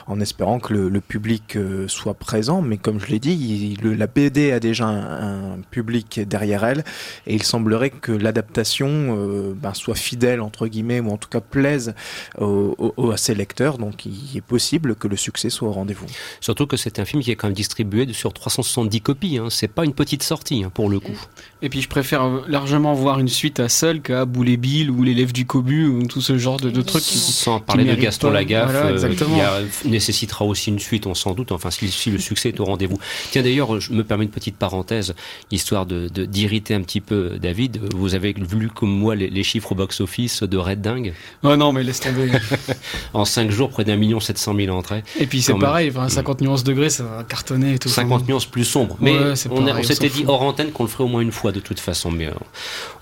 en 0.08 0.20
espérant 0.20 0.60
que 0.60 0.74
le, 0.74 1.02
public 1.02 1.56
euh, 1.56 1.88
soit 1.88 2.14
présent. 2.14 2.62
Mais 2.62 2.78
comme 2.78 3.00
je 3.00 3.08
l'ai 3.08 3.20
dit, 3.20 3.78
la 3.82 4.08
BD 4.08 4.52
a 4.52 4.60
déjà 4.60 4.88
un, 4.88 5.60
public 5.72 6.22
derrière 6.28 6.64
elle, 6.64 6.84
et 7.28 7.36
il 7.36 7.44
semblerait 7.44 7.90
que 7.90 8.12
l'adaptation 8.12 8.88
euh, 8.90 9.54
ben, 9.56 9.74
soit 9.74 9.96
fidèle 9.96 10.42
entre 10.42 10.68
guillemets, 10.68 11.00
ou 11.00 11.10
en 11.12 11.18
tout 11.18 11.30
cas 11.30 11.42
plaise 11.42 11.94
à 12.40 13.18
ses 13.18 13.36
lecteurs. 13.36 13.78
Donc, 13.78 14.06
il 14.06 14.38
est 14.38 14.42
possible 14.42 14.96
que 14.96 15.08
le 15.08 15.16
succès 15.16 15.50
soit 15.50 15.68
au 15.68 15.72
rendez-vous. 15.72 16.08
Surtout 16.42 16.66
que 16.68 16.78
c'est 16.78 17.00
un 17.00 17.06
film 17.06 17.22
qui 17.22 17.32
est 17.32 17.36
quand 17.36 17.48
même 17.48 17.56
distribué 17.56 18.12
sur 18.14 18.34
370 18.34 19.02
copies. 19.02 19.38
Hein. 19.38 19.50
Pas 19.70 19.86
une 19.86 19.94
petite 19.94 20.24
sortie 20.24 20.64
hein, 20.64 20.72
pour 20.74 20.90
le 20.90 21.00
coup. 21.00 21.18
Et 21.62 21.70
puis 21.70 21.82
je 21.82 21.90
préfère 21.90 22.24
euh, 22.24 22.42
largement 22.48 22.94
voir 22.94 23.20
une 23.20 23.28
suite 23.28 23.60
à 23.60 23.70
Seul 23.70 24.02
qu'à 24.02 24.26
Boulet 24.26 24.58
Bill 24.58 24.90
ou 24.92 25.04
l'élève 25.04 25.32
du 25.34 25.46
Cobu 25.46 25.86
ou 25.88 26.08
tout 26.08 26.22
ce 26.22 26.38
genre 26.38 26.58
de, 26.58 26.70
de 26.70 26.82
trucs. 26.82 27.04
Qui, 27.04 27.18
Sans 27.18 27.60
parler 27.60 27.84
de 27.86 27.96
Gaston. 27.96 28.30
Lagaffe, 28.32 28.72
Voilà, 28.72 28.86
euh, 28.88 29.14
qui 29.16 29.24
a- 29.42 29.62
nécessitera 29.90 30.46
aussi 30.46 30.70
une 30.70 30.80
suite, 30.80 31.06
on 31.08 31.14
s'en 31.14 31.34
doute, 31.34 31.52
enfin 31.52 31.70
si, 31.72 31.90
si 31.90 32.12
le 32.12 32.20
succès 32.20 32.50
est 32.50 32.60
au 32.60 32.66
rendez-vous. 32.66 32.98
Tiens 33.32 33.42
d'ailleurs, 33.44 33.80
je 33.80 33.92
me 33.94 34.04
permets 34.04 34.24
une 34.26 34.30
petite 34.32 34.56
parenthèse, 34.56 35.14
histoire 35.52 35.86
de 35.86 36.08
de- 36.08 36.26
d'irriter 36.26 36.74
un 36.74 36.82
petit 36.82 37.02
peu 37.02 37.38
David. 37.42 37.80
Vous 37.96 38.16
avez 38.16 38.34
vu 38.34 38.70
comme 38.70 38.90
moi 38.92 39.16
les, 39.16 39.30
les 39.30 39.44
chiffres 39.44 39.72
au 39.74 39.76
box-office 39.76 40.44
de 40.44 40.58
Red 40.58 40.82
Dingue? 40.82 41.14
Oh 41.44 41.56
non, 41.56 41.72
mais 41.74 41.84
laisse 41.84 42.00
tomber. 42.00 42.32
En 43.14 43.26
5 43.26 43.50
jours, 43.52 43.70
près 43.70 43.84
d'un 43.84 43.96
million 43.96 44.20
sept 44.20 44.38
cent 44.38 44.54
mille 44.54 44.72
entrées. 44.72 45.04
Et 45.20 45.26
puis 45.26 45.42
c'est 45.42 45.54
pareil, 45.56 45.90
enfin, 45.90 46.08
50 46.10 46.42
nuances 46.42 46.64
degrés, 46.64 46.90
ça 46.90 47.04
va 47.04 47.24
cartonner 47.24 47.74
et 47.74 47.80
tout. 47.80 47.90
50 47.90 48.28
nuances 48.28 48.46
plus 48.46 48.66
sombres. 48.66 48.98
Mais 49.02 49.18
Ouais, 49.18 49.34
on, 49.50 49.59
on 49.60 49.66
on 49.80 49.84
s'était 49.84 50.10
dit 50.10 50.24
hors 50.28 50.42
antenne 50.42 50.72
qu'on 50.72 50.84
le 50.84 50.90
ferait 50.90 51.04
au 51.04 51.08
moins 51.08 51.22
une 51.22 51.32
fois 51.32 51.52
de 51.52 51.60
toute 51.60 51.80
façon. 51.80 52.12
Mais 52.12 52.28
euh, 52.28 52.34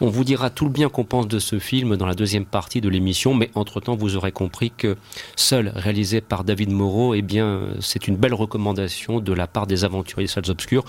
on 0.02 0.08
vous 0.10 0.24
dira 0.24 0.50
tout 0.50 0.66
le 0.66 0.72
bien 0.72 0.90
qu'on 0.90 1.04
pense 1.04 1.28
de 1.28 1.40
ce 1.40 1.60
film 1.60 1.96
dans 1.98 2.06
la 2.06 2.14
deuxième 2.16 2.46
partie 2.46 2.82
de 2.82 2.90
l'émission. 2.90 3.34
Mais 3.34 3.50
entre-temps, 3.56 3.96
vous 3.96 4.16
aurez 4.16 4.32
compris 4.32 4.72
que 4.76 4.96
Seul, 5.36 5.72
réalisé 5.76 6.22
par 6.22 6.44
David 6.44 6.72
Moreau, 6.72 7.14
eh 7.14 7.22
bien, 7.22 7.62
c'est 7.80 8.08
une 8.08 8.16
belle 8.16 8.34
recommandation 8.34 9.20
de 9.20 9.34
la 9.34 9.48
part 9.48 9.68
des 9.68 9.84
aventuriers 9.86 10.26
des 10.28 10.32
salles 10.32 10.50
obscures. 10.50 10.84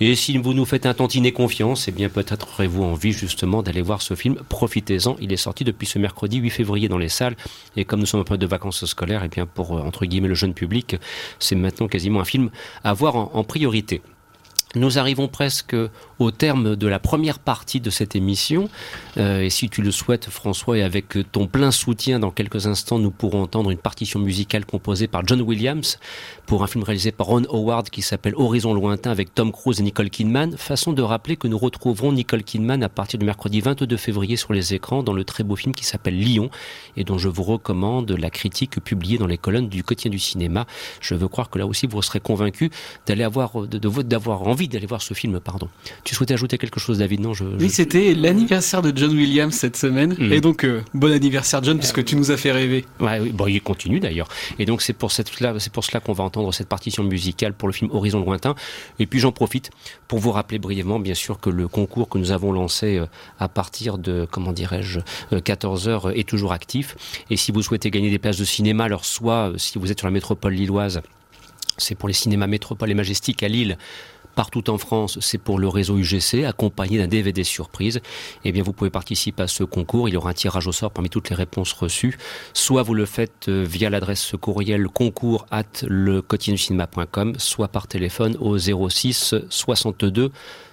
Et 0.00 0.16
si 0.16 0.36
vous 0.38 0.52
nous 0.54 0.64
faites 0.64 0.86
un 0.86 0.94
tantinet 0.94 1.30
confiance, 1.30 1.86
eh 1.86 1.92
bien, 1.92 2.08
peut-être 2.08 2.48
aurez-vous 2.54 2.82
envie 2.82 3.12
justement 3.12 3.62
d'aller 3.62 3.82
voir 3.82 4.02
ce 4.02 4.14
film. 4.14 4.36
Profitez-en. 4.48 5.16
Il 5.20 5.32
est 5.32 5.36
sorti 5.36 5.62
depuis 5.64 5.86
ce 5.86 5.98
mercredi 6.00 6.38
8 6.38 6.50
février 6.50 6.88
dans 6.88 6.98
les 6.98 7.08
salles. 7.08 7.36
Et 7.76 7.84
comme 7.84 8.00
nous 8.00 8.06
sommes 8.06 8.20
en 8.20 8.24
période 8.24 8.40
de 8.40 8.46
vacances 8.46 8.84
scolaires, 8.84 9.22
eh 9.24 9.28
bien, 9.28 9.46
pour, 9.46 9.76
euh, 9.76 9.80
entre 9.82 10.04
guillemets, 10.06 10.28
le 10.28 10.34
jeune 10.34 10.54
public, 10.54 10.96
c'est 11.38 11.54
maintenant 11.54 11.86
quasiment 11.86 12.20
un 12.20 12.24
film 12.24 12.50
à 12.82 12.92
voir 12.94 13.14
en- 13.16 13.30
en 13.34 13.44
priorité. 13.44 14.02
Nous 14.74 14.98
arrivons 14.98 15.28
presque 15.28 15.76
au 16.22 16.30
terme 16.30 16.76
de 16.76 16.86
la 16.86 16.98
première 16.98 17.38
partie 17.38 17.80
de 17.80 17.90
cette 17.90 18.16
émission. 18.16 18.68
Euh, 19.16 19.42
et 19.42 19.50
si 19.50 19.68
tu 19.68 19.82
le 19.82 19.90
souhaites, 19.90 20.30
François, 20.30 20.78
et 20.78 20.82
avec 20.82 21.18
ton 21.32 21.46
plein 21.46 21.70
soutien, 21.70 22.18
dans 22.18 22.30
quelques 22.30 22.66
instants, 22.66 22.98
nous 22.98 23.10
pourrons 23.10 23.42
entendre 23.42 23.70
une 23.70 23.78
partition 23.78 24.20
musicale 24.20 24.64
composée 24.64 25.06
par 25.06 25.26
John 25.26 25.40
Williams 25.40 25.98
pour 26.46 26.62
un 26.62 26.66
film 26.66 26.84
réalisé 26.84 27.12
par 27.12 27.26
Ron 27.26 27.44
Howard 27.48 27.90
qui 27.90 28.02
s'appelle 28.02 28.34
Horizon 28.36 28.74
lointain 28.74 29.10
avec 29.10 29.34
Tom 29.34 29.52
Cruise 29.52 29.80
et 29.80 29.82
Nicole 29.82 30.10
Kidman. 30.10 30.56
Façon 30.56 30.92
de 30.92 31.02
rappeler 31.02 31.36
que 31.36 31.48
nous 31.48 31.58
retrouverons 31.58 32.12
Nicole 32.12 32.42
Kidman 32.42 32.82
à 32.82 32.88
partir 32.88 33.18
du 33.18 33.26
mercredi 33.26 33.60
22 33.60 33.96
février 33.96 34.36
sur 34.36 34.52
les 34.52 34.74
écrans 34.74 35.02
dans 35.02 35.12
le 35.12 35.24
très 35.24 35.44
beau 35.44 35.56
film 35.56 35.74
qui 35.74 35.84
s'appelle 35.84 36.18
Lyon 36.18 36.50
et 36.96 37.04
dont 37.04 37.18
je 37.18 37.28
vous 37.28 37.42
recommande 37.42 38.10
la 38.12 38.30
critique 38.30 38.80
publiée 38.80 39.18
dans 39.18 39.26
les 39.26 39.38
colonnes 39.38 39.68
du 39.68 39.82
quotidien 39.84 40.10
du 40.10 40.18
cinéma. 40.18 40.66
Je 41.00 41.14
veux 41.14 41.28
croire 41.28 41.50
que 41.50 41.58
là 41.58 41.66
aussi 41.66 41.86
vous 41.86 42.02
serez 42.02 42.20
convaincu 42.20 42.70
d'aller 43.06 43.24
avoir, 43.24 43.52
d'avoir 43.66 44.42
envie 44.42 44.68
d'aller 44.68 44.86
voir 44.86 45.02
ce 45.02 45.14
film, 45.14 45.40
pardon. 45.40 45.68
Souhaitais 46.14 46.34
ajouter 46.34 46.58
quelque 46.58 46.80
chose, 46.80 46.98
David? 46.98 47.20
Non, 47.20 47.32
je, 47.34 47.44
je- 47.44 47.64
Oui, 47.64 47.70
c'était 47.70 48.14
l'anniversaire 48.14 48.82
de 48.82 48.92
John 48.96 49.12
Williams 49.12 49.54
cette 49.54 49.76
semaine. 49.76 50.14
Mm. 50.18 50.32
Et 50.32 50.40
donc, 50.40 50.64
euh, 50.64 50.82
bon 50.94 51.12
anniversaire 51.12 51.62
John, 51.62 51.78
puisque 51.78 52.04
tu 52.04 52.16
nous 52.16 52.30
as 52.30 52.36
fait 52.36 52.52
rêver. 52.52 52.84
Ouais, 53.00 53.20
oui, 53.20 53.30
bon, 53.30 53.46
il 53.46 53.60
continue 53.62 54.00
d'ailleurs. 54.00 54.28
Et 54.58 54.66
donc 54.66 54.82
c'est 54.82 54.92
pour 54.92 55.12
cette 55.12 55.30
c'est 55.58 55.72
pour 55.72 55.84
cela 55.84 56.00
qu'on 56.00 56.12
va 56.12 56.24
entendre 56.24 56.52
cette 56.52 56.68
partition 56.68 57.02
musicale 57.04 57.54
pour 57.54 57.68
le 57.68 57.74
film 57.74 57.90
Horizon 57.92 58.20
lointain. 58.24 58.54
Et 58.98 59.06
puis 59.06 59.18
j'en 59.20 59.32
profite 59.32 59.70
pour 60.08 60.18
vous 60.18 60.30
rappeler 60.32 60.58
brièvement, 60.58 60.98
bien 60.98 61.14
sûr, 61.14 61.40
que 61.40 61.50
le 61.50 61.68
concours 61.68 62.08
que 62.08 62.18
nous 62.18 62.30
avons 62.32 62.52
lancé 62.52 62.98
euh, 62.98 63.06
à 63.38 63.48
partir 63.48 63.98
de 63.98 64.26
comment 64.30 64.52
dirais-je 64.52 65.00
14 65.40 65.88
heures 65.88 66.06
euh, 66.08 66.12
est 66.14 66.28
toujours 66.28 66.52
actif. 66.52 66.96
Et 67.30 67.36
si 67.36 67.52
vous 67.52 67.62
souhaitez 67.62 67.90
gagner 67.90 68.10
des 68.10 68.18
places 68.18 68.38
de 68.38 68.44
cinéma, 68.44 68.84
alors 68.84 69.04
soit 69.04 69.52
si 69.56 69.78
vous 69.78 69.90
êtes 69.90 69.98
sur 69.98 70.06
la 70.06 70.12
métropole 70.12 70.52
lilloise, 70.52 71.00
c'est 71.78 71.94
pour 71.94 72.08
les 72.08 72.14
cinémas 72.14 72.46
Métropole 72.46 72.90
et 72.90 72.94
Majestic 72.94 73.42
à 73.42 73.48
Lille. 73.48 73.78
Partout 74.34 74.70
en 74.70 74.78
France, 74.78 75.18
c'est 75.20 75.38
pour 75.38 75.58
le 75.58 75.68
réseau 75.68 75.98
UGC, 75.98 76.44
accompagné 76.44 76.98
d'un 76.98 77.06
DVD 77.06 77.44
surprise. 77.44 78.00
Eh 78.44 78.52
bien, 78.52 78.62
vous 78.62 78.72
pouvez 78.72 78.90
participer 78.90 79.42
à 79.42 79.46
ce 79.46 79.62
concours. 79.64 80.08
Il 80.08 80.14
y 80.14 80.16
aura 80.16 80.30
un 80.30 80.34
tirage 80.34 80.66
au 80.66 80.72
sort 80.72 80.90
parmi 80.90 81.10
toutes 81.10 81.28
les 81.28 81.36
réponses 81.36 81.72
reçues. 81.72 82.18
Soit 82.54 82.82
vous 82.82 82.94
le 82.94 83.04
faites 83.04 83.48
euh, 83.48 83.64
via 83.68 83.90
l'adresse 83.90 84.32
courriel 84.40 84.88
concours 84.88 85.46
at 85.50 85.64
le 85.86 86.22
soit 87.38 87.68
par 87.68 87.86
téléphone 87.86 88.36
au 88.40 88.58
06 88.58 89.34
62 89.50 90.32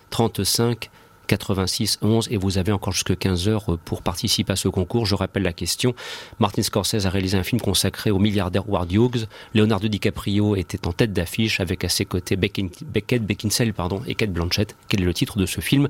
35 0.09 0.89
86 1.29 1.99
11 2.01 2.27
et 2.31 2.37
vous 2.37 2.57
avez 2.57 2.71
encore 2.71 2.91
jusque 2.91 3.15
15 3.15 3.47
heures 3.47 3.77
pour 3.85 4.01
participer 4.01 4.53
à 4.53 4.55
ce 4.55 4.67
concours. 4.67 5.05
Je 5.05 5.15
rappelle 5.15 5.43
la 5.43 5.53
question. 5.53 5.93
Martin 6.39 6.63
Scorsese 6.63 7.05
a 7.05 7.09
réalisé 7.09 7.37
un 7.37 7.43
film 7.43 7.61
consacré 7.61 8.09
au 8.09 8.17
milliardaire 8.17 8.63
Howard 8.67 8.91
Hughes. 8.91 9.27
Leonardo 9.53 9.87
DiCaprio 9.87 10.55
était 10.55 10.87
en 10.87 10.91
tête 10.91 11.13
d'affiche 11.13 11.59
avec 11.59 11.83
à 11.83 11.89
ses 11.89 12.05
côtés 12.05 12.35
Beckett 12.35 13.23
Beckinsale 13.23 13.73
et 14.07 14.15
Kate 14.15 14.33
Blanchett. 14.33 14.75
Quel 14.87 15.01
est 15.01 15.05
le 15.05 15.13
titre 15.13 15.37
de 15.37 15.45
ce 15.45 15.61
film? 15.61 15.87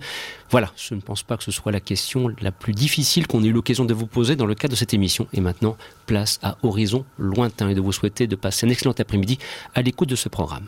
Voilà, 0.49 0.71
je 0.75 0.93
ne 0.93 0.99
pense 0.99 1.23
pas 1.23 1.37
que 1.37 1.43
ce 1.43 1.51
soit 1.51 1.71
la 1.71 1.79
question 1.79 2.29
la 2.41 2.51
plus 2.51 2.73
difficile 2.73 3.25
qu'on 3.25 3.43
ait 3.43 3.47
eu 3.47 3.53
l'occasion 3.53 3.85
de 3.85 3.93
vous 3.93 4.07
poser 4.07 4.35
dans 4.35 4.45
le 4.45 4.55
cadre 4.55 4.73
de 4.73 4.77
cette 4.77 4.93
émission. 4.93 5.27
Et 5.31 5.39
maintenant, 5.39 5.77
place 6.05 6.39
à 6.43 6.57
Horizon 6.63 7.05
lointain 7.17 7.69
et 7.69 7.75
de 7.75 7.81
vous 7.81 7.93
souhaiter 7.93 8.27
de 8.27 8.35
passer 8.35 8.67
un 8.67 8.69
excellent 8.69 8.95
après-midi 8.97 9.39
à 9.73 9.81
l'écoute 9.81 10.09
de 10.09 10.15
ce 10.15 10.27
programme. 10.27 10.65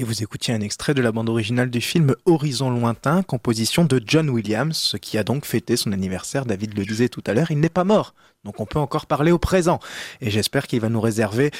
Et 0.00 0.02
vous 0.02 0.22
écoutiez 0.22 0.54
un 0.54 0.62
extrait 0.62 0.94
de 0.94 1.02
la 1.02 1.12
bande 1.12 1.28
originale 1.28 1.68
du 1.68 1.82
film 1.82 2.16
Horizon 2.24 2.70
lointain, 2.70 3.22
composition 3.22 3.84
de 3.84 4.00
John 4.02 4.30
Williams, 4.30 4.96
qui 5.02 5.18
a 5.18 5.24
donc 5.24 5.44
fêté 5.44 5.76
son 5.76 5.92
anniversaire. 5.92 6.46
David 6.46 6.74
le 6.74 6.86
disait 6.86 7.10
tout 7.10 7.22
à 7.26 7.34
l'heure, 7.34 7.50
il 7.50 7.60
n'est 7.60 7.68
pas 7.68 7.84
mort. 7.84 8.14
Donc 8.42 8.60
on 8.60 8.64
peut 8.64 8.78
encore 8.78 9.04
parler 9.04 9.30
au 9.30 9.36
présent. 9.36 9.78
Et 10.22 10.30
j'espère 10.30 10.66
qu'il 10.68 10.80
va 10.80 10.88
nous 10.88 11.02
réserver 11.02 11.50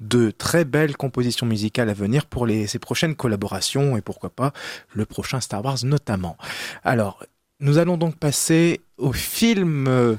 de 0.00 0.30
très 0.30 0.64
belles 0.64 0.96
compositions 0.96 1.44
musicales 1.44 1.90
à 1.90 1.92
venir 1.92 2.24
pour 2.24 2.48
ses 2.48 2.78
prochaines 2.78 3.14
collaborations 3.14 3.98
et 3.98 4.00
pourquoi 4.00 4.30
pas 4.30 4.54
le 4.94 5.04
prochain 5.04 5.42
Star 5.42 5.62
Wars 5.62 5.84
notamment. 5.84 6.38
Alors, 6.84 7.22
nous 7.60 7.76
allons 7.76 7.98
donc 7.98 8.16
passer 8.16 8.80
au 8.96 9.12
film, 9.12 9.88
euh, 9.88 10.16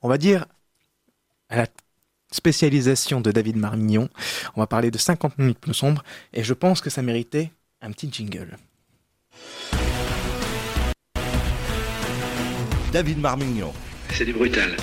on, 0.00 0.08
va 0.08 0.16
dire, 0.16 0.46
spécialisation 2.30 3.20
de 3.20 3.30
David 3.30 3.56
Marmignon. 3.56 4.08
On 4.54 4.60
va 4.60 4.66
parler 4.66 4.90
de 4.90 4.98
50 4.98 5.38
minutes 5.38 5.58
plus 5.58 5.74
sombres 5.74 6.02
et 6.32 6.42
je 6.42 6.54
pense 6.54 6.80
que 6.80 6.90
ça 6.90 7.02
méritait 7.02 7.52
un 7.80 7.90
petit 7.92 8.10
jingle. 8.10 8.56
David 12.92 13.18
Marmignon. 13.18 13.72
C'est 14.12 14.24
du 14.24 14.32
brutal. 14.32 14.76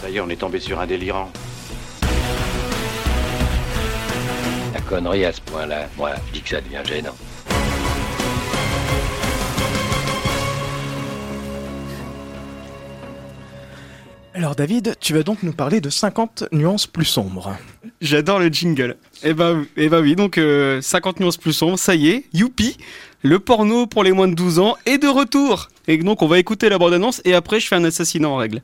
Ça 0.00 0.10
y 0.10 0.16
est, 0.16 0.20
on 0.20 0.28
est 0.28 0.36
tombé 0.36 0.60
sur 0.60 0.78
un 0.78 0.86
délirant. 0.86 1.32
La 4.72 4.80
connerie 4.82 5.24
à 5.24 5.32
ce 5.32 5.40
point-là, 5.40 5.88
moi, 5.96 6.12
je 6.28 6.32
dis 6.34 6.42
que 6.42 6.50
ça 6.50 6.60
devient 6.60 6.82
gênant. 6.84 7.16
Alors 14.36 14.54
David, 14.54 14.96
tu 15.00 15.14
vas 15.14 15.22
donc 15.22 15.42
nous 15.42 15.54
parler 15.54 15.80
de 15.80 15.88
50 15.88 16.44
nuances 16.52 16.86
plus 16.86 17.06
sombres. 17.06 17.56
J'adore 18.02 18.38
le 18.38 18.48
jingle. 18.48 18.98
Eh 19.22 19.32
ben, 19.32 19.64
eh 19.78 19.88
ben 19.88 20.02
oui, 20.02 20.14
donc 20.14 20.36
euh, 20.36 20.82
50 20.82 21.20
nuances 21.20 21.38
plus 21.38 21.54
sombres, 21.54 21.78
ça 21.78 21.94
y 21.94 22.10
est, 22.10 22.24
youpi 22.34 22.76
Le 23.22 23.38
porno 23.38 23.86
pour 23.86 24.04
les 24.04 24.12
moins 24.12 24.28
de 24.28 24.34
12 24.34 24.58
ans 24.58 24.76
est 24.84 24.98
de 24.98 25.08
retour 25.08 25.70
Et 25.88 25.96
donc 25.96 26.20
on 26.20 26.26
va 26.26 26.38
écouter 26.38 26.68
la 26.68 26.76
bande-annonce 26.76 27.22
et 27.24 27.32
après 27.32 27.60
je 27.60 27.66
fais 27.66 27.76
un 27.76 27.84
assassinat 27.84 28.28
en 28.28 28.36
règle. 28.36 28.60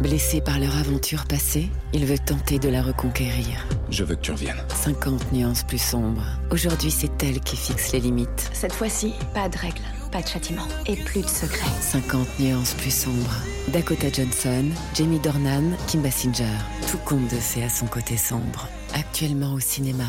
Blessé 0.00 0.40
par 0.40 0.60
leur 0.60 0.76
aventure 0.76 1.24
passée, 1.24 1.68
il 1.92 2.06
veut 2.06 2.18
tenter 2.18 2.60
de 2.60 2.68
la 2.68 2.82
reconquérir. 2.82 3.66
Je 3.90 4.04
veux 4.04 4.14
que 4.14 4.20
tu 4.20 4.30
reviennes. 4.30 4.62
50 4.68 5.32
nuances 5.32 5.64
plus 5.64 5.82
sombres. 5.82 6.22
Aujourd'hui, 6.52 6.92
c'est 6.92 7.20
elle 7.24 7.40
qui 7.40 7.56
fixe 7.56 7.92
les 7.92 8.00
limites. 8.00 8.50
Cette 8.52 8.74
fois-ci, 8.74 9.14
pas 9.34 9.48
de 9.48 9.56
règles, 9.56 9.80
pas 10.10 10.22
de 10.22 10.26
châtiment 10.28 10.66
et 10.86 10.96
plus 10.96 11.22
de 11.22 11.28
secrets. 11.28 11.70
50 11.80 12.40
nuances 12.40 12.74
plus 12.74 12.94
sombres. 12.94 13.36
Dakota 13.68 14.08
Johnson, 14.12 14.64
Jamie 14.94 15.18
Dornan, 15.18 15.76
Kim 15.86 16.02
Basinger. 16.02 16.44
Tout 16.90 16.98
compte 16.98 17.24
de 17.24 17.36
fait 17.36 17.62
à 17.62 17.68
son 17.68 17.86
côté 17.86 18.16
sombre. 18.16 18.68
Actuellement 18.94 19.54
au 19.54 19.60
cinéma. 19.60 20.04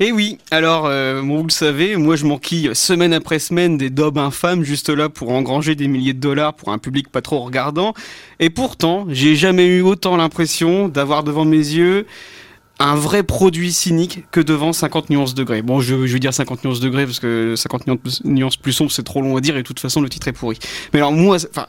Et 0.00 0.12
oui, 0.12 0.38
alors, 0.50 0.86
euh, 0.86 1.20
vous 1.22 1.42
le 1.42 1.50
savez, 1.50 1.96
moi 1.96 2.16
je 2.16 2.24
m'enquille 2.24 2.70
semaine 2.74 3.12
après 3.12 3.38
semaine 3.38 3.76
des 3.76 3.90
daubes 3.90 4.18
infâmes, 4.18 4.62
juste 4.62 4.88
là 4.88 5.08
pour 5.08 5.30
engranger 5.30 5.74
des 5.74 5.88
milliers 5.88 6.14
de 6.14 6.20
dollars 6.20 6.54
pour 6.54 6.70
un 6.70 6.78
public 6.78 7.08
pas 7.10 7.20
trop 7.20 7.40
regardant. 7.40 7.94
Et 8.40 8.50
pourtant, 8.50 9.06
j'ai 9.08 9.36
jamais 9.36 9.66
eu 9.66 9.82
autant 9.82 10.16
l'impression 10.16 10.88
d'avoir 10.88 11.22
devant 11.22 11.44
mes 11.44 11.56
yeux 11.56 12.06
un 12.78 12.96
vrai 12.96 13.22
produit 13.22 13.72
cynique 13.72 14.24
que 14.30 14.40
devant 14.40 14.72
50 14.72 15.10
nuances 15.10 15.34
degrés. 15.34 15.62
Bon, 15.62 15.80
je, 15.80 16.06
je 16.06 16.12
veux 16.12 16.18
dire 16.18 16.34
50 16.34 16.64
nuances 16.64 16.80
degrés 16.80 17.06
parce 17.06 17.20
que 17.20 17.54
50 17.56 17.86
nuances, 18.24 18.56
plus 18.56 18.72
sombres, 18.72 18.90
c'est 18.90 19.04
trop 19.04 19.22
long 19.22 19.36
à 19.36 19.40
dire 19.40 19.56
et 19.56 19.62
de 19.62 19.66
toute 19.66 19.80
façon, 19.80 20.00
le 20.00 20.08
titre 20.08 20.28
est 20.28 20.32
pourri. 20.32 20.58
Mais 20.92 20.98
alors, 20.98 21.12
moi, 21.12 21.36
enfin, 21.50 21.66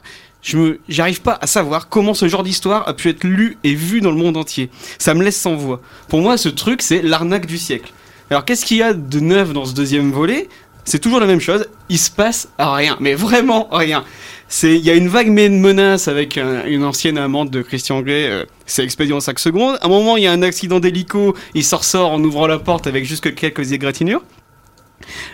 j'arrive 0.88 1.22
pas 1.22 1.38
à 1.40 1.46
savoir 1.46 1.88
comment 1.88 2.14
ce 2.14 2.26
genre 2.28 2.42
d'histoire 2.42 2.88
a 2.88 2.94
pu 2.94 3.08
être 3.08 3.24
lu 3.24 3.56
et 3.62 3.74
vu 3.74 4.00
dans 4.00 4.10
le 4.10 4.16
monde 4.16 4.36
entier. 4.36 4.68
Ça 4.98 5.14
me 5.14 5.22
laisse 5.22 5.40
sans 5.40 5.54
voix. 5.54 5.80
Pour 6.08 6.20
moi, 6.20 6.36
ce 6.36 6.48
truc, 6.48 6.82
c'est 6.82 7.02
l'arnaque 7.02 7.46
du 7.46 7.58
siècle. 7.58 7.92
Alors, 8.30 8.44
qu'est-ce 8.44 8.66
qu'il 8.66 8.78
y 8.78 8.82
a 8.82 8.92
de 8.92 9.20
neuf 9.20 9.52
dans 9.52 9.64
ce 9.64 9.74
deuxième 9.74 10.10
volet? 10.10 10.48
C'est 10.84 10.98
toujours 11.00 11.20
la 11.20 11.26
même 11.26 11.40
chose. 11.40 11.66
Il 11.88 11.98
se 11.98 12.10
passe 12.10 12.48
rien, 12.58 12.96
mais 13.00 13.14
vraiment 13.14 13.68
rien. 13.70 14.04
C'est, 14.48 14.76
il 14.76 14.84
y 14.84 14.90
a 14.90 14.94
une 14.94 15.08
vague 15.08 15.28
menace 15.28 16.06
avec 16.08 16.38
un- 16.38 16.64
une 16.66 16.84
ancienne 16.84 17.18
amante 17.18 17.50
de 17.50 17.62
Christian 17.62 18.00
Grey. 18.00 18.28
euh, 18.30 18.44
c'est 18.64 18.84
expédié 18.84 19.12
en 19.12 19.20
5 19.20 19.38
secondes. 19.40 19.76
À 19.80 19.86
un 19.86 19.88
moment, 19.88 20.16
il 20.16 20.22
y 20.22 20.26
a 20.26 20.32
un 20.32 20.42
accident 20.42 20.78
d'hélico. 20.78 21.34
Il 21.54 21.64
s'en 21.64 21.78
ressort 21.78 22.12
en 22.12 22.22
ouvrant 22.22 22.46
la 22.46 22.58
porte 22.58 22.86
avec 22.86 23.04
juste 23.04 23.34
quelques 23.34 23.72
égratignures. 23.72 24.22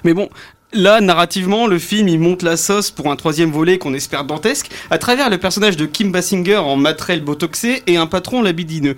Mais 0.05 0.15
bon, 0.15 0.29
là, 0.73 1.01
narrativement, 1.01 1.67
le 1.67 1.79
film, 1.79 2.09
il 2.09 2.19
monte 2.21 2.43
la 2.43 2.57
sauce 2.57 2.91
pour 2.91 3.11
un 3.11 3.17
troisième 3.17 3.51
volet 3.51 3.79
qu'on 3.79 3.95
espère 3.95 4.25
dantesque, 4.25 4.71
à 4.91 4.99
travers 4.99 5.29
le 5.31 5.39
personnage 5.39 5.77
de 5.77 5.85
Kim 5.87 6.11
Basinger 6.11 6.57
en 6.57 6.77
matrelle 6.77 7.21
botoxé 7.23 7.83
et 7.87 7.97
un 7.99 8.07
patron 8.07 8.41
labidineux. 8.43 8.97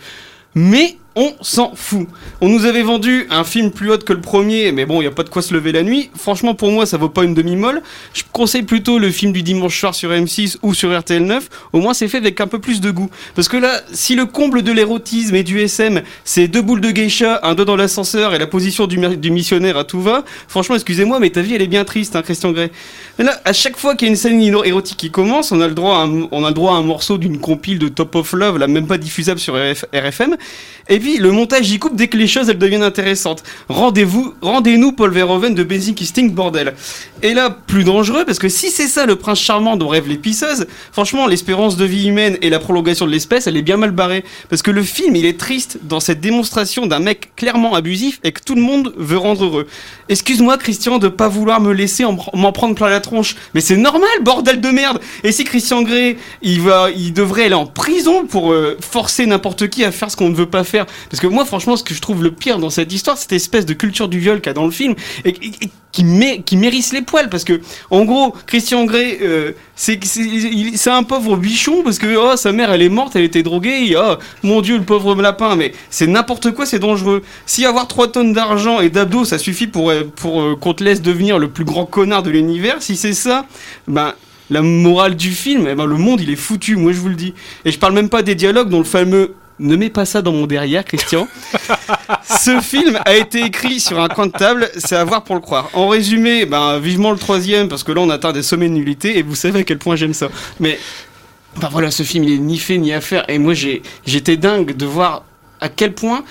Mais 0.54 0.96
on 1.16 1.32
s'en 1.40 1.72
fout. 1.74 2.06
On 2.40 2.48
nous 2.48 2.64
avait 2.64 2.82
vendu 2.82 3.26
un 3.30 3.44
film 3.44 3.70
plus 3.70 3.90
haut 3.92 3.98
que 3.98 4.12
le 4.12 4.20
premier, 4.20 4.72
mais 4.72 4.84
bon, 4.86 4.96
il 4.96 5.04
n'y 5.04 5.08
a 5.08 5.12
pas 5.12 5.22
de 5.22 5.28
quoi 5.28 5.42
se 5.42 5.54
lever 5.54 5.70
la 5.72 5.82
nuit. 5.82 6.10
Franchement, 6.16 6.54
pour 6.54 6.70
moi, 6.70 6.86
ça 6.86 6.96
vaut 6.96 7.08
pas 7.08 7.22
une 7.24 7.34
demi-molle. 7.34 7.82
Je 8.12 8.22
conseille 8.32 8.62
plutôt 8.62 8.98
le 8.98 9.10
film 9.10 9.32
du 9.32 9.42
dimanche 9.42 9.78
soir 9.78 9.94
sur 9.94 10.10
M6 10.10 10.56
ou 10.62 10.74
sur 10.74 10.90
RTL9. 10.90 11.40
Au 11.72 11.80
moins, 11.80 11.94
c'est 11.94 12.08
fait 12.08 12.16
avec 12.18 12.40
un 12.40 12.46
peu 12.46 12.58
plus 12.58 12.80
de 12.80 12.90
goût. 12.90 13.10
Parce 13.34 13.48
que 13.48 13.56
là, 13.56 13.80
si 13.92 14.14
le 14.16 14.26
comble 14.26 14.62
de 14.62 14.72
l'érotisme 14.72 15.34
et 15.36 15.42
du 15.44 15.60
SM, 15.60 16.02
c'est 16.24 16.48
deux 16.48 16.62
boules 16.62 16.80
de 16.80 16.90
geisha, 16.90 17.40
un 17.44 17.54
dos 17.54 17.64
dans 17.64 17.76
l'ascenseur 17.76 18.34
et 18.34 18.38
la 18.38 18.46
position 18.46 18.86
du, 18.86 18.98
mi- 18.98 19.16
du 19.16 19.30
missionnaire 19.30 19.76
à 19.76 19.84
tout 19.84 20.00
va, 20.02 20.24
franchement, 20.48 20.74
excusez-moi, 20.74 21.20
mais 21.20 21.30
ta 21.30 21.42
vie, 21.42 21.54
elle 21.54 21.62
est 21.62 21.66
bien 21.68 21.84
triste, 21.84 22.16
hein, 22.16 22.22
Christian 22.22 22.52
Grey. 22.52 22.70
Mais 23.18 23.24
là, 23.24 23.40
à 23.44 23.52
chaque 23.52 23.76
fois 23.76 23.94
qu'il 23.94 24.06
y 24.06 24.08
a 24.08 24.12
une 24.12 24.16
scène 24.16 24.40
érotique 24.40 24.96
qui 24.96 25.10
commence, 25.10 25.52
on 25.52 25.60
a 25.60 25.68
le 25.68 25.74
droit 25.74 25.96
à 25.98 26.02
un, 26.02 26.82
morceau 26.82 27.18
d'une 27.18 27.38
compile 27.38 27.78
de 27.78 27.88
Top 27.88 28.14
of 28.16 28.32
Love, 28.32 28.58
là, 28.58 28.66
même 28.66 28.86
pas 28.86 28.98
diffusable 28.98 29.38
sur 29.38 29.54
RF 29.54 29.84
RFM. 29.94 30.36
Le 31.18 31.30
montage 31.30 31.70
y 31.70 31.78
coupe 31.78 31.94
dès 31.96 32.08
que 32.08 32.16
les 32.16 32.26
choses, 32.26 32.48
elles 32.48 32.58
deviennent 32.58 32.82
intéressantes. 32.82 33.42
Rendez-vous, 33.68 34.34
rendez-nous 34.40 34.92
Paul 34.92 35.10
Verhoeven 35.12 35.54
de 35.54 35.62
Basic 35.62 36.00
Instinct, 36.02 36.28
bordel. 36.32 36.74
Et 37.22 37.34
là, 37.34 37.50
plus 37.50 37.84
dangereux, 37.84 38.24
parce 38.24 38.38
que 38.38 38.48
si 38.48 38.70
c'est 38.70 38.86
ça 38.86 39.06
le 39.06 39.16
prince 39.16 39.38
charmant 39.40 39.76
dont 39.76 39.88
rêvent 39.88 40.08
les 40.08 40.18
pisseuses, 40.18 40.66
franchement, 40.92 41.26
l'espérance 41.26 41.76
de 41.76 41.84
vie 41.84 42.08
humaine 42.08 42.36
et 42.42 42.50
la 42.50 42.58
prolongation 42.58 43.06
de 43.06 43.10
l'espèce, 43.10 43.46
elle 43.46 43.56
est 43.56 43.62
bien 43.62 43.76
mal 43.76 43.90
barrée. 43.92 44.24
Parce 44.50 44.62
que 44.62 44.70
le 44.70 44.82
film, 44.82 45.16
il 45.16 45.24
est 45.26 45.38
triste 45.38 45.78
dans 45.82 46.00
cette 46.00 46.20
démonstration 46.20 46.86
d'un 46.86 46.98
mec 47.00 47.30
clairement 47.36 47.74
abusif 47.74 48.20
et 48.24 48.32
que 48.32 48.40
tout 48.44 48.54
le 48.54 48.60
monde 48.62 48.92
veut 48.96 49.18
rendre 49.18 49.44
heureux. 49.44 49.66
Excuse-moi, 50.08 50.58
Christian, 50.58 50.98
de 50.98 51.08
pas 51.08 51.28
vouloir 51.28 51.60
me 51.60 51.72
laisser 51.72 52.04
en- 52.04 52.16
m'en 52.34 52.52
prendre 52.52 52.74
plein 52.74 52.88
la 52.88 53.00
tronche. 53.00 53.36
Mais 53.54 53.60
c'est 53.60 53.76
normal, 53.76 54.08
bordel 54.22 54.60
de 54.60 54.68
merde. 54.68 55.00
Et 55.22 55.32
si 55.32 55.44
Christian 55.44 55.82
Grey, 55.82 56.16
il 56.42 56.60
va, 56.60 56.88
il 56.90 57.12
devrait 57.12 57.44
aller 57.44 57.54
en 57.54 57.66
prison 57.66 58.26
pour 58.26 58.52
euh, 58.52 58.76
forcer 58.80 59.26
n'importe 59.26 59.68
qui 59.68 59.84
à 59.84 59.92
faire 59.92 60.10
ce 60.10 60.16
qu'on 60.16 60.28
ne 60.28 60.34
veut 60.34 60.46
pas 60.46 60.64
faire. 60.64 60.86
Parce 61.10 61.20
que 61.20 61.26
moi, 61.26 61.44
franchement, 61.44 61.76
ce 61.76 61.84
que 61.84 61.94
je 61.94 62.00
trouve 62.00 62.22
le 62.22 62.30
pire 62.30 62.58
dans 62.58 62.70
cette 62.70 62.92
histoire, 62.92 63.16
cette 63.18 63.32
espèce 63.32 63.66
de 63.66 63.74
culture 63.74 64.08
du 64.08 64.18
viol 64.18 64.40
qu'il 64.40 64.48
y 64.48 64.50
a 64.50 64.54
dans 64.54 64.64
le 64.64 64.70
film, 64.70 64.94
et, 65.24 65.32
qui, 65.32 66.04
mé- 66.04 66.42
qui 66.42 66.56
mérisse 66.56 66.92
les 66.92 67.02
poils. 67.02 67.28
Parce 67.28 67.44
que, 67.44 67.60
en 67.90 68.04
gros, 68.04 68.34
Christian 68.46 68.84
Grey, 68.84 69.18
euh, 69.22 69.52
c'est 69.76 70.00
un 70.88 71.02
pauvre 71.04 71.36
bichon 71.36 71.82
parce 71.84 71.98
que 71.98 72.16
oh, 72.16 72.36
sa 72.36 72.52
mère, 72.52 72.72
elle 72.72 72.82
est 72.82 72.88
morte, 72.88 73.14
elle 73.16 73.22
était 73.24 73.42
droguée. 73.42 73.94
oh, 73.96 74.14
mon 74.42 74.60
Dieu, 74.60 74.76
le 74.76 74.84
pauvre 74.84 75.14
lapin. 75.22 75.56
Mais 75.56 75.72
c'est 75.90 76.06
n'importe 76.06 76.50
quoi, 76.52 76.66
c'est 76.66 76.78
dangereux. 76.78 77.22
Si 77.46 77.64
avoir 77.64 77.86
3 77.86 78.08
tonnes 78.12 78.32
d'argent 78.32 78.80
et 78.80 78.90
d'abdos, 78.90 79.24
ça 79.24 79.38
suffit 79.38 79.66
pour, 79.66 79.90
euh, 79.90 80.02
pour 80.16 80.40
euh, 80.40 80.56
qu'on 80.56 80.74
te 80.74 80.82
laisse 80.82 81.02
devenir 81.02 81.38
le 81.38 81.48
plus 81.48 81.64
grand 81.64 81.86
connard 81.86 82.22
de 82.22 82.30
l'univers, 82.30 82.76
si 82.80 82.96
c'est 82.96 83.12
ça, 83.14 83.46
ben 83.86 84.14
la 84.50 84.60
morale 84.60 85.16
du 85.16 85.30
film, 85.30 85.66
eh 85.70 85.74
ben, 85.74 85.86
le 85.86 85.96
monde 85.96 86.20
il 86.20 86.28
est 86.30 86.36
foutu, 86.36 86.76
moi 86.76 86.92
je 86.92 86.98
vous 86.98 87.08
le 87.08 87.14
dis. 87.14 87.32
Et 87.64 87.70
je 87.70 87.78
parle 87.78 87.94
même 87.94 88.08
pas 88.10 88.22
des 88.22 88.34
dialogues 88.34 88.68
dont 88.68 88.78
le 88.78 88.84
fameux 88.84 89.34
ne 89.58 89.76
mets 89.76 89.90
pas 89.90 90.04
ça 90.04 90.22
dans 90.22 90.32
mon 90.32 90.46
derrière, 90.46 90.84
Christian. 90.84 91.28
Ce 92.24 92.60
film 92.60 92.98
a 93.04 93.14
été 93.14 93.44
écrit 93.44 93.80
sur 93.80 94.00
un 94.00 94.08
coin 94.08 94.26
de 94.26 94.32
table, 94.32 94.70
c'est 94.76 94.96
à 94.96 95.04
voir 95.04 95.24
pour 95.24 95.34
le 95.34 95.40
croire. 95.40 95.70
En 95.72 95.88
résumé, 95.88 96.46
ben, 96.46 96.78
vivement 96.78 97.12
le 97.12 97.18
troisième, 97.18 97.68
parce 97.68 97.84
que 97.84 97.92
là 97.92 98.00
on 98.00 98.10
atteint 98.10 98.32
des 98.32 98.42
sommets 98.42 98.68
de 98.68 98.74
nullité, 98.74 99.18
et 99.18 99.22
vous 99.22 99.34
savez 99.34 99.60
à 99.60 99.62
quel 99.64 99.78
point 99.78 99.96
j'aime 99.96 100.14
ça. 100.14 100.28
Mais, 100.60 100.78
ben 101.60 101.68
voilà, 101.70 101.90
ce 101.90 102.02
film 102.02 102.24
il 102.24 102.32
est 102.34 102.38
ni 102.38 102.58
fait 102.58 102.78
ni 102.78 102.92
à 102.92 103.00
faire, 103.00 103.24
et 103.28 103.38
moi 103.38 103.54
j'étais 103.54 104.36
dingue 104.36 104.76
de 104.76 104.86
voir 104.86 105.24
à 105.60 105.68
quel 105.70 105.94
point 105.94 106.24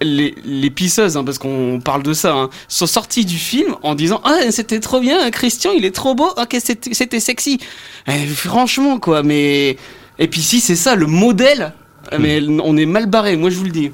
les, 0.00 0.34
les 0.44 0.70
pisseuses, 0.70 1.16
hein, 1.16 1.24
parce 1.24 1.38
qu'on 1.38 1.80
parle 1.84 2.02
de 2.02 2.14
ça, 2.14 2.32
hein, 2.32 2.48
sont 2.68 2.86
sorties 2.86 3.26
du 3.26 3.36
film 3.36 3.76
en 3.82 3.94
disant 3.94 4.20
Ah, 4.24 4.50
c'était 4.50 4.80
trop 4.80 5.00
bien, 5.00 5.30
Christian, 5.30 5.72
il 5.76 5.84
est 5.84 5.94
trop 5.94 6.14
beau, 6.14 6.28
ok, 6.36 6.56
c'était 6.62 6.94
c'était 6.94 7.20
sexy. 7.20 7.58
Eh, 8.06 8.26
franchement, 8.26 8.98
quoi, 8.98 9.22
mais. 9.22 9.76
Et 10.18 10.26
puis 10.26 10.40
si 10.40 10.60
c'est 10.60 10.76
ça, 10.76 10.94
le 10.94 11.06
modèle, 11.06 11.74
mais 12.18 12.40
on 12.62 12.76
est 12.76 12.86
mal 12.86 13.06
barré, 13.06 13.36
moi 13.36 13.50
je 13.50 13.56
vous 13.56 13.64
le 13.64 13.70
dis. 13.70 13.92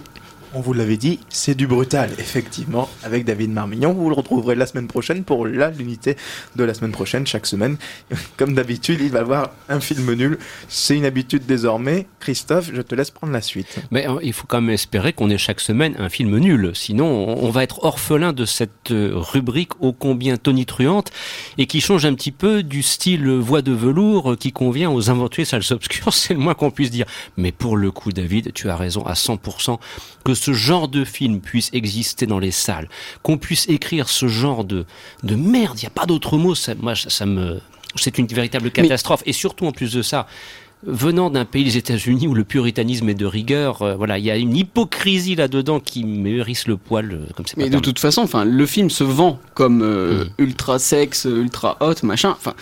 On 0.57 0.61
vous 0.61 0.73
l'avait 0.73 0.97
dit, 0.97 1.19
c'est 1.31 1.57
du 1.57 1.67
brutal, 1.67 2.11
effectivement, 2.19 2.89
avec 3.03 3.25
David 3.25 3.51
Marmignon. 3.51 3.93
Vous 3.93 4.09
le 4.09 4.15
retrouverez 4.15 4.55
la 4.55 4.67
semaine 4.67 4.87
prochaine 4.87 5.25
pour 5.25 5.49
la 5.49 5.71
l'unité 5.71 6.17
de 6.55 6.63
la 6.63 6.75
semaine 6.75 6.93
prochaine, 6.93 7.27
chaque 7.27 7.47
semaine. 7.47 7.77
Comme 8.37 8.55
d'habitude, 8.55 9.01
il 9.01 9.11
va 9.11 9.21
avoir 9.21 9.51
un 9.69 9.81
film 9.81 10.15
nul. 10.15 10.39
C'est 10.69 10.97
une 10.97 11.07
habitude 11.07 11.45
désormais. 11.45 12.07
Christophe, 12.21 12.71
je 12.73 12.83
te 12.83 12.95
laisse 12.95 13.11
prendre 13.11 13.33
la 13.33 13.41
suite. 13.41 13.81
Mais 13.91 14.09
euh, 14.09 14.21
il 14.23 14.33
faut 14.33 14.47
quand 14.47 14.61
même 14.61 14.71
espérer 14.71 15.13
qu'on 15.13 15.29
ait 15.29 15.39
chaque 15.39 15.59
semaine 15.59 15.97
un 15.99 16.09
film 16.09 16.39
nul. 16.39 16.71
Sinon, 16.75 17.07
on, 17.07 17.51
va 17.51 17.65
être 17.65 17.83
orphelin 17.83 18.33
de 18.33 18.45
cette 18.45 18.93
euh, 18.93 19.11
rubrique 19.13 19.73
ô 19.81 19.93
combien 19.93 20.37
tonitruante 20.37 21.11
et 21.59 21.67
qui 21.67 21.81
change 21.81 22.05
un 22.05 22.15
petit 22.15 22.33
peu 22.33 22.63
du 22.63 22.83
style 22.85 23.29
voix 23.29 23.61
de 23.61 23.73
velours 23.73 24.33
euh, 24.33 24.37
qui 24.37 24.53
convient 24.53 24.93
aux 24.93 25.11
aventuriers 25.11 25.47
salles 25.47 25.65
obscures. 25.71 26.13
C'est 26.15 26.35
le 26.35 26.41
moins 26.41 26.55
qu'on 26.55 26.71
puisse 26.71 26.93
dire. 26.93 27.07
Mais 27.37 27.51
pour 27.51 27.77
le 27.77 27.91
coup, 27.91 28.13
David, 28.13 28.53
tu 28.53 28.71
as 28.71 28.77
raison 28.77 29.05
à 29.05 29.15
100% 29.15 29.79
que 30.25 30.35
ce 30.35 30.44
genre 30.53 30.89
de 30.89 31.05
film 31.05 31.41
puisse 31.41 31.71
exister 31.73 32.27
dans 32.27 32.39
les 32.39 32.51
salles, 32.51 32.89
qu'on 33.23 33.39
puisse 33.39 33.69
écrire 33.69 34.09
ce 34.09 34.29
genre 34.29 34.65
de, 34.65 34.85
de 35.23 35.35
merde, 35.35 35.79
il 35.79 35.83
n'y 35.83 35.89
a 35.89 35.91
pas 35.91 36.07
d'autre 36.07 36.37
mot, 36.37 36.55
ça, 36.55 36.75
moi, 36.75 36.95
ça, 36.95 37.11
ça 37.11 37.27
me, 37.27 37.61
c'est 37.97 38.19
une 38.19 38.27
véritable 38.27 38.71
catastrophe. 38.71 39.23
Et 39.27 39.33
surtout, 39.33 39.67
en 39.67 39.73
plus 39.73 39.93
de 39.93 40.03
ça, 40.03 40.27
venant 40.87 41.31
d'un 41.31 41.45
pays, 41.45 41.65
les 41.65 41.77
États-Unis, 41.77 42.27
où 42.27 42.35
le 42.35 42.45
puritanisme 42.45 43.09
est 43.09 43.15
de 43.15 43.27
rigueur, 43.27 43.83
euh, 43.83 43.95
voilà, 43.95 44.19
il 44.19 44.25
y 44.25 44.31
a 44.31 44.37
une 44.37 44.57
hypocrisie 44.57 45.35
là-dedans 45.35 45.81
qui 45.81 46.05
me 46.05 46.39
hérisse 46.39 46.67
le 46.67 46.77
poil, 46.77 47.13
euh, 47.13 47.27
comme 47.35 47.47
c'est 47.47 47.57
pas 47.57 47.63
Mais 47.63 47.71
de 47.71 47.79
toute 47.79 47.99
façon, 47.99 48.23
enfin, 48.23 48.45
le 48.45 48.67
film 48.67 48.91
se 48.91 49.05
vend 49.05 49.39
comme 49.55 49.83
euh, 49.83 50.25
ultra 50.39 50.79
sexe, 50.79 51.25
ultra 51.25 51.77
hot, 51.81 51.95
machin. 52.03 52.31
Enfin, 52.31 52.55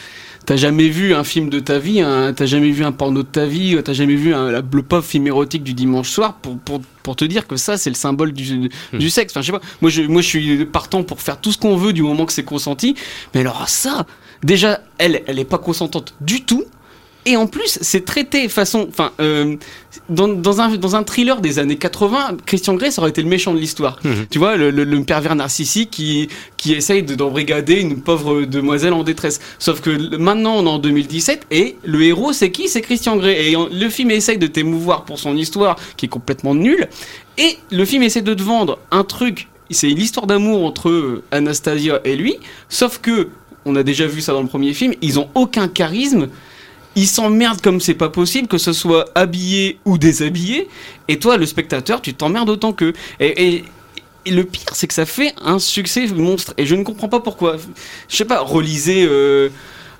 t'as 0.46 0.56
jamais 0.56 0.88
vu 0.88 1.14
un 1.14 1.24
film 1.24 1.48
de 1.50 1.60
ta 1.60 1.78
vie, 1.78 2.02
t'as 2.36 2.46
jamais 2.46 2.70
vu 2.70 2.84
un 2.84 2.92
porno 2.92 3.22
de 3.22 3.28
ta 3.28 3.46
vie, 3.46 3.76
t'as 3.84 3.92
jamais 3.92 4.14
vu 4.16 4.34
un, 4.34 4.50
la- 4.50 4.62
le 4.62 4.82
pauvre 4.82 5.04
film 5.04 5.26
érotique 5.26 5.62
du 5.62 5.74
dimanche 5.74 6.08
soir 6.10 6.34
pour, 6.34 6.58
pour, 6.58 6.80
pour 7.02 7.16
te 7.16 7.24
dire 7.24 7.46
que 7.46 7.56
ça, 7.56 7.76
c'est 7.78 7.90
le 7.90 7.96
symbole 7.96 8.32
du, 8.32 8.68
du 8.92 9.10
sexe. 9.10 9.32
Enfin, 9.32 9.40
je 9.42 9.46
sais 9.46 9.52
pas. 9.52 9.60
Moi, 9.80 9.90
je, 9.90 10.02
moi, 10.02 10.20
je 10.22 10.26
suis 10.26 10.64
partant 10.66 11.02
pour 11.04 11.20
faire 11.20 11.40
tout 11.40 11.52
ce 11.52 11.58
qu'on 11.58 11.76
veut 11.76 11.92
du 11.92 12.02
moment 12.02 12.26
que 12.26 12.32
c'est 12.32 12.44
consenti. 12.44 12.94
Mais 13.34 13.40
alors, 13.40 13.68
ça, 13.68 14.06
déjà, 14.42 14.80
elle, 14.98 15.22
elle 15.26 15.38
est 15.38 15.44
pas 15.44 15.58
consentante 15.58 16.14
du 16.20 16.42
tout. 16.44 16.64
Et 17.24 17.36
en 17.36 17.46
plus, 17.46 17.78
c'est 17.80 18.04
traité 18.04 18.48
façon, 18.48 18.86
enfin, 18.88 19.12
euh, 19.20 19.54
dans, 20.08 20.26
dans 20.26 20.60
un 20.60 20.74
dans 20.76 20.96
un 20.96 21.04
thriller 21.04 21.40
des 21.40 21.60
années 21.60 21.76
80, 21.76 22.38
Christian 22.46 22.74
Grey, 22.74 22.90
ça 22.90 23.00
aurait 23.00 23.10
été 23.10 23.22
le 23.22 23.28
méchant 23.28 23.54
de 23.54 23.60
l'histoire. 23.60 24.00
Tu 24.30 24.38
vois, 24.38 24.56
le, 24.56 24.70
le- 24.70 24.82
le 24.82 25.04
pervers 25.04 25.36
narcissique 25.36 25.90
qui 25.92 26.28
qui 26.56 26.72
essaye 26.72 27.04
de- 27.04 27.14
d'embrigader 27.14 27.74
une 27.80 28.00
pauvre 28.00 28.42
demoiselle 28.42 28.92
en 28.92 29.04
détresse. 29.04 29.40
Sauf 29.60 29.80
que 29.80 30.16
maintenant, 30.16 30.54
on 30.56 30.66
est 30.66 30.68
en 30.68 30.78
2017 30.80 31.46
et 31.52 31.76
le 31.84 32.02
héros, 32.02 32.32
c'est 32.32 32.50
qui? 32.50 32.66
C'est 32.68 32.80
Christian 32.80 33.16
Grey. 33.16 33.52
Et 33.52 33.56
le 33.70 33.88
film 33.88 34.10
essaye 34.10 34.38
de 34.38 34.48
t'émouvoir 34.48 35.04
pour 35.04 35.20
son 35.20 35.36
histoire 35.36 35.76
qui 35.96 36.06
est 36.06 36.08
complètement 36.10 36.56
nulle. 36.56 36.88
Et 37.38 37.56
le 37.70 37.84
film 37.84 38.02
essaie 38.02 38.22
de 38.22 38.34
te 38.34 38.42
vendre 38.42 38.78
un 38.90 39.04
truc. 39.04 39.46
C'est 39.70 39.86
l'histoire 39.86 40.26
d'amour 40.26 40.64
entre 40.64 41.22
Anastasia 41.30 42.00
et 42.04 42.16
lui. 42.16 42.34
Sauf 42.68 42.98
que 42.98 43.28
on 43.64 43.76
a 43.76 43.84
déjà 43.84 44.06
vu 44.08 44.20
ça 44.20 44.32
dans 44.32 44.42
le 44.42 44.48
premier 44.48 44.74
film. 44.74 44.92
Ils 45.02 45.20
ont 45.20 45.28
aucun 45.36 45.68
charisme 45.68 46.28
ils 46.96 47.06
s'emmerdent 47.06 47.60
comme 47.60 47.80
c'est 47.80 47.94
pas 47.94 48.08
possible, 48.08 48.48
que 48.48 48.58
ce 48.58 48.72
soit 48.72 49.06
habillé 49.14 49.78
ou 49.84 49.98
déshabillé. 49.98 50.68
Et 51.08 51.18
toi, 51.18 51.36
le 51.36 51.46
spectateur, 51.46 52.00
tu 52.02 52.14
t'emmerdes 52.14 52.50
autant 52.50 52.72
qu'eux. 52.72 52.92
Et, 53.20 53.46
et- 53.56 53.64
et 54.24 54.30
le 54.30 54.44
pire, 54.44 54.62
c'est 54.72 54.86
que 54.86 54.94
ça 54.94 55.04
fait 55.04 55.34
un 55.42 55.58
succès 55.58 56.06
monstre. 56.06 56.54
Et 56.56 56.64
je 56.64 56.76
ne 56.76 56.84
comprends 56.84 57.08
pas 57.08 57.18
pourquoi. 57.18 57.56
Je 58.08 58.16
sais 58.16 58.24
pas, 58.24 58.40
relisez. 58.40 59.04
Euh, 59.04 59.48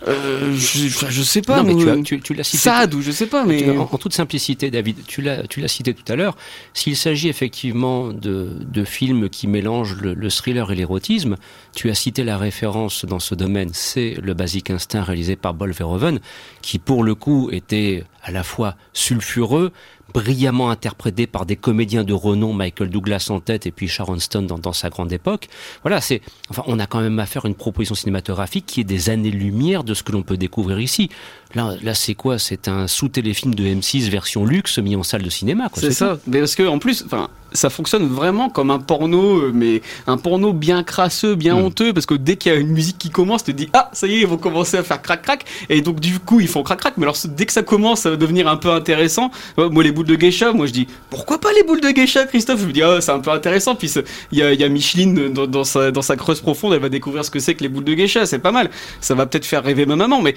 euh, 0.09 0.55
je, 0.57 0.89
je 0.89 1.23
sais 1.23 1.43
pas. 1.43 1.63
Non, 1.63 1.75
mais 1.75 1.97
tu, 1.97 2.03
tu- 2.03 2.21
tu 2.21 2.35
l'as 2.35 2.45
cité. 2.45 2.59
Sade 2.59 2.95
ou 2.95 3.03
je 3.03 3.11
sais 3.11 3.27
pas, 3.27 3.45
mais. 3.45 3.77
En, 3.77 3.83
en 3.93 3.99
toute 3.99 4.13
simplicité, 4.15 4.71
David, 4.71 4.97
tu 5.07 5.23
l'as, 5.23 5.47
tu 5.47 5.61
l'as 5.61 5.69
cité 5.69 5.95
tout 5.95 6.11
à 6.13 6.17
l'heure. 6.17 6.37
S'il 6.75 6.97
s'agit 6.97 7.29
effectivement 7.29 8.09
de, 8.09 8.49
de 8.61 8.85
films 8.85 9.29
qui 9.29 9.47
mélangent 9.47 9.97
le, 10.01 10.15
le 10.15 10.31
thriller 10.31 10.71
et 10.73 10.75
l'érotisme, 10.75 11.37
tu 11.75 11.91
as 11.91 11.95
cité 11.95 12.25
la 12.25 12.39
référence 12.39 13.05
dans 13.05 13.21
ce 13.21 13.35
domaine, 13.35 13.71
c'est 13.73 14.17
le 14.23 14.35
Basic 14.35 14.71
Instinct 14.71 15.03
réalisé 15.03 15.37
par 15.37 15.55
Paul 15.55 15.71
Verhoeven, 15.73 16.21
qui 16.63 16.79
pour 16.79 17.05
le 17.05 17.15
coup 17.15 17.49
était 17.53 18.05
à 18.23 18.31
la 18.31 18.43
fois 18.43 18.77
sulfureux, 18.93 19.73
brillamment 20.13 20.71
interprété 20.71 21.27
par 21.27 21.47
des 21.47 21.57
comédiens 21.57 22.05
de 22.05 22.13
renom, 22.13 22.53
Michael 22.53 22.91
Douglas 22.91 23.29
en 23.31 23.41
tête 23.41 23.67
et 23.67 23.71
puis 23.71 23.89
Sharon 23.89 24.19
Stone 24.19 24.47
dans, 24.47 24.73
sa 24.73 24.91
grande 24.91 25.13
époque. 25.13 25.49
Voilà, 25.83 26.01
c'est, 26.01 26.23
enfin, 26.49 26.63
on 26.67 26.79
a 26.79 26.87
quand 26.87 27.01
même 27.01 27.19
affaire 27.19 27.45
à 27.45 27.49
une 27.49 27.55
proposition 27.55 27.95
cinématographique 27.95 28.67
qui 28.67 28.81
est 28.81 28.85
des 28.85 29.11
années-lumière 29.11 29.85
de 29.85 29.95
ce 29.95 30.03
que 30.03 30.13
l'on 30.13 30.23
peut 30.23 30.37
découvrir 30.37 30.81
ici. 30.81 31.11
Là, 31.55 31.75
là, 31.83 31.95
c'est 31.95 32.15
quoi? 32.15 32.39
C'est 32.39 32.69
un 32.69 32.87
sous-téléfilm 32.89 33.55
de 33.55 33.65
M6 33.65 34.09
version 34.11 34.45
luxe 34.47 34.79
mis 34.79 34.97
en 34.97 35.03
salle 35.03 35.23
de 35.23 35.31
cinéma. 35.31 35.69
quoi, 35.69 35.83
C'est 35.83 35.93
ça. 35.93 36.19
Mais 36.27 36.39
parce 36.41 36.55
que 36.55 36.67
en 36.67 36.79
plus, 36.79 37.03
enfin, 37.05 37.29
ça 37.53 37.69
fonctionne 37.69 38.07
vraiment 38.07 38.49
comme 38.49 38.71
un 38.71 38.79
porno, 38.79 39.37
euh, 39.39 39.53
mais 39.55 39.83
un 40.07 40.17
porno 40.17 40.55
bien 40.55 40.83
crasseux, 40.83 41.35
bien 41.35 41.55
Hmm. 41.55 41.65
honteux, 41.65 41.93
parce 41.93 42.07
que 42.07 42.15
dès 42.15 42.37
qu'il 42.37 42.51
y 42.53 42.55
a 42.55 42.59
une 42.59 42.71
musique 42.71 42.97
qui 42.97 43.11
commence, 43.11 43.45
tu 43.45 43.53
te 43.53 43.59
dis 43.59 43.69
ah 43.75 43.91
ça 43.93 44.07
y 44.07 44.15
est, 44.15 44.21
ils 44.21 44.27
vont 44.27 44.39
commencer 44.39 44.79
à 44.79 44.83
faire 44.83 45.03
crac 45.03 45.21
crac, 45.21 45.45
et 45.69 45.83
donc 45.83 46.01
du 46.01 46.19
coup 46.19 46.41
ils 46.41 46.49
font 46.49 46.63
crac 46.63 46.79
crac. 46.81 46.95
Mais 46.97 47.03
alors 47.05 47.17
dès 47.27 47.45
que 47.45 47.53
ça 47.53 47.63
commence 47.63 48.07
à 48.07 48.17
devenir 48.17 48.49
un 48.49 48.57
peu 48.57 48.71
intéressant, 48.71 49.31
euh, 49.59 49.69
moi 49.69 49.83
les 49.83 49.93
boules 49.93 50.07
de 50.07 50.15
geisha, 50.15 50.53
moi 50.53 50.65
je 50.67 50.73
dis 50.73 50.87
pourquoi 51.11 51.39
pas 51.39 51.53
les 51.53 51.63
boules 51.65 51.83
de 51.83 51.91
geisha, 51.91 52.25
Christophe? 52.25 52.61
Je 52.63 52.67
me 52.67 52.73
dis 52.73 52.83
ah 52.83 53.03
c'est 53.03 53.13
un 53.13 53.21
peu 53.21 53.31
intéressant. 53.31 53.75
Puis 53.75 53.93
il 54.33 54.39
y 54.39 54.43
a, 54.43 54.55
y 54.55 54.65
a 54.65 54.69
Micheline 54.71 55.31
dans, 55.35 55.47
dans 55.47 55.65
sa 55.65 55.91
dans 55.91 56.01
sa 56.03 56.17
creuse 56.17 56.41
profonde, 56.41 56.73
elle 56.73 56.81
va 56.81 56.89
découvrir 56.89 57.23
ce 57.23 57.31
que 57.31 57.39
c'est 57.41 57.55
que 57.55 57.63
les 57.63 57.69
boules 57.69 57.85
de 57.85 57.93
geisha, 57.93 58.25
c'est 58.25 58.39
pas 58.39 58.53
mal. 58.53 58.71
Ça 59.03 59.15
va 59.15 59.27
peut-être 59.27 59.45
faire 59.45 59.63
rêver 59.63 59.85
ma 59.85 59.97
maman, 59.97 60.23
mais 60.23 60.35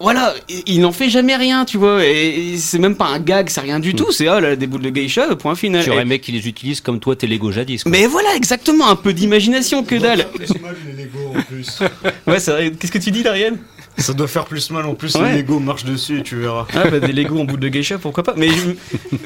voilà, 0.00 0.34
il- 0.66 0.80
n'en 0.80 0.92
fait 0.92 1.08
jamais 1.10 1.34
rien, 1.36 1.64
tu 1.64 1.76
vois, 1.78 2.04
et, 2.04 2.56
c'est 2.56 2.78
même 2.78 2.96
pas 2.96 3.06
un 3.06 3.18
gag, 3.18 3.48
c'est 3.50 3.60
rien 3.60 3.80
du 3.80 3.94
tout, 3.94 4.12
c'est 4.12 4.28
ah 4.28 4.40
là, 4.40 4.54
des 4.56 4.66
boules 4.66 4.82
de 4.82 4.90
geisha, 4.90 5.34
point 5.36 5.54
final. 5.54 5.82
Tu 5.84 5.90
aurais 5.90 6.00
Et- 6.00 6.02
aimé 6.02 6.18
qu'ils 6.20 6.34
les 6.34 6.46
utilisent 6.48 6.80
comme 6.80 7.00
toi 7.00 7.16
tes 7.16 7.26
Lego 7.26 7.50
jadis. 7.50 7.82
quoi. 7.82 7.90
mais 7.92 8.06
voilà, 8.06 8.34
exactement, 8.36 8.88
un 8.88 8.96
peu 8.96 9.12
d'imagination 9.12 9.82
que 9.82 9.96
dalle. 9.96 10.26
les 10.38 11.04
Lego 11.04 11.34
en 11.36 11.42
plus. 11.42 11.80
Ouais, 12.26 12.40
c'est 12.40 12.50
vrai. 12.52 12.70
Qu'est-ce 12.78 12.92
que 12.92 12.98
tu 12.98 13.10
dis, 13.10 13.22
Dariel 13.22 13.56
Ça 13.98 14.12
doit 14.14 14.28
faire 14.28 14.44
plus 14.44 14.70
mal 14.70 14.86
en 14.86 14.94
plus, 14.94 15.14
Ouais. 15.16 15.32
les 15.32 15.38
Lego 15.38 15.58
marchent 15.58 15.84
dessus, 15.84 16.22
tu 16.22 16.36
verras. 16.36 16.66
Ah 16.74 16.88
bah 16.88 17.00
des 17.00 17.12
Lego 17.12 17.38
en 17.38 17.44
bout 17.44 17.56
de 17.56 17.68
geisha, 17.68 17.98
pourquoi 17.98 18.22
pas. 18.22 18.34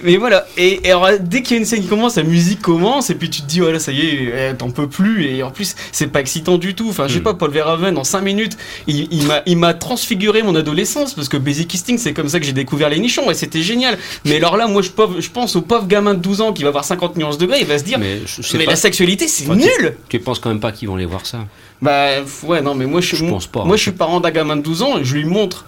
Mais, 0.02 0.16
voilà. 0.16 0.46
Et, 0.56 0.80
et 0.84 0.90
alors 0.90 1.08
dès 1.20 1.42
qu'il 1.42 1.52
y 1.56 1.58
a 1.58 1.60
une 1.60 1.66
scène 1.66 1.82
qui 1.82 1.88
commence, 1.88 2.16
la 2.16 2.22
musique 2.22 2.60
commence 2.62 3.10
et 3.10 3.14
puis 3.14 3.30
tu 3.30 3.42
te 3.42 3.46
dis 3.46 3.60
voilà 3.60 3.78
ça 3.78 3.92
y 3.92 4.00
est, 4.00 4.50
eh, 4.52 4.56
t'en 4.56 4.70
peux 4.70 4.88
plus. 4.88 5.26
Et 5.26 5.42
en 5.42 5.50
plus 5.50 5.74
c'est 5.92 6.06
pas 6.08 6.20
excitant 6.20 6.58
du 6.58 6.74
tout. 6.74 6.88
Enfin 6.88 7.06
je 7.08 7.14
sais 7.14 7.20
Hmm. 7.20 7.24
pas, 7.24 7.34
Paul 7.34 7.50
Verhoeven 7.50 7.96
en 7.98 8.04
5 8.04 8.20
minutes, 8.22 8.56
il, 8.86 9.08
il 9.12 9.26
m'a 9.26 9.42
il 9.46 9.56
m'a 9.58 9.74
transfiguré 9.74 10.42
mon 10.42 10.54
adolescence 10.54 11.14
parce 11.14 11.28
que 11.28 11.36
Basic 11.36 11.74
Instinct 11.74 11.98
c'est 11.98 12.12
comme 12.14 12.28
ça 12.28 12.40
que 12.40 12.46
j'ai 12.46 12.52
découvert 12.52 12.88
les 12.88 12.98
nichons 12.98 13.30
et 13.30 13.34
c'était 13.34 13.62
génial. 13.62 13.98
Mais 14.24 14.36
alors 14.36 14.56
là 14.56 14.66
moi 14.66 14.82
je, 14.82 14.90
pauvre- 14.90 15.20
je 15.20 15.30
pense 15.30 15.54
au 15.56 15.62
pauvre 15.62 15.86
gamin 15.86 16.14
de 16.14 16.20
12 16.20 16.40
ans 16.40 16.52
qui 16.52 16.62
va 16.62 16.68
avoir 16.70 16.84
50 16.84 17.16
nuances 17.16 17.38
degrés, 17.38 17.58
il 17.60 17.66
va 17.66 17.78
se 17.78 17.84
dire 17.84 17.98
mais, 17.98 18.20
je 18.26 18.42
sais 18.42 18.58
pas. 18.58 18.64
la 18.70 18.76
sexualité 18.76 19.28
c'est 19.28 19.44
Enfin, 19.44 19.56
tu- 19.58 19.64
nul. 19.82 19.96
Tu 20.08 20.18
penses 20.18 20.38
quand 20.38 20.48
même 20.48 20.60
pas 20.60 20.72
qu'ils 20.72 20.88
vont 20.88 20.96
les 20.96 21.06
voir 21.06 21.26
ça 21.26 21.46
Bah 21.82 22.20
ouais 22.44 22.62
non 22.62 22.74
mais 22.74 22.86
moi 22.86 23.00
je, 23.00 23.16
Je 23.16 23.24
pense 23.26 23.46
pas, 23.46 23.64
Moi 23.64 23.76
je 23.76 23.82
suis 23.82 23.92
parent 23.92 24.20
d'un 24.20 24.30
gamin 24.30 24.56
de 24.56 24.62
12 24.62 24.82
ans 24.82 24.98
et 24.98 25.04
je 25.04 25.14
lui 25.16 25.24
montre 25.24 25.64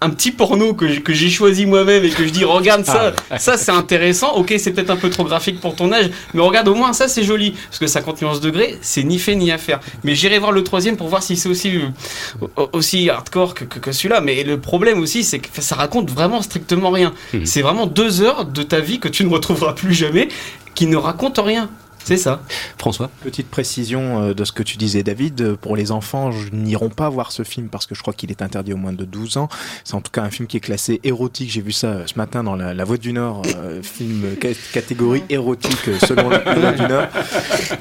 un 0.00 0.10
petit 0.10 0.30
porno 0.30 0.74
que 0.74 0.86
j'ai 1.12 1.28
choisi 1.28 1.66
moi-même 1.66 2.04
et 2.04 2.10
que 2.10 2.24
je 2.24 2.30
dis 2.30 2.44
regarde 2.58 2.84
ça, 2.84 3.12
Ah, 3.32 3.38
ça 3.40 3.56
c'est 3.58 3.72
intéressant. 3.72 4.34
Ok 4.36 4.54
c'est 4.58 4.70
peut-être 4.70 4.90
un 4.90 4.96
peu 4.96 5.10
trop 5.10 5.24
graphique 5.24 5.60
pour 5.60 5.74
ton 5.74 5.90
âge, 5.92 6.08
mais 6.34 6.40
regarde 6.40 6.68
au 6.68 6.76
moins 6.76 6.92
ça 6.92 7.08
c'est 7.08 7.24
joli 7.24 7.50
parce 7.68 7.80
que 7.80 7.88
50 7.88 8.22
nuances 8.22 8.40
degrés 8.40 8.78
c'est 8.80 9.02
ni 9.02 9.18
fait 9.18 9.34
ni 9.34 9.50
à 9.50 9.58
faire. 9.58 9.80
Mais 10.04 10.14
j'irai 10.14 10.38
voir 10.38 10.52
le 10.52 10.62
troisième 10.62 10.96
pour 10.96 11.08
voir 11.08 11.24
si 11.24 11.36
c'est 11.36 11.48
aussi 11.48 11.76
euh, 11.76 12.46
au- 12.56 12.68
aussi 12.74 13.10
hardcore 13.10 13.54
que, 13.54 13.64
que, 13.64 13.80
que 13.80 13.90
celui-là. 13.90 14.20
Mais 14.20 14.44
le 14.44 14.60
problème 14.60 15.00
aussi 15.00 15.24
c'est 15.24 15.40
que 15.40 15.48
ça 15.60 15.74
raconte 15.74 16.08
vraiment 16.12 16.40
strictement 16.42 16.90
rien. 16.90 17.12
Mhm. 17.34 17.44
C'est 17.46 17.62
vraiment 17.62 17.86
deux 17.86 18.22
heures 18.22 18.44
de 18.44 18.62
ta 18.62 18.78
vie 18.78 19.00
que 19.00 19.08
tu 19.08 19.24
ne 19.24 19.30
retrouveras 19.30 19.72
plus 19.72 19.94
jamais, 19.94 20.28
qui 20.76 20.86
ne 20.86 20.96
racontent 20.96 21.42
rien. 21.42 21.68
C'est 22.08 22.16
ça. 22.16 22.40
François 22.78 23.10
Petite 23.22 23.48
précision 23.48 24.22
euh, 24.22 24.34
de 24.34 24.44
ce 24.44 24.52
que 24.52 24.62
tu 24.62 24.78
disais, 24.78 25.02
David. 25.02 25.40
Euh, 25.42 25.56
Pour 25.60 25.76
les 25.76 25.92
enfants, 25.92 26.32
je 26.32 26.48
n'iront 26.52 26.88
pas 26.88 27.08
voir 27.10 27.32
ce 27.32 27.42
film 27.42 27.68
parce 27.68 27.84
que 27.84 27.94
je 27.94 28.00
crois 28.00 28.14
qu'il 28.14 28.30
est 28.30 28.40
interdit 28.40 28.72
au 28.72 28.78
moins 28.78 28.94
de 28.94 29.04
12 29.04 29.36
ans. 29.36 29.48
C'est 29.84 29.94
en 29.94 30.00
tout 30.00 30.10
cas 30.10 30.22
un 30.22 30.30
film 30.30 30.46
qui 30.48 30.56
est 30.56 30.60
classé 30.60 31.00
érotique. 31.04 31.50
J'ai 31.50 31.60
vu 31.60 31.72
ça 31.72 31.88
euh, 31.88 32.02
ce 32.06 32.14
matin 32.16 32.42
dans 32.42 32.56
La, 32.56 32.72
La 32.72 32.84
Voix 32.84 32.96
du 32.96 33.12
Nord, 33.12 33.42
euh, 33.58 33.82
film 33.82 34.22
ca- 34.40 34.48
catégorie 34.72 35.22
érotique 35.28 35.90
selon 36.06 36.30
La, 36.30 36.38
Voix 36.38 36.72
du 36.72 36.82
Nord. 36.86 37.08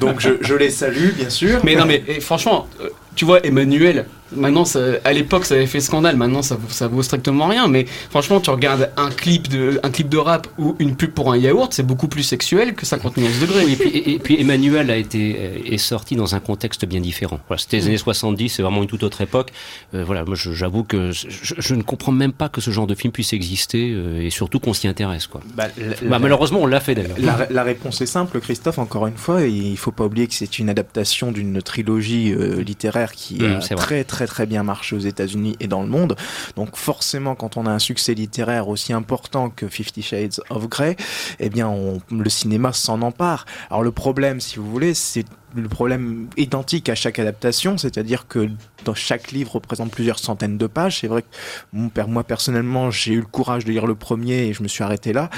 Donc 0.02 0.20
je, 0.20 0.32
je 0.42 0.56
les 0.56 0.72
salue, 0.72 1.12
bien 1.16 1.30
sûr. 1.30 1.62
Mais 1.64 1.76
non, 1.76 1.86
mais 1.86 2.04
et 2.08 2.20
franchement, 2.20 2.68
tu 3.16 3.24
vois, 3.24 3.40
Emmanuel, 3.46 4.08
maintenant, 4.36 4.66
ça- 4.66 4.80
à 5.04 5.14
l'époque, 5.14 5.46
ça 5.46 5.56
avait 5.56 5.68
fait 5.68 5.80
scandale. 5.80 6.16
Maintenant, 6.18 6.42
ça, 6.42 6.56
vaut- 6.56 6.70
ça 6.70 6.88
vaut 6.88 7.02
strictement 7.04 7.48
rien. 7.48 7.68
Mais 7.68 7.86
franchement, 8.10 8.40
tu 8.40 8.50
regardes 8.50 8.92
un 8.98 9.10
clip 9.10 9.48
de, 9.48 9.80
un 9.84 9.90
clip 9.90 10.10
de 10.10 10.18
rap 10.18 10.48
ou 10.58 10.76
une 10.80 10.96
pub 10.96 11.12
pour 11.12 11.32
un 11.32 11.38
yaourt, 11.38 11.74
c'est 11.74 11.86
beaucoup 11.86 12.08
plus 12.08 12.24
sexuel 12.24 12.74
que 12.76 12.86
50 12.86 13.18
nuances 13.18 13.40
degrés. 13.40 13.66
Oui, 13.66 13.74
et 13.74 13.76
puis, 13.76 13.90
et- 13.90 14.12
et 14.14 14.20
puis 14.20 14.40
Emmanuel 14.40 14.92
a 14.92 14.98
été 14.98 15.36
euh, 15.40 15.58
est 15.74 15.78
sorti 15.78 16.16
dans 16.16 16.36
un 16.36 16.40
contexte 16.40 16.86
bien 16.86 17.00
différent. 17.02 17.40
Voilà, 17.48 17.60
c'était 17.62 17.78
les 17.78 17.84
Mm. 17.84 17.88
années 17.88 17.98
70, 17.98 18.50
c'est 18.50 18.62
vraiment 18.64 18.82
une 18.82 18.88
toute 18.88 19.04
autre 19.04 19.22
époque. 19.22 19.52
Euh, 19.94 20.04
voilà, 20.04 20.24
moi 20.26 20.36
j'avoue 20.36 20.84
que 20.84 21.12
je, 21.12 21.76
ne 21.76 21.82
comprends 21.84 22.12
même 22.12 22.34
pas 22.34 22.50
que 22.50 22.62
ce 22.62 22.72
genre 22.72 22.88
de 22.88 22.96
film 22.96 23.12
puisse 23.12 23.34
exister 23.34 23.92
euh, 23.94 24.22
et 24.22 24.30
surtout 24.30 24.60
qu'on 24.60 24.74
s'y 24.74 24.88
intéresse 24.88 25.28
quoi. 25.28 25.42
Bah, 25.56 25.68
la- 25.78 26.10
Bah, 26.10 26.20
malheureusement, 26.20 26.60
on 26.62 26.66
l'a 26.66 26.80
fait 26.80 26.96
d'ailleurs. 26.96 27.18
La, 27.20 27.48
la 27.50 27.64
réponse 27.64 28.02
est 28.02 28.06
simple, 28.06 28.40
Christophe, 28.40 28.80
encore 28.80 29.08
une 29.08 29.18
fois, 29.18 29.44
il 29.44 29.78
faut 29.78 29.92
pas 29.92 30.06
oublier 30.06 30.28
que 30.28 30.34
c'est 30.34 30.60
une 30.60 30.70
adaptation 30.70 31.32
d'une 31.32 31.62
trilogie 31.62 32.32
euh, 32.34 32.62
littéraire 32.62 33.12
qui 33.14 33.36
Mmh, 33.40 33.46
a 33.58 33.62
c'est 33.62 33.76
vrai. 33.76 33.84
très 33.86 34.04
très 34.18 34.26
très 34.26 34.48
bien 34.48 34.64
marché 34.64 34.96
aux 34.96 35.06
États-Unis 35.14 35.56
et 35.60 35.68
dans 35.68 35.84
le 35.84 35.90
monde. 35.90 36.16
Donc 36.56 36.76
forcément, 36.76 37.36
quand 37.36 37.56
on 37.56 37.68
a 37.68 37.70
un 37.70 37.78
succès 37.78 38.16
littéraire 38.16 38.68
aussi 38.68 38.92
important 38.92 39.52
que 39.52 39.68
Fifty 39.68 40.02
Shades 40.02 40.40
of 40.50 40.68
Grey, 40.68 40.96
eh 41.40 41.50
bien, 41.50 41.72
le 42.10 42.30
cinéma 42.30 42.74
s'en 42.74 43.04
empare. 43.04 43.46
Alors 43.70 43.84
le 43.84 43.92
problème, 43.92 44.42
si 44.42 44.58
vous 44.58 44.72
voulez, 44.72 44.96
c'est 44.96 45.24
le 45.56 45.70
problème 45.70 46.28
identique 46.36 46.90
à 46.90 46.96
chaque 46.96 47.20
adaptation, 47.20 47.78
c'est-à-dire 47.78 48.28
que 48.28 48.50
dans 48.84 48.94
chaque 48.94 49.32
livre 49.32 49.56
représente 49.56 49.92
plusieurs 49.92 50.20
centaines 50.20 50.58
de 50.58 50.68
pages. 50.68 51.00
C'est 51.00 51.08
vrai 51.08 51.24
que 51.24 52.02
moi 52.08 52.24
personnellement, 52.24 52.92
j'ai 52.92 53.14
eu 53.14 53.20
le 53.20 53.26
courage 53.26 53.66
de 53.66 53.72
lire 53.72 53.88
le 53.88 53.96
premier 53.96 54.48
et 54.48 54.54
je 54.54 54.62
me 54.62 54.68
suis 54.68 54.84
arrêté 54.84 55.14
là. 55.14 55.30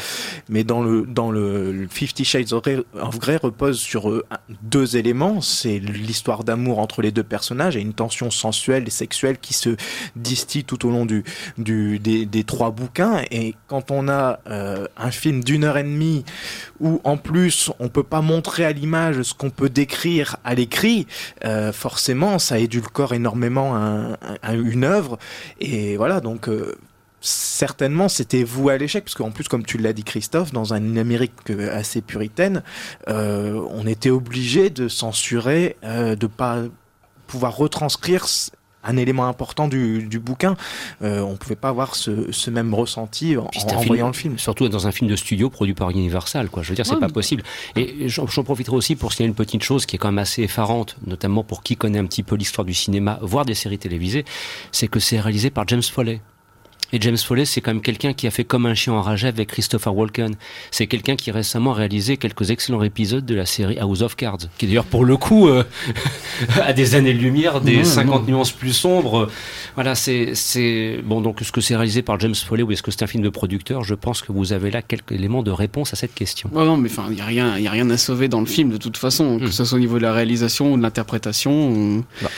Mais 0.49 0.63
dans 0.63 0.81
le 0.81 1.05
dans 1.05 1.31
le 1.31 1.87
Fifty 1.89 2.25
Shades 2.25 2.53
of 2.53 3.19
Grey 3.19 3.37
repose 3.37 3.79
sur 3.79 4.09
euh, 4.09 4.25
deux 4.63 4.97
éléments. 4.97 5.41
C'est 5.41 5.79
l'histoire 5.79 6.43
d'amour 6.43 6.79
entre 6.79 7.01
les 7.01 7.11
deux 7.11 7.23
personnages 7.23 7.77
et 7.77 7.81
une 7.81 7.93
tension 7.93 8.31
sensuelle 8.31 8.87
et 8.87 8.91
sexuelle 8.91 9.37
qui 9.37 9.53
se 9.53 9.75
distille 10.15 10.63
tout 10.63 10.87
au 10.87 10.91
long 10.91 11.05
du, 11.05 11.23
du 11.57 11.99
des, 11.99 12.25
des 12.25 12.43
trois 12.43 12.71
bouquins. 12.71 13.21
Et 13.31 13.55
quand 13.67 13.91
on 13.91 14.09
a 14.09 14.39
euh, 14.47 14.87
un 14.97 15.11
film 15.11 15.43
d'une 15.43 15.63
heure 15.63 15.77
et 15.77 15.83
demie 15.83 16.25
où 16.79 16.99
en 17.03 17.17
plus 17.17 17.71
on 17.79 17.89
peut 17.89 18.03
pas 18.03 18.21
montrer 18.21 18.65
à 18.65 18.71
l'image 18.71 19.21
ce 19.21 19.33
qu'on 19.33 19.49
peut 19.49 19.69
décrire 19.69 19.98
à 20.43 20.55
l'écrit, 20.55 21.07
euh, 21.45 21.71
forcément 21.71 22.39
ça 22.39 22.59
édulcore 22.59 23.13
énormément 23.13 23.75
un, 23.75 24.17
une 24.51 24.83
œuvre. 24.83 25.17
Et 25.59 25.97
voilà, 25.97 26.21
donc 26.21 26.47
euh, 26.47 26.75
certainement 27.21 28.07
c'était 28.07 28.43
vous 28.43 28.69
à 28.69 28.77
l'échec 28.77 29.03
parce 29.03 29.15
qu'en 29.15 29.31
plus 29.31 29.47
comme 29.47 29.65
tu 29.65 29.77
l'as 29.77 29.93
dit 29.93 30.03
Christophe 30.03 30.51
dans 30.53 30.73
une 30.73 30.97
Amérique 30.97 31.33
euh, 31.49 31.77
assez 31.77 32.01
puritaine 32.01 32.63
on 33.07 33.85
était 33.85 34.09
obligé 34.09 34.69
de 34.69 34.87
censurer 34.87 35.75
de 35.83 36.27
pas 36.27 36.63
pouvoir 37.27 37.57
retranscrire 37.57 38.25
un 38.83 38.97
élément 38.97 39.25
important 39.27 39.67
du, 39.67 40.03
du 40.07 40.19
bouquin. 40.19 40.55
Euh, 41.01 41.21
on 41.21 41.35
pouvait 41.35 41.55
pas 41.55 41.69
avoir 41.69 41.95
ce, 41.95 42.31
ce 42.31 42.49
même 42.49 42.73
ressenti 42.73 43.35
en, 43.37 43.49
en 43.73 43.81
voyant 43.81 44.07
le 44.07 44.13
film. 44.13 44.37
Surtout 44.39 44.69
dans 44.69 44.87
un 44.87 44.91
film 44.91 45.09
de 45.09 45.15
studio 45.15 45.49
produit 45.49 45.73
par 45.73 45.89
Universal, 45.89 46.49
quoi. 46.49 46.63
Je 46.63 46.69
veux 46.69 46.75
dire, 46.75 46.85
c'est 46.85 46.93
Ouais, 46.93 46.99
pas 46.99 47.07
mais- 47.07 47.13
possible. 47.13 47.43
Et 47.75 48.07
j'en 48.09 48.25
j'en 48.27 48.43
profiterai 48.43 48.75
aussi 48.75 48.95
pour 48.95 49.11
signaler 49.13 49.29
une 49.29 49.35
petite 49.35 49.63
chose 49.63 49.85
qui 49.85 49.95
est 49.95 49.99
quand 49.99 50.07
même 50.09 50.17
assez 50.19 50.43
effarante, 50.43 50.95
notamment 51.05 51.43
pour 51.43 51.61
qui 51.63 51.75
connaît 51.75 51.99
un 51.99 52.05
petit 52.05 52.23
peu 52.23 52.35
l'histoire 52.35 52.65
du 52.65 52.73
cinéma, 52.73 53.19
voire 53.21 53.45
des 53.45 53.53
séries 53.55 53.77
télévisées, 53.79 54.25
c'est 54.71 54.87
que 54.87 54.99
c'est 54.99 55.19
réalisé 55.19 55.49
par 55.49 55.67
James 55.67 55.83
Foley. 55.83 56.21
Et 56.91 56.99
James 57.01 57.17
Foley, 57.17 57.45
c'est 57.45 57.61
quand 57.61 57.71
même 57.71 57.81
quelqu'un 57.81 58.13
qui 58.13 58.25
a 58.25 58.31
fait 58.31 58.43
comme 58.43 58.65
un 58.65 58.73
chien 58.73 58.93
enragé 58.93 59.27
avec 59.27 59.49
Christopher 59.49 59.95
Walken. 59.95 60.33
C'est 60.71 60.87
quelqu'un 60.87 61.15
qui 61.15 61.29
récemment 61.31 61.71
a 61.71 61.75
réalisé 61.75 62.17
quelques 62.17 62.49
excellents 62.49 62.81
épisodes 62.81 63.25
de 63.25 63.35
la 63.35 63.45
série 63.45 63.77
House 63.77 64.01
of 64.01 64.15
Cards, 64.15 64.39
qui 64.57 64.65
d'ailleurs 64.65 64.85
pour 64.85 65.05
le 65.05 65.15
coup 65.17 65.47
euh, 65.49 65.63
a 66.61 66.73
des 66.73 66.95
années-lumière, 66.95 67.61
des 67.61 67.77
Ouais, 67.77 67.83
50 67.83 68.21
ouais. 68.25 68.31
nuances 68.31 68.51
plus 68.51 68.73
sombres. 68.73 69.29
Voilà, 69.75 69.93
c'est 69.95 70.33
c'est 70.33 70.99
bon. 71.03 71.21
Donc, 71.21 71.41
est-ce 71.41 71.51
que 71.51 71.61
c'est 71.61 71.75
réalisé 71.75 72.01
par 72.01 72.19
James 72.19 72.33
Foley 72.35 72.63
ou 72.63 72.71
est-ce 72.71 72.81
que 72.83 72.91
c'est 72.91 73.03
un 73.03 73.07
film 73.07 73.23
de 73.23 73.29
producteur 73.29 73.83
Je 73.83 73.93
pense 73.93 74.21
que 74.21 74.31
vous 74.31 74.51
avez 74.53 74.71
là 74.71 74.81
quelques 74.81 75.11
éléments 75.11 75.43
de 75.43 75.51
réponse 75.51 75.93
à 75.93 75.95
cette 75.95 76.13
question. 76.15 76.49
Ouais, 76.53 76.65
non, 76.65 76.75
mais 76.77 76.89
enfin, 76.89 77.05
il 77.09 77.15
n'y 77.15 77.21
a, 77.21 77.25
rien- 77.25 77.51
a 77.53 77.69
rien 77.71 77.89
à 77.91 77.97
sauver 77.97 78.27
dans 78.27 78.39
le 78.39 78.45
film 78.47 78.69
de 78.71 78.77
toute 78.77 78.97
façon, 78.97 79.37
Hmm. 79.37 79.41
que 79.41 79.51
ce 79.51 79.63
soit 79.63 79.77
au 79.77 79.79
niveau 79.81 79.97
de 79.97 80.03
la 80.03 80.13
réalisation 80.13 80.73
ou 80.73 80.77
de 80.77 80.81
l'interprétation. 80.81 81.69
ou- 81.69 82.03
Bah 82.21 82.29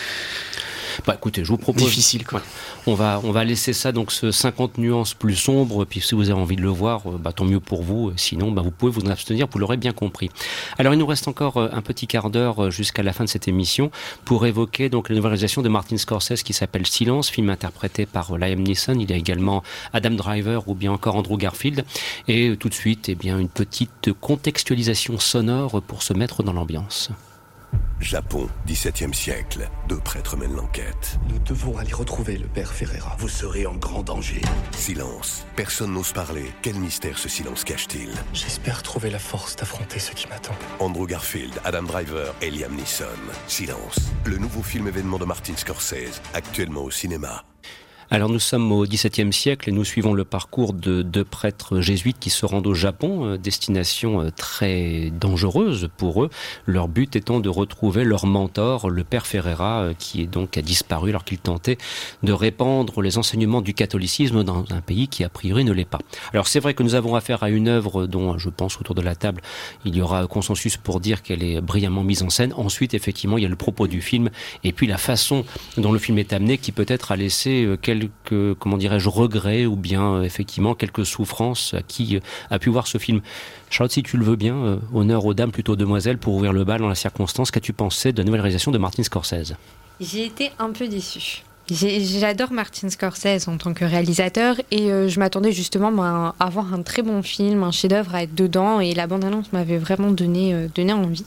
écoutez, 1.10 1.44
je 1.44 1.50
vous 1.50 1.58
propose. 1.58 1.84
Difficile, 1.84 2.26
quoi. 2.26 2.40
Ouais. 2.40 2.46
On 2.88 2.96
va, 2.96 3.22
on 3.24 3.32
va 3.32 3.44
laisser 3.44 3.74
ça, 3.74 3.92
donc 3.92 4.12
ce 4.12 4.32
50 4.32 4.78
nuances 4.78 5.14
plus 5.14 5.36
sombre. 5.36 5.86
Puis 5.86 6.02
si 6.02 6.16
vous 6.16 6.30
avez 6.30 6.40
envie 6.40 6.56
de 6.56 6.62
le 6.62 6.70
voir, 6.70 7.02
euh, 7.06 7.18
bah, 7.18 7.34
tant 7.34 7.46
mieux 7.46 7.60
pour 7.60 7.84
vous. 7.84 8.12
Sinon, 8.16 8.52
bah, 8.52 8.62
vous 8.62 8.72
pouvez 8.72 8.92
vous 8.92 9.02
en 9.02 9.10
abstenir, 9.10 9.48
vous 9.52 9.60
l'aurez 9.60 9.78
bien 9.78 9.94
compris. 9.94 10.30
Alors, 10.78 10.94
il 10.94 10.98
nous 10.98 11.06
reste 11.06 11.28
encore 11.28 11.58
euh, 11.58 11.70
un 11.72 11.82
petit 11.82 12.08
quart 12.08 12.30
d'heure 12.30 12.64
euh, 12.64 12.70
jusqu'à 12.72 13.04
la 13.04 13.14
fin 13.14 13.24
de 13.24 13.30
cette 13.30 13.48
émission 13.48 13.92
pour 14.26 14.46
évoquer 14.46 14.90
donc 14.90 15.10
la 15.10 15.16
nouvelle 15.16 15.32
réalisation 15.32 15.62
de 15.62 15.70
Martin 15.70 15.98
Scorsese 15.98 16.44
qui 16.44 16.54
s'appelle 16.54 16.86
Silence, 16.86 17.30
film 17.30 17.50
interprété 17.50 18.06
par 18.06 18.38
Liam 18.38 18.62
Neeson. 18.62 18.98
Il 19.00 19.10
y 19.10 19.14
a 19.14 19.18
également 19.18 19.64
Adam 19.94 20.12
Driver 20.12 20.68
ou 20.68 20.76
bien 20.76 20.92
encore 20.92 21.16
Andrew 21.16 21.38
Garfield. 21.38 21.86
Et 22.28 22.56
tout 22.58 22.70
de 22.70 22.74
suite, 22.74 23.10
eh 23.10 23.16
bien, 23.16 23.40
une 23.40 23.50
petite 23.50 24.12
contextualisation 24.20 25.20
sonore 25.20 25.82
pour 25.82 26.04
se 26.04 26.14
mettre 26.14 26.44
dans 26.44 26.54
l'ambiance. 26.54 27.12
Japon, 28.00 28.50
17e 28.68 29.14
siècle. 29.14 29.70
Deux 29.88 30.00
prêtres 30.00 30.36
mènent 30.36 30.56
l'enquête. 30.56 31.20
Nous 31.30 31.38
devons 31.40 31.78
aller 31.78 31.94
retrouver 31.94 32.38
le 32.38 32.48
père 32.48 32.72
Ferreira. 32.74 33.16
Vous 33.20 33.30
serez 33.30 33.66
en 33.66 33.76
grand 33.76 34.02
danger. 34.02 34.42
Silence. 34.72 35.46
Personne 35.56 35.94
n'ose 35.94 36.12
parler. 36.12 36.52
Quel 36.62 36.76
mystère 36.76 37.18
ce 37.18 37.30
silence 37.30 37.64
cache-t-il? 37.64 38.10
J'espère 38.34 38.82
trouver 38.82 39.12
la 39.12 39.20
force 39.20 39.56
d'affronter 39.56 40.00
ce 40.00 40.12
qui 40.12 40.28
m'attend. 40.28 40.56
Andrew 40.80 41.06
Garfield, 41.06 41.54
Adam 41.64 41.84
Driver 41.84 42.34
et 42.42 42.50
Liam 42.50 42.76
Neeson. 42.76 43.06
Silence. 43.48 44.00
Le 44.26 44.38
nouveau 44.38 44.64
film 44.64 44.88
événement 44.88 45.20
de 45.20 45.26
Martin 45.26 45.56
Scorsese, 45.56 46.22
actuellement 46.34 46.84
au 46.84 46.92
cinéma. 46.92 47.44
Alors 48.14 48.28
nous 48.28 48.40
sommes 48.40 48.74
au 48.74 48.84
XVIIe 48.86 49.32
siècle 49.32 49.70
et 49.70 49.72
nous 49.72 49.86
suivons 49.86 50.14
le 50.14 50.26
parcours 50.26 50.74
de 50.74 51.02
deux 51.02 51.24
prêtres 51.24 51.80
jésuites 51.80 52.20
qui 52.20 52.30
se 52.30 52.46
rendent 52.46 52.68
au 52.68 52.74
Japon, 52.74 53.24
euh, 53.26 53.38
destination 53.38 54.20
euh, 54.20 54.32
très 54.36 55.10
dangereuse 55.18 55.88
pour 55.96 56.22
eux. 56.22 56.30
Leur 56.66 56.90
but 56.90 57.16
étant 57.16 57.40
de 57.40 57.48
retrouver 57.48 58.04
leur 58.04 58.26
mentor, 58.26 58.90
le 58.90 59.06
père 59.06 59.26
Ferreira, 59.26 59.84
euh, 59.84 59.94
qui 59.98 60.24
est 60.24 60.28
donc 60.28 60.58
a 60.58 60.62
disparu 60.62 61.12
alors 61.12 61.24
qu'il 61.24 61.38
tentait 61.38 61.78
de 62.22 62.34
répandre 62.34 63.02
les 63.02 63.18
enseignements 63.18 63.62
du 63.62 63.74
catholicisme 63.74 64.44
dans 64.44 64.66
un 64.72 64.82
pays 64.82 65.08
qui 65.08 65.24
a 65.24 65.30
priori 65.30 65.64
ne 65.64 65.72
l'est 65.72 65.86
pas. 65.86 66.00
Alors 66.34 66.50
c'est 66.50 66.60
vrai 66.60 66.74
que 66.74 66.84
nous 66.84 66.96
avons 66.96 67.16
affaire 67.16 67.44
à 67.44 67.50
une 67.50 67.70
œuvre 67.70 68.08
dont 68.08 68.38
je 68.38 68.50
pense 68.50 68.78
autour 68.78 68.94
de 68.94 69.02
la 69.02 69.16
table 69.16 69.42
il 69.86 69.96
y 69.96 70.02
aura 70.02 70.28
consensus 70.28 70.76
pour 70.76 71.00
dire 71.00 71.22
qu'elle 71.22 71.44
est 71.44 71.62
brillamment 71.62 72.04
mise 72.04 72.24
en 72.24 72.30
scène. 72.30 72.52
Ensuite 72.58 72.94
effectivement 72.94 73.38
il 73.38 73.44
y 73.44 73.48
a 73.48 73.50
le 73.50 73.56
propos 73.56 73.88
du 73.88 74.02
film 74.02 74.30
et 74.66 74.74
puis 74.74 74.86
la 74.86 74.98
façon 74.98 75.46
dont 75.78 75.94
le 75.94 76.00
film 76.00 76.18
est 76.18 76.34
amené 76.34 76.58
qui 76.58 76.74
peut-être 76.74 77.14
a 77.14 77.16
laissé 77.16 77.64
euh, 77.64 77.78
quelques 78.02 78.58
comment 78.60 78.78
dirais-je 78.78 79.10
regrets 79.10 79.66
ou 79.66 79.76
bien 79.76 80.16
euh, 80.16 80.24
effectivement 80.24 80.76
quelques 80.76 81.06
souffrances 81.06 81.74
à 81.74 81.82
qui 81.82 82.18
euh, 82.18 82.20
a 82.50 82.60
pu 82.60 82.70
voir 82.70 82.88
ce 82.88 82.98
film. 82.98 83.22
Charlotte, 83.70 83.92
si 83.92 84.04
tu 84.04 84.18
le 84.18 84.26
veux 84.26 84.36
bien, 84.36 84.56
euh, 84.56 84.78
honneur 84.94 85.26
aux 85.26 85.34
dames 85.34 85.52
plutôt 85.52 85.74
aux 85.74 85.78
demoiselles 85.78 86.18
pour 86.18 86.36
ouvrir 86.36 86.54
le 86.54 86.64
bal 86.64 86.82
dans 86.82 86.90
la 86.90 86.96
circonstance. 86.96 87.52
Qu'as-tu 87.52 87.74
pensé 87.74 88.12
de 88.12 88.18
la 88.18 88.24
nouvelle 88.24 88.42
réalisation 88.42 88.72
de 88.72 88.78
Martin 88.78 89.04
Scorsese? 89.04 89.56
J'ai 90.00 90.26
été 90.26 90.52
un 90.60 90.72
peu 90.72 90.88
déçue. 90.88 91.44
J'adore 91.72 92.52
Martin 92.52 92.90
Scorsese 92.90 93.48
en 93.48 93.56
tant 93.56 93.74
que 93.74 93.86
réalisateur 93.86 94.58
et 94.72 94.92
euh, 94.92 95.08
je 95.08 95.20
m'attendais 95.22 95.54
justement 95.54 95.90
moi, 95.90 96.36
à 96.38 96.46
avoir 96.46 96.74
un 96.74 96.82
très 96.82 97.02
bon 97.02 97.24
film, 97.24 97.64
un 97.64 97.72
chef-d'œuvre 97.72 98.14
à 98.14 98.24
être 98.24 98.36
dedans 98.36 98.82
et 98.82 98.94
la 98.94 99.08
bande-annonce 99.08 99.54
m'avait 99.54 99.78
vraiment 99.78 100.12
donné, 100.12 100.54
euh, 100.54 100.68
donné 100.76 100.92
envie. 100.92 101.24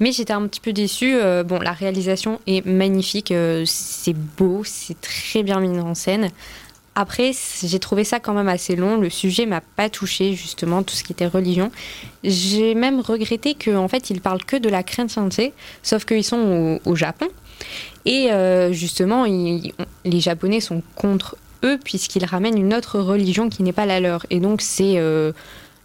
Mais 0.00 0.10
j'étais 0.10 0.32
un 0.32 0.46
petit 0.46 0.60
peu 0.60 0.72
déçue. 0.72 1.16
euh, 1.16 1.44
bon, 1.44 1.58
la 1.58 1.72
réalisation 1.72 2.40
est 2.46 2.64
magnifique, 2.64 3.34
c'est 3.66 4.16
beau, 4.38 4.62
c'est 4.64 4.98
très 5.02 5.42
bien 5.42 5.60
mis 5.60 5.78
en 5.78 5.94
scène. 5.94 6.30
Après, 6.94 7.32
j'ai 7.62 7.78
trouvé 7.78 8.04
ça 8.04 8.20
quand 8.20 8.32
même 8.32 8.48
assez 8.48 8.76
long. 8.76 8.96
Le 8.96 9.10
sujet 9.10 9.44
m'a 9.44 9.60
pas 9.60 9.90
touché 9.90 10.32
justement 10.32 10.82
tout 10.82 10.94
ce 10.94 11.04
qui 11.04 11.12
était 11.12 11.26
religion. 11.26 11.70
J'ai 12.22 12.74
même 12.74 13.00
regretté 13.00 13.54
qu'en 13.54 13.88
fait 13.88 14.08
ils 14.08 14.22
parlent 14.22 14.44
que 14.44 14.56
de 14.56 14.70
la 14.70 14.82
chrétienté, 14.82 15.52
sauf 15.82 16.06
qu'ils 16.06 16.24
sont 16.24 16.80
au 16.86 16.96
Japon. 16.96 17.26
Et 18.06 18.30
euh, 18.30 18.72
justement, 18.72 19.24
les 19.24 20.20
Japonais 20.20 20.60
sont 20.60 20.82
contre 20.94 21.36
eux 21.64 21.78
puisqu'ils 21.82 22.24
ramènent 22.24 22.58
une 22.58 22.74
autre 22.74 23.00
religion 23.00 23.48
qui 23.48 23.62
n'est 23.62 23.72
pas 23.72 23.86
la 23.86 24.00
leur. 24.00 24.26
Et 24.30 24.40
donc 24.40 24.60
c'est 24.60 24.98
euh, 24.98 25.32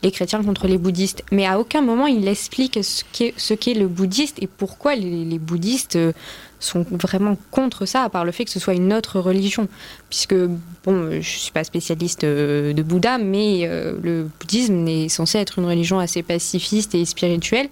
les 0.04 0.12
chrétiens 0.12 0.44
contre 0.44 0.68
les 0.68 0.78
bouddhistes. 0.78 1.24
Mais 1.32 1.46
à 1.46 1.60
aucun 1.60 1.82
moment 1.82 2.08
il 2.08 2.28
explique 2.28 2.80
ce 2.84 3.54
qu'est 3.54 3.74
le 3.74 3.88
bouddhiste 3.88 4.42
et 4.42 4.48
pourquoi 4.48 4.96
les, 4.96 5.40
bouddhistes 5.40 5.96
euh, 5.96 6.12
sont 6.60 6.86
vraiment 6.92 7.38
contre 7.52 7.86
ça, 7.86 8.04
à 8.04 8.10
part 8.10 8.26
le 8.26 8.34
fait 8.34 8.44
que 8.44 8.52
ce 8.52 8.60
soit 8.60 8.74
une 8.74 8.92
autre 8.92 9.22
religion. 9.22 9.70
Puisque, 10.10 10.36
bon, 10.36 11.22
je 11.22 11.22
suis 11.22 11.54
pas 11.54 11.64
spécialiste 11.64 12.26
de 12.26 12.84
Bouddha, 12.84 13.18
mais 13.18 13.66
le 13.66 14.28
bouddhisme 14.42 14.86
est 14.90 15.08
censé 15.08 15.38
être 15.38 15.60
une 15.60 15.66
religion 15.66 16.00
assez 16.00 16.22
pacifiste 16.22 16.96
et 16.96 17.06
spirituelle. 17.06 17.70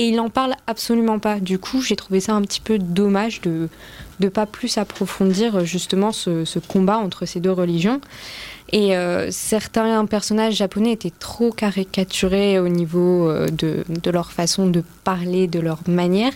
Et 0.00 0.08
il 0.08 0.16
n'en 0.16 0.30
parle 0.30 0.54
absolument 0.66 1.18
pas. 1.18 1.40
Du 1.40 1.58
coup, 1.58 1.82
j'ai 1.82 1.94
trouvé 1.94 2.20
ça 2.20 2.32
un 2.32 2.40
petit 2.40 2.62
peu 2.62 2.78
dommage 2.78 3.42
de 3.42 3.68
ne 4.20 4.28
pas 4.30 4.46
plus 4.46 4.78
approfondir 4.78 5.56
euh, 5.56 5.64
justement 5.64 6.10
ce, 6.10 6.46
ce 6.46 6.58
combat 6.58 6.96
entre 6.96 7.26
ces 7.26 7.38
deux 7.38 7.52
religions. 7.52 8.00
Et 8.72 8.96
euh, 8.96 9.30
certains 9.30 10.06
personnages 10.06 10.54
japonais 10.54 10.92
étaient 10.92 11.12
trop 11.18 11.52
caricaturés 11.52 12.58
au 12.58 12.68
niveau 12.68 13.28
euh, 13.28 13.48
de, 13.48 13.84
de 13.90 14.10
leur 14.10 14.32
façon 14.32 14.68
de 14.68 14.82
parler, 15.04 15.48
de 15.48 15.60
leur 15.60 15.80
manière. 15.86 16.32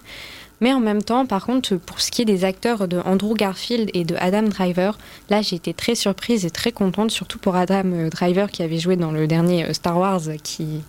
Mais 0.61 0.75
en 0.75 0.81
même 0.81 1.03
temps, 1.03 1.25
par 1.25 1.47
contre, 1.47 1.77
pour 1.77 2.03
ce 2.03 2.11
qui 2.11 2.21
est 2.21 2.27
des 2.27 2.45
acteurs 2.45 2.87
de 2.87 2.99
Andrew 3.07 3.33
Garfield 3.33 3.89
et 3.95 4.05
de 4.05 4.15
Adam 4.17 4.43
Driver, 4.43 4.99
là 5.31 5.41
j'ai 5.41 5.57
été 5.57 5.73
très 5.73 5.95
surprise 5.95 6.45
et 6.45 6.51
très 6.51 6.71
contente, 6.71 7.11
surtout 7.11 7.39
pour 7.39 7.57
Adam 7.57 8.09
Driver 8.11 8.51
qui 8.51 8.62
avait 8.62 8.79
joué 8.79 8.97
dans 8.97 9.11
le 9.11 9.27
dernier 9.27 9.73
Star 9.73 9.97
Wars 9.97 10.21
qui, 10.43 10.83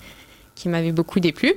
qui 0.56 0.70
m'avait 0.70 0.92
beaucoup 0.92 1.20
déplu. 1.20 1.54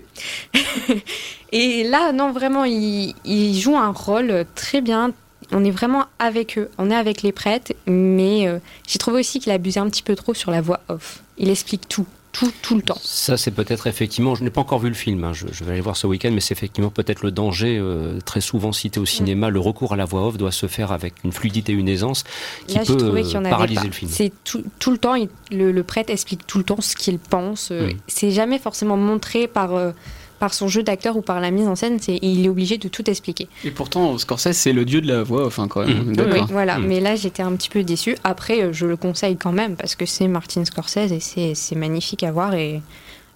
et 1.52 1.84
là, 1.84 2.12
non, 2.12 2.32
vraiment, 2.32 2.64
il, 2.64 3.14
il 3.24 3.58
joue 3.58 3.76
un 3.76 3.92
rôle 3.92 4.44
très 4.54 4.80
bien. 4.80 5.12
On 5.52 5.64
est 5.64 5.70
vraiment 5.70 6.04
avec 6.18 6.58
eux, 6.58 6.68
on 6.76 6.90
est 6.90 6.94
avec 6.94 7.22
les 7.22 7.32
prêtres, 7.32 7.72
mais 7.86 8.46
euh, 8.46 8.58
j'ai 8.86 8.98
trouvé 8.98 9.20
aussi 9.20 9.40
qu'il 9.40 9.52
abusait 9.52 9.80
un 9.80 9.88
petit 9.88 10.02
peu 10.02 10.14
trop 10.14 10.34
sur 10.34 10.50
la 10.50 10.60
voix 10.60 10.80
off. 10.88 11.22
Il 11.38 11.48
explique 11.48 11.88
tout. 11.88 12.06
Tout, 12.32 12.52
tout 12.62 12.76
le 12.76 12.82
temps. 12.82 12.98
Ça, 13.02 13.36
c'est 13.36 13.50
peut-être 13.50 13.86
effectivement, 13.86 14.34
je 14.34 14.44
n'ai 14.44 14.50
pas 14.50 14.60
encore 14.60 14.78
vu 14.78 14.88
le 14.88 14.94
film, 14.94 15.24
hein, 15.24 15.32
je, 15.32 15.46
je, 15.50 15.64
vais 15.64 15.72
aller 15.72 15.80
voir 15.80 15.96
ce 15.96 16.06
week-end, 16.06 16.30
mais 16.32 16.40
c'est 16.40 16.52
effectivement 16.52 16.90
peut-être 16.90 17.22
le 17.22 17.30
danger, 17.30 17.78
euh, 17.78 18.18
très 18.24 18.40
souvent 18.40 18.72
cité 18.72 19.00
au 19.00 19.06
cinéma, 19.06 19.48
mm. 19.48 19.54
le 19.54 19.60
recours 19.60 19.92
à 19.92 19.96
la 19.96 20.04
voix 20.04 20.26
off 20.26 20.36
doit 20.36 20.52
se 20.52 20.66
faire 20.66 20.92
avec 20.92 21.14
une 21.24 21.32
fluidité, 21.32 21.72
une 21.72 21.88
aisance 21.88 22.24
qui 22.66 22.76
Là, 22.76 22.84
peut 22.84 22.96
euh, 23.00 23.40
paralyser 23.42 23.86
le 23.86 23.92
film. 23.92 24.10
C'est 24.12 24.32
tout, 24.44 24.62
tout, 24.78 24.90
le 24.90 24.98
temps, 24.98 25.14
il, 25.14 25.28
le, 25.50 25.72
le, 25.72 25.82
prêtre 25.82 26.10
explique 26.10 26.46
tout 26.46 26.58
le 26.58 26.64
temps 26.64 26.80
ce 26.80 26.96
qu'il 26.96 27.18
pense. 27.18 27.70
Euh, 27.70 27.88
mm. 27.88 27.96
C'est 28.06 28.30
jamais 28.30 28.58
forcément 28.58 28.96
montré 28.96 29.48
par 29.48 29.74
euh, 29.74 29.92
par 30.38 30.54
son 30.54 30.68
jeu 30.68 30.82
d'acteur 30.82 31.16
ou 31.16 31.22
par 31.22 31.40
la 31.40 31.50
mise 31.50 31.66
en 31.66 31.74
scène, 31.74 31.98
c'est 32.00 32.18
il 32.22 32.44
est 32.44 32.48
obligé 32.48 32.78
de 32.78 32.88
tout 32.88 33.08
expliquer. 33.08 33.48
Et 33.64 33.70
pourtant, 33.70 34.16
Scorsese, 34.18 34.52
c'est 34.52 34.72
le 34.72 34.84
dieu 34.84 35.00
de 35.00 35.08
la 35.08 35.22
voix, 35.22 35.46
enfin 35.46 35.68
quand 35.68 35.86
même. 35.86 36.12
Mmh. 36.12 36.32
Oui, 36.32 36.40
voilà. 36.50 36.78
Mmh. 36.78 36.86
Mais 36.86 37.00
là, 37.00 37.16
j'étais 37.16 37.42
un 37.42 37.52
petit 37.52 37.68
peu 37.68 37.82
déçue. 37.82 38.16
Après, 38.24 38.72
je 38.72 38.86
le 38.86 38.96
conseille 38.96 39.36
quand 39.36 39.52
même 39.52 39.76
parce 39.76 39.94
que 39.94 40.06
c'est 40.06 40.28
Martin 40.28 40.64
Scorsese 40.64 41.12
et 41.36 41.54
c'est 41.54 41.76
magnifique 41.76 42.22
à 42.22 42.32
voir 42.32 42.54
et 42.54 42.82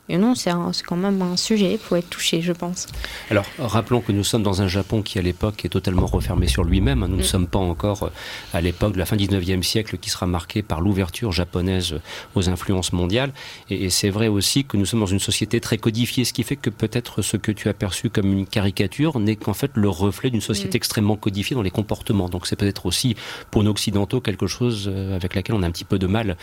et 0.09 0.19
non, 0.19 0.35
c'est 0.35 0.51
quand 0.85 0.97
même 0.97 1.23
un 1.23 1.37
sujet, 1.37 1.79
faut 1.79 1.95
être 1.97 2.11
touché, 2.11 2.43
je 2.43 2.53
pense. 2.53 2.89
Alors, 3.31 3.47
rappelons 3.59 4.01
que 4.01 4.11
nous 4.11 4.25
sommes 4.25 4.43
dans 4.43 4.61
un 4.61 4.69
Japon 4.69 5.01
qui, 5.01 5.19
à 5.19 5.23
l'époque, 5.23 5.65
est 5.65 5.69
totalement 5.69 6.07
refermé 6.07 6.49
sur 6.49 6.65
lui-même. 6.65 7.01
Nous 7.01 7.17
ne 7.17 7.23
mm. 7.23 7.25
sommes 7.25 7.47
pas 7.47 7.61
encore 7.61 8.11
à 8.53 8.61
l'époque 8.61 8.95
de 8.95 8.99
la 8.99 9.07
fin 9.07 9.17
du 9.17 9.27
19e 9.27 9.63
siècle 9.63 9.99
qui 9.99 10.11
sera 10.11 10.27
marquée 10.27 10.63
par 10.63 10.81
l'ouverture 10.81 11.31
japonaise 11.31 12.01
aux 12.35 12.49
influences 12.49 12.93
mondiales. 12.93 13.33
Et, 13.71 13.85
et 13.85 13.91
c'est 13.91 14.11
vrai 14.11 14.27
aussi 14.27 14.65
que 14.65 14.77
nous 14.77 14.87
sommes 14.87 15.01
dans 15.01 15.07
une 15.07 15.21
société 15.21 15.61
très 15.61 15.79
codifiée, 15.79 16.25
ce 16.25 16.33
qui 16.33 16.43
fait 16.43 16.57
que 16.57 16.71
peut-être 16.71 17.23
ce 17.23 17.37
que 17.37 17.53
tu 17.53 17.69
as 17.69 17.75
perçu 17.75 18.11
comme 18.11 18.33
une 18.33 18.47
caricature 18.47 19.21
n'est 19.21 19.37
qu'en 19.37 19.55
fait 19.55 19.71
le 19.75 19.89
reflet 19.89 20.31
d'une 20.31 20.41
société 20.41 20.77
mm. 20.77 20.81
extrêmement 20.81 21.17
codifiée 21.17 21.55
dans 21.55 21.63
les 21.63 21.71
comportements. 21.71 22.29
Donc 22.29 22.49
c'est 22.49 22.57
peut-être 22.57 22.87
aussi, 22.87 23.15
pour 23.51 23.63
nos 23.63 23.71
occidentaux, 23.71 24.21
quelque 24.21 24.47
chose 24.47 24.91
euh, 24.93 25.17
avec 25.17 25.35
laquelle 25.35 25.55
on 25.55 25.63
a 25.63 25.67
un 25.67 25.71
petit 25.71 25.85
peu 25.85 25.99
de 25.99 26.07
mal 26.07 26.37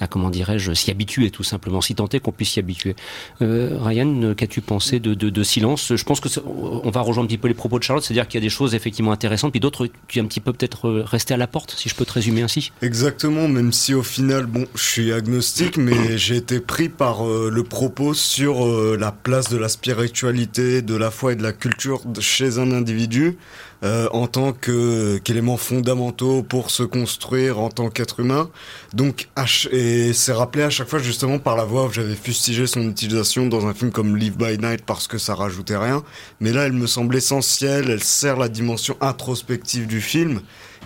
à, 0.00 0.06
comment 0.06 0.30
dirais-je, 0.30 0.72
s'y 0.72 0.90
habituer, 0.90 1.30
tout 1.30 1.42
simplement, 1.42 1.80
si 1.80 1.94
tant 1.94 2.08
est 2.08 2.20
qu'on 2.20 2.32
puisse 2.32 2.52
s'y 2.52 2.60
habituer. 2.60 2.94
Euh, 3.42 3.76
Ryan, 3.80 4.34
qu'as-tu 4.36 4.60
pensé 4.60 5.00
de, 5.00 5.14
de, 5.14 5.30
de, 5.30 5.42
Silence? 5.42 5.94
Je 5.94 6.04
pense 6.04 6.20
que 6.20 6.28
on 6.46 6.90
va 6.90 7.00
rejoindre 7.00 7.26
un 7.26 7.28
petit 7.28 7.38
peu 7.38 7.48
les 7.48 7.54
propos 7.54 7.78
de 7.78 7.84
Charlotte, 7.84 8.04
c'est-à-dire 8.04 8.28
qu'il 8.28 8.40
y 8.40 8.42
a 8.42 8.46
des 8.46 8.50
choses 8.50 8.74
effectivement 8.74 9.12
intéressantes, 9.12 9.52
puis 9.52 9.60
d'autres 9.60 9.88
qui 10.08 10.20
un 10.20 10.24
petit 10.24 10.40
peu 10.40 10.52
peut-être 10.52 10.88
euh, 10.88 11.04
rester 11.04 11.34
à 11.34 11.36
la 11.36 11.46
porte, 11.46 11.74
si 11.76 11.88
je 11.88 11.94
peux 11.94 12.04
te 12.04 12.12
résumer 12.12 12.42
ainsi. 12.42 12.72
Exactement, 12.82 13.48
même 13.48 13.72
si 13.72 13.94
au 13.94 14.02
final, 14.02 14.46
bon, 14.46 14.66
je 14.74 14.82
suis 14.82 15.12
agnostique, 15.12 15.76
mais 15.76 16.16
j'ai 16.18 16.36
été 16.36 16.60
pris 16.60 16.88
par 16.88 17.26
euh, 17.26 17.50
le 17.52 17.62
propos 17.62 18.14
sur 18.14 18.66
euh, 18.66 18.96
la 18.98 19.12
place 19.12 19.48
de 19.48 19.56
la 19.56 19.68
spiritualité, 19.68 20.82
de 20.82 20.94
la 20.94 21.10
foi 21.10 21.32
et 21.32 21.36
de 21.36 21.42
la 21.42 21.52
culture 21.52 22.02
chez 22.20 22.58
un 22.58 22.72
individu 22.72 23.36
euh, 23.82 24.08
en 24.12 24.26
tant 24.26 24.52
que 24.52 25.18
qu'éléments 25.18 25.56
fondamentaux 25.56 26.42
pour 26.42 26.70
se 26.70 26.82
construire 26.82 27.58
en 27.58 27.68
tant 27.68 27.90
qu'être 27.90 28.20
humain. 28.20 28.48
Donc, 28.94 29.28
et 29.70 30.12
c'est 30.12 30.32
rappelé 30.32 30.64
à 30.64 30.70
chaque 30.70 30.88
fois 30.88 30.98
justement 30.98 31.38
par 31.38 31.56
la 31.56 31.64
voix. 31.64 31.90
J'avais 31.92 32.14
fustigé 32.14 32.66
son 32.66 32.88
utilisation 32.88 33.46
dans 33.46 33.66
un 33.66 33.74
film 33.74 33.90
comme 33.90 34.16
Live 34.16 34.36
by 34.36 34.58
Night 34.58 34.82
parce 34.84 35.06
que 35.08 35.18
ça 35.18 35.34
rajoutait 35.34 35.76
rien. 35.76 36.02
Mais 36.40 36.52
là, 36.52 36.66
elle 36.66 36.72
me 36.72 36.86
semble 36.86 37.16
essentielle. 37.16 37.90
Elle 37.90 38.02
sert 38.02 38.36
la 38.36 38.48
dimension 38.48 38.96
introspective 39.00 39.86
du 39.86 40.00
film. 40.00 40.40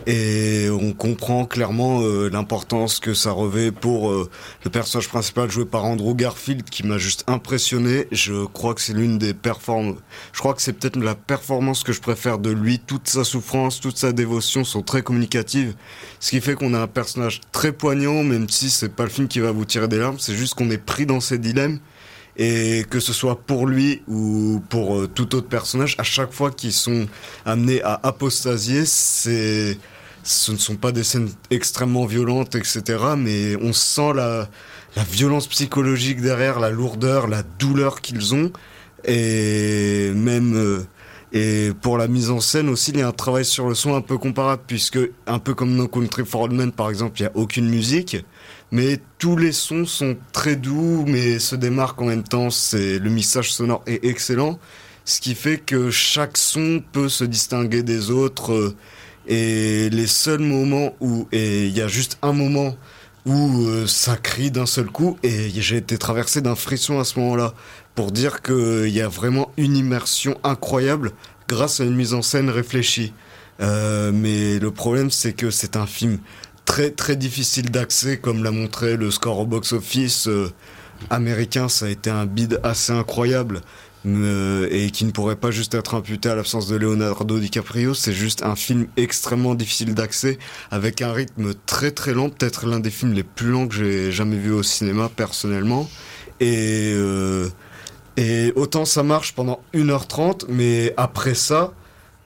Et 0.07 0.69
on 0.71 0.93
comprend 0.93 1.45
clairement 1.45 2.01
euh, 2.03 2.31
l'importance 2.31 3.01
que 3.01 3.15
ça 3.15 3.33
revêt 3.33 3.71
pour 3.71 4.11
euh, 4.11 4.31
le 4.65 4.71
personnage 4.71 5.09
principal 5.09 5.51
joué 5.51 5.65
par 5.65 5.85
Andrew 5.85 6.15
Garfield 6.15 6.69
qui 6.69 6.87
m'a 6.87 6.99
juste 6.99 7.25
impressionné. 7.27 8.07
Je 8.11 8.47
crois 8.47 8.75
que 8.75 8.81
c'est 8.81 8.93
l'une 8.93 9.19
des 9.19 9.35
performances. 9.35 9.99
Je 10.33 10.39
crois 10.39 10.55
que 10.55 10.63
c'est 10.63 10.73
peut-être 10.73 10.97
la 10.97 11.15
performance 11.15 11.85
que 11.85 11.93
je 11.93 12.01
préfère 12.01 12.39
de 12.39 12.51
lui. 12.51 12.79
Toute 12.79 13.09
sa 13.09 13.25
souffrance, 13.25 13.81
toute 13.81 13.99
sa 13.99 14.13
dévotion 14.13 14.65
sont 14.65 14.83
très 14.83 15.03
communicatives. 15.03 15.75
Ce 16.19 16.31
qui 16.31 16.41
fait 16.41 16.55
qu'on 16.55 16.75
a 16.75 16.81
un 16.81 16.87
personnage 16.87 17.41
très 17.53 17.73
poignant, 17.73 18.23
même 18.23 18.49
si 18.49 18.71
c'est 18.71 18.95
pas 18.95 19.05
le 19.05 19.11
film 19.11 19.29
qui 19.29 19.41
va 19.41 19.53
vous 19.53 19.65
tirer 19.65 19.89
des 19.89 19.99
larmes. 19.99 20.19
C'est 20.19 20.35
juste 20.35 20.55
qu'on 20.55 20.71
est 20.71 20.79
pris 20.79 21.07
dans 21.07 21.21
ses 21.21 21.39
dilemmes 21.39 21.79
et 22.41 22.87
que 22.89 23.01
ce 23.01 23.13
soit 23.13 23.39
pour 23.39 23.67
lui 23.67 24.03
ou 24.09 24.63
pour 24.71 24.97
euh, 24.97 25.07
tout 25.07 25.35
autre 25.37 25.49
personnage, 25.49 25.95
à 25.99 26.03
chaque 26.03 26.33
fois 26.33 26.51
qu'ils 26.51 26.73
sont 26.73 27.07
amenés 27.45 27.83
à 27.83 28.01
apostasier, 28.03 28.87
ce 28.87 29.77
ne 30.25 30.57
sont 30.57 30.77
pas 30.77 30.91
des 30.91 31.05
scènes 31.05 31.29
extrêmement 31.51 32.07
violentes, 32.07 32.55
etc. 32.55 32.83
Mais 33.19 33.57
on 33.57 33.75
sent 33.75 34.15
la, 34.15 34.49
la 34.97 35.05
violence 35.05 35.49
psychologique 35.49 36.23
derrière, 36.23 36.61
la 36.61 36.71
lourdeur, 36.71 37.29
la 37.29 37.43
douleur 37.43 38.01
qu'ils 38.01 38.35
ont, 38.35 38.51
et 39.05 40.11
même 40.15 40.57
euh, 40.57 40.81
et 41.33 41.71
pour 41.81 41.97
la 41.97 42.09
mise 42.09 42.31
en 42.31 42.41
scène 42.41 42.69
aussi, 42.69 42.91
il 42.91 42.99
y 42.99 43.03
a 43.03 43.09
un 43.09 43.13
travail 43.13 43.45
sur 43.45 43.69
le 43.69 43.75
son 43.75 43.95
un 43.95 44.01
peu 44.01 44.19
comparable, 44.19 44.63
puisque 44.67 44.99
un 45.27 45.39
peu 45.39 45.55
comme 45.55 45.75
No 45.75 45.87
Country 45.87 46.25
for 46.25 46.43
Old 46.43 46.53
Men, 46.53 46.73
par 46.73 46.91
exemple, 46.91 47.21
il 47.21 47.23
n'y 47.23 47.29
a 47.29 47.37
aucune 47.37 47.69
musique 47.69 48.17
mais 48.73 49.01
tous 49.19 49.37
les 49.37 49.53
sons 49.53 49.85
sont 49.85 50.17
très 50.33 50.57
doux, 50.57 51.05
mais 51.07 51.39
se 51.39 51.57
démarquent 51.57 52.03
en 52.03 52.07
même 52.07 52.23
temps. 52.23 52.51
C'est 52.51 52.99
le 52.99 53.11
mixage 53.11 53.53
sonore 53.53 53.83
est 53.87 54.05
excellent, 54.05 54.59
ce 55.05 55.21
qui 55.21 55.35
fait 55.35 55.59
que 55.59 55.91
chaque 55.91 56.37
son 56.37 56.83
peut 56.93 57.09
se 57.09 57.25
distinguer 57.25 57.83
des 57.83 58.11
autres. 58.11 58.53
Euh, 58.53 58.77
et 59.27 59.91
les 59.91 60.07
seuls 60.07 60.41
moments 60.41 60.95
où 61.01 61.29
et 61.31 61.67
il 61.67 61.77
y 61.77 61.83
a 61.83 61.89
juste 61.89 62.19
un 62.23 62.33
moment 62.33 62.77
où 63.27 63.67
euh, 63.67 63.87
ça 63.87 64.17
crie 64.17 64.51
d'un 64.51 64.65
seul 64.65 64.87
coup 64.87 65.19
et 65.23 65.51
j'ai 65.51 65.77
été 65.77 65.99
traversé 65.99 66.41
d'un 66.41 66.55
frisson 66.55 66.99
à 66.99 67.05
ce 67.05 67.19
moment-là 67.21 67.55
pour 68.01 68.13
dire 68.13 68.41
qu'il 68.41 68.89
y 68.89 69.03
a 69.03 69.09
vraiment 69.09 69.53
une 69.59 69.77
immersion 69.77 70.35
incroyable 70.43 71.13
grâce 71.49 71.81
à 71.81 71.85
une 71.85 71.95
mise 71.95 72.15
en 72.15 72.23
scène 72.23 72.49
réfléchie. 72.49 73.13
Euh, 73.61 74.11
mais 74.11 74.59
le 74.59 74.71
problème 74.71 75.11
c'est 75.11 75.35
que 75.35 75.51
c'est 75.51 75.77
un 75.77 75.85
film 75.85 76.17
très 76.65 76.93
très 76.93 77.15
difficile 77.15 77.71
d'accès, 77.71 78.17
comme 78.17 78.43
l'a 78.43 78.53
montré 78.53 78.97
le 78.97 79.11
score 79.11 79.41
au 79.41 79.45
box-office 79.45 80.29
euh, 80.29 80.51
américain. 81.11 81.69
Ça 81.69 81.85
a 81.85 81.89
été 81.91 82.09
un 82.09 82.25
bid 82.25 82.59
assez 82.63 82.95
incroyable. 82.95 83.61
Euh, 84.07 84.67
et 84.71 84.91
qui 84.91 85.05
ne 85.05 85.11
pourrait 85.11 85.37
pas 85.37 85.51
juste 85.51 85.75
être 85.75 85.95
imputé 85.95 86.31
à 86.31 86.35
l'absence 86.35 86.69
de 86.69 86.77
Leonardo 86.77 87.39
DiCaprio. 87.39 87.93
C'est 87.93 88.15
juste 88.15 88.43
un 88.43 88.57
film 88.57 88.87
extrêmement 88.97 89.55
difficile 89.55 89.93
d'accès, 89.93 90.39
avec 90.71 91.03
un 91.03 91.13
rythme 91.13 91.53
très 91.67 91.91
très 91.91 92.15
lent, 92.15 92.31
peut-être 92.31 92.67
l'un 92.67 92.81
des 92.81 92.89
films 92.89 93.13
les 93.13 93.25
plus 93.25 93.51
lents 93.51 93.69
que 93.69 93.75
j'ai 93.75 94.11
jamais 94.11 94.39
vu 94.39 94.53
au 94.53 94.63
cinéma 94.63 95.11
personnellement. 95.15 95.87
Et, 96.41 96.95
et 98.17 98.53
autant 98.57 98.85
ça 98.85 99.03
marche 99.03 99.35
pendant 99.35 99.61
1h30, 99.75 100.45
mais 100.49 100.95
après 100.97 101.35
ça, 101.35 101.73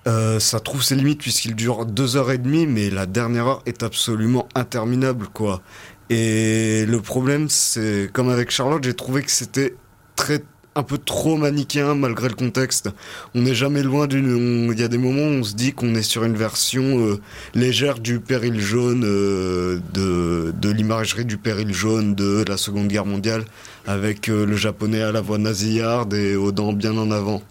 euh, 0.06 0.38
ça 0.38 0.60
trouve 0.60 0.82
ses 0.82 0.96
limites 0.96 1.20
puisqu'il 1.20 1.54
dure 1.54 1.86
deux 1.86 2.16
heures 2.16 2.30
et 2.30 2.38
demie, 2.38 2.66
mais 2.66 2.90
la 2.90 3.06
dernière 3.06 3.46
heure 3.46 3.62
est 3.66 3.82
absolument 3.82 4.48
interminable, 4.54 5.28
quoi. 5.32 5.62
Et 6.10 6.84
le 6.86 7.00
problème, 7.00 7.48
c'est 7.48 8.10
comme 8.12 8.28
avec 8.28 8.50
Charlotte, 8.50 8.84
j'ai 8.84 8.94
trouvé 8.94 9.22
que 9.22 9.30
c'était 9.30 9.74
très 10.16 10.42
un 10.76 10.82
peu 10.82 10.98
trop 10.98 11.36
manichéen 11.36 11.94
malgré 11.94 12.28
le 12.28 12.34
contexte. 12.34 12.90
On 13.34 13.42
n'est 13.42 13.54
jamais 13.54 13.82
loin 13.82 14.06
d'une. 14.06 14.70
Il 14.72 14.78
y 14.78 14.82
a 14.82 14.88
des 14.88 14.98
moments 14.98 15.22
où 15.22 15.40
on 15.40 15.44
se 15.44 15.54
dit 15.54 15.72
qu'on 15.72 15.94
est 15.94 16.02
sur 16.02 16.24
une 16.24 16.36
version 16.36 16.82
euh, 16.82 17.20
légère 17.54 17.98
du 18.00 18.20
péril 18.20 18.60
jaune, 18.60 19.04
euh, 19.04 19.78
de, 19.92 20.52
de 20.60 20.70
l'imagerie 20.70 21.24
du 21.24 21.36
péril 21.36 21.72
jaune 21.72 22.14
de 22.14 22.44
la 22.48 22.56
Seconde 22.56 22.88
Guerre 22.88 23.06
mondiale, 23.06 23.44
avec 23.86 24.28
euh, 24.28 24.46
le 24.46 24.56
japonais 24.56 25.02
à 25.02 25.12
la 25.12 25.20
voix 25.20 25.38
nasillarde 25.38 26.14
et 26.14 26.36
aux 26.36 26.52
dents 26.52 26.72
bien 26.72 26.96
en 26.96 27.10
avant. 27.10 27.42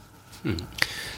Mmh. 0.46 0.52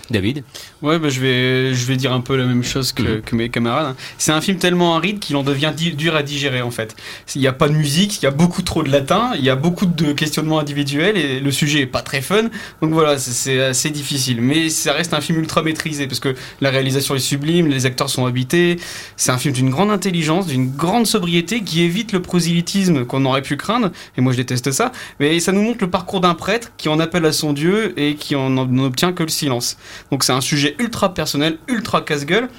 David 0.10 0.44
Ouais, 0.82 1.00
bah, 1.00 1.10
je, 1.10 1.20
vais, 1.20 1.74
je 1.74 1.86
vais 1.86 1.98
dire 1.98 2.14
un 2.14 2.22
peu 2.22 2.36
la 2.36 2.46
même 2.46 2.64
chose 2.64 2.92
que, 2.92 3.02
mmh. 3.02 3.22
que 3.22 3.36
mes 3.36 3.50
camarades. 3.50 3.96
C'est 4.18 4.32
un 4.32 4.42
film 4.42 4.58
tellement 4.58 4.96
aride 4.96 5.20
qu'il 5.20 5.36
en 5.36 5.44
devient 5.44 5.74
dur 5.76 6.16
à 6.16 6.24
digérer 6.24 6.62
en 6.62 6.72
fait. 6.72 6.96
Il 7.36 7.42
n'y 7.42 7.48
a 7.48 7.54
pas 7.54 7.68
de 7.68 7.74
musique, 7.74 8.22
il 8.22 8.24
y 8.24 8.28
a 8.28 8.32
beaucoup 8.32 8.62
trop 8.62 8.84
de 8.84 8.92
latin, 8.92 9.32
il 9.36 9.44
y 9.44 9.50
a 9.50 9.56
beaucoup 9.56 9.86
de 9.86 10.14
questionnements 10.14 10.60
individuels 10.60 11.18
et 11.18 11.40
le 11.40 11.52
sujet 11.52 11.82
est 11.82 11.88
pas 11.88 12.02
très 12.02 12.22
fun. 12.22 12.44
Donc 12.82 12.92
voilà, 12.92 13.18
c'est 13.18 13.62
assez 13.62 13.90
difficile. 13.90 14.42
Mais 14.42 14.70
ça 14.70 14.94
reste 14.94 15.14
un 15.14 15.22
film 15.22 15.40
ultra 15.40 15.64
maîtrisé 15.64 16.08
parce 16.08 16.20
que 16.20 16.36
la 16.62 16.70
réalisation 16.70 17.16
est 17.16 17.20
sublime, 17.20 17.68
les 17.68 17.86
acteurs 17.86 18.10
sont 18.10 18.26
habités. 18.26 18.78
C'est 19.18 19.32
un 19.32 19.38
film 19.38 19.54
d'une 19.54 19.70
grande 19.70 19.92
intelligence, 19.92 20.48
d'une 20.48 20.72
grande 20.72 21.08
sobriété 21.08 21.62
qui 21.62 21.82
évite 21.82 22.12
le 22.12 22.22
prosélytisme 22.22 23.06
qu'on 23.06 23.26
aurait 23.26 23.42
pu 23.42 23.58
craindre. 23.58 23.92
Et 24.18 24.22
moi 24.22 24.34
je 24.34 24.38
déteste 24.38 24.72
ça. 24.72 24.92
Mais 25.20 25.40
ça 25.40 25.52
nous 25.52 25.62
montre 25.62 25.80
le 25.82 25.90
parcours 25.90 26.22
d'un 26.22 26.36
prêtre 26.36 26.72
qui 26.78 26.90
en 26.90 27.00
appelle 27.00 27.26
à 27.26 27.32
son 27.32 27.54
Dieu 27.54 28.00
et 28.00 28.16
qui 28.16 28.36
en 28.36 28.58
obtient 28.58 29.14
que 29.14 29.24
le 29.24 29.30
silence. 29.30 29.78
Donc 30.12 30.24
c'est 30.24 30.34
un 30.34 30.42
sujet 30.42 30.76
ultra 30.80 31.14
personnel, 31.14 31.58
ultra 31.68 32.02
casse-gueule. 32.02 32.50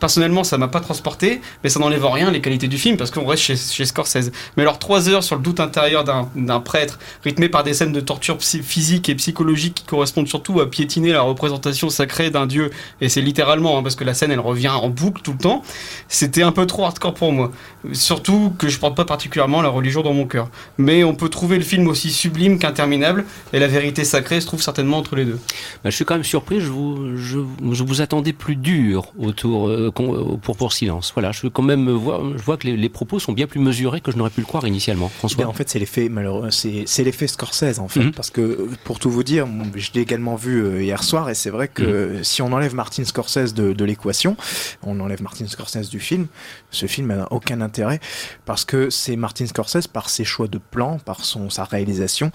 Personnellement, 0.00 0.44
ça 0.44 0.58
m'a 0.58 0.68
pas 0.68 0.80
transporté, 0.80 1.40
mais 1.62 1.70
ça 1.70 1.78
n'enlève 1.78 2.04
en 2.04 2.10
rien 2.10 2.30
les 2.30 2.40
qualités 2.40 2.68
du 2.68 2.78
film 2.78 2.96
parce 2.96 3.10
qu'on 3.10 3.26
reste 3.26 3.42
chez, 3.42 3.56
chez, 3.56 3.84
Scorsese. 3.84 4.32
Mais 4.56 4.62
alors, 4.62 4.78
trois 4.78 5.08
heures 5.08 5.22
sur 5.22 5.36
le 5.36 5.42
doute 5.42 5.60
intérieur 5.60 6.04
d'un 6.04 6.60
prêtre, 6.60 6.98
rythmé 7.22 7.48
par 7.48 7.62
des 7.62 7.74
scènes 7.74 7.92
de 7.92 8.00
torture 8.00 8.38
physique 8.40 9.08
et 9.08 9.14
psychologique 9.14 9.74
qui 9.74 9.84
correspondent 9.84 10.28
surtout 10.28 10.60
à 10.60 10.70
piétiner 10.70 11.12
la 11.12 11.20
représentation 11.20 11.90
sacrée 11.90 12.30
d'un 12.30 12.46
dieu, 12.46 12.70
et 13.00 13.08
c'est 13.08 13.20
littéralement 13.20 13.78
hein, 13.78 13.82
parce 13.82 13.94
que 13.94 14.04
la 14.04 14.14
scène 14.14 14.30
elle 14.30 14.40
revient 14.40 14.68
en 14.68 14.88
boucle 14.88 15.22
tout 15.22 15.32
le 15.32 15.38
temps, 15.38 15.62
c'était 16.08 16.42
un 16.42 16.52
peu 16.52 16.66
trop 16.66 16.84
hardcore 16.84 17.14
pour 17.14 17.32
moi. 17.32 17.52
Surtout 17.92 18.52
que 18.58 18.68
je 18.68 18.78
porte 18.78 18.96
pas 18.96 19.04
particulièrement 19.04 19.62
la 19.62 19.68
religion 19.68 20.02
dans 20.02 20.12
mon 20.12 20.26
cœur. 20.26 20.48
Mais 20.78 21.04
on 21.04 21.14
peut 21.14 21.28
trouver 21.28 21.56
le 21.56 21.64
film 21.64 21.88
aussi 21.88 22.10
sublime 22.10 22.58
qu'interminable, 22.58 23.24
et 23.52 23.58
la 23.58 23.68
vérité 23.68 24.04
sacrée 24.04 24.40
se 24.40 24.46
trouve 24.46 24.62
certainement 24.62 24.98
entre 24.98 25.16
les 25.16 25.24
deux. 25.24 25.38
Bah, 25.84 25.90
je 25.90 25.96
suis 25.96 26.04
quand 26.04 26.14
même 26.14 26.24
surpris, 26.24 26.60
je 26.60 26.70
vous, 26.70 27.16
je, 27.16 27.38
vous 27.38 28.00
attendais 28.00 28.32
plus 28.32 28.56
dur 28.56 29.12
autour. 29.18 29.68
Euh, 29.68 29.89
pour, 29.90 30.56
pour 30.56 30.72
silence. 30.72 31.12
Voilà, 31.14 31.32
je 31.32 31.48
quand 31.48 31.62
même 31.62 31.90
vois, 31.90 32.22
je 32.36 32.42
vois 32.42 32.56
que 32.56 32.66
les, 32.66 32.88
propos 32.88 33.18
sont 33.18 33.32
bien 33.32 33.46
plus 33.46 33.60
mesurés 33.60 34.00
que 34.00 34.10
je 34.10 34.16
n'aurais 34.16 34.30
pu 34.30 34.40
le 34.40 34.46
croire 34.46 34.66
initialement. 34.66 35.08
François. 35.08 35.44
Eh 35.44 35.46
en 35.46 35.52
fait, 35.52 35.68
c'est 35.68 35.78
l'effet 35.78 36.08
malheureux, 36.08 36.50
c'est 36.50 37.04
l'effet 37.04 37.26
Scorsese 37.26 37.78
en 37.78 37.88
fait, 37.88 38.00
mhm. 38.00 38.12
parce 38.12 38.30
que 38.30 38.68
pour 38.84 38.98
tout 38.98 39.10
vous 39.10 39.22
dire, 39.22 39.46
je 39.74 39.90
l'ai 39.94 40.00
également 40.00 40.36
vu 40.36 40.82
hier 40.82 41.02
soir 41.02 41.30
et 41.30 41.34
c'est 41.34 41.50
vrai 41.50 41.68
que 41.68 42.16
mhm. 42.18 42.24
si 42.24 42.42
on 42.42 42.52
enlève 42.52 42.74
Martin 42.74 43.04
Scorsese 43.04 43.54
de, 43.54 43.72
de 43.72 43.84
l'équation, 43.84 44.36
on 44.82 44.98
enlève 45.00 45.22
Martin 45.22 45.46
Scorsese 45.46 45.88
du 45.88 46.00
film, 46.00 46.26
ce 46.70 46.86
film 46.86 47.14
n'a 47.14 47.30
aucun 47.32 47.60
intérêt 47.60 48.00
parce 48.44 48.64
que 48.64 48.90
c'est 48.90 49.16
Martin 49.16 49.46
Scorsese 49.46 49.86
par 49.86 50.08
ses 50.10 50.24
choix 50.24 50.48
de 50.48 50.58
plan, 50.58 50.98
par 50.98 51.24
son 51.24 51.50
sa 51.50 51.64
réalisation 51.64 52.32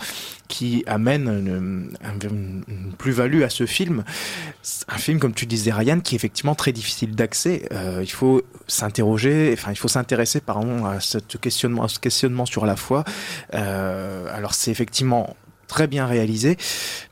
qui 0.47 0.83
amène 0.87 1.27
une, 1.27 2.93
plus-value 2.97 3.41
à 3.43 3.49
ce 3.49 3.65
film. 3.65 4.03
Un 4.87 4.97
film, 4.97 5.19
comme 5.19 5.33
tu 5.33 5.45
disais, 5.45 5.71
Ryan, 5.71 5.99
qui 5.99 6.15
est 6.15 6.17
effectivement 6.17 6.55
très 6.55 6.71
difficile 6.71 7.15
d'accès. 7.15 7.67
Euh, 7.71 8.01
il 8.01 8.11
faut 8.11 8.43
s'interroger, 8.67 9.51
enfin, 9.53 9.71
il 9.71 9.77
faut 9.77 9.87
s'intéresser, 9.87 10.41
pardon, 10.41 10.85
à 10.85 10.99
ce 10.99 11.17
questionnement, 11.37 11.83
à 11.83 11.87
ce 11.87 11.99
questionnement 11.99 12.45
sur 12.45 12.65
la 12.65 12.75
foi. 12.75 13.03
Euh, 13.53 14.27
alors, 14.35 14.53
c'est 14.53 14.71
effectivement 14.71 15.35
très 15.67 15.87
bien 15.87 16.05
réalisé. 16.05 16.57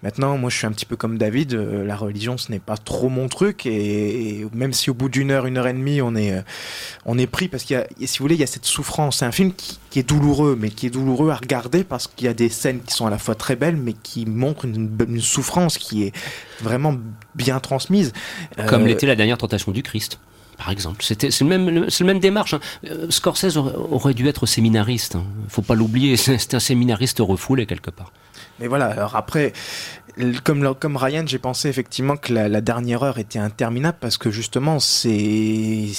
Maintenant, 0.01 0.37
moi, 0.37 0.49
je 0.49 0.57
suis 0.57 0.67
un 0.67 0.71
petit 0.71 0.85
peu 0.85 0.95
comme 0.95 1.17
David. 1.17 1.53
Euh, 1.53 1.85
la 1.85 1.95
religion, 1.95 2.37
ce 2.37 2.51
n'est 2.51 2.59
pas 2.59 2.77
trop 2.77 3.09
mon 3.09 3.27
truc. 3.27 3.65
Et, 3.65 4.45
même 4.53 4.73
si 4.73 4.89
au 4.89 4.93
bout 4.93 5.09
d'une 5.09 5.31
heure, 5.31 5.45
une 5.45 5.57
heure 5.57 5.67
et 5.67 5.73
demie, 5.73 6.01
on 6.01 6.15
est, 6.15 6.33
euh, 6.33 6.41
on 7.05 7.17
est 7.17 7.27
pris 7.27 7.47
parce 7.47 7.63
qu'il 7.63 7.77
y 7.77 7.79
a, 7.79 7.87
si 8.07 8.19
vous 8.19 8.23
voulez, 8.23 8.35
il 8.35 8.41
y 8.41 8.43
a 8.43 8.47
cette 8.47 8.65
souffrance. 8.65 9.19
C'est 9.19 9.25
un 9.25 9.31
film 9.31 9.53
qui, 9.53 9.99
est 9.99 10.07
douloureux, 10.07 10.57
mais 10.59 10.69
qui 10.69 10.87
est 10.87 10.89
douloureux 10.89 11.29
à 11.29 11.35
regarder 11.35 11.83
parce 11.83 12.07
qu'il 12.07 12.25
y 12.25 12.29
a 12.29 12.33
des 12.33 12.49
scènes 12.49 12.81
qui 12.81 12.93
sont 12.93 13.05
à 13.05 13.11
la 13.11 13.19
fois 13.19 13.35
très 13.35 13.55
belles, 13.55 13.77
mais 13.77 13.93
qui 13.93 14.25
montrent 14.25 14.65
une, 14.65 14.89
une 15.07 15.21
souffrance 15.21 15.77
qui 15.77 16.03
est 16.03 16.13
vraiment 16.61 16.95
bien 17.35 17.59
transmise. 17.59 18.11
Comme 18.67 18.83
euh, 18.83 18.87
l'était 18.87 19.05
la 19.05 19.15
dernière 19.15 19.37
tentation 19.37 19.71
du 19.71 19.83
Christ 19.83 20.19
par 20.57 20.69
exemple. 20.69 21.03
C'était, 21.03 21.31
c'est 21.31 21.43
le 21.43 21.49
même, 21.49 21.89
c'est 21.89 22.03
le 22.03 22.07
même 22.07 22.19
démarche. 22.19 22.53
Hein. 22.53 22.59
Scorsese 23.09 23.57
aurait, 23.57 24.13
dû 24.13 24.27
être 24.27 24.45
séminariste. 24.45 25.15
Hein. 25.15 25.25
Faut 25.49 25.61
pas 25.61 25.75
l'oublier. 25.75 26.15
C'est 26.17 26.53
un 26.53 26.59
séminariste 26.59 27.19
refoulé 27.19 27.65
quelque 27.65 27.89
part. 27.89 28.11
Mais 28.59 28.67
voilà, 28.67 28.87
alors 28.87 29.15
après, 29.15 29.53
comme, 30.43 30.97
Ryan, 30.97 31.23
j'ai 31.25 31.39
pensé 31.39 31.69
effectivement 31.69 32.17
que 32.17 32.33
la, 32.33 32.61
dernière 32.61 33.03
heure 33.03 33.17
était 33.17 33.39
interminable 33.39 33.97
parce 33.99 34.17
que 34.17 34.29
justement, 34.29 34.79
c'est 34.79 35.91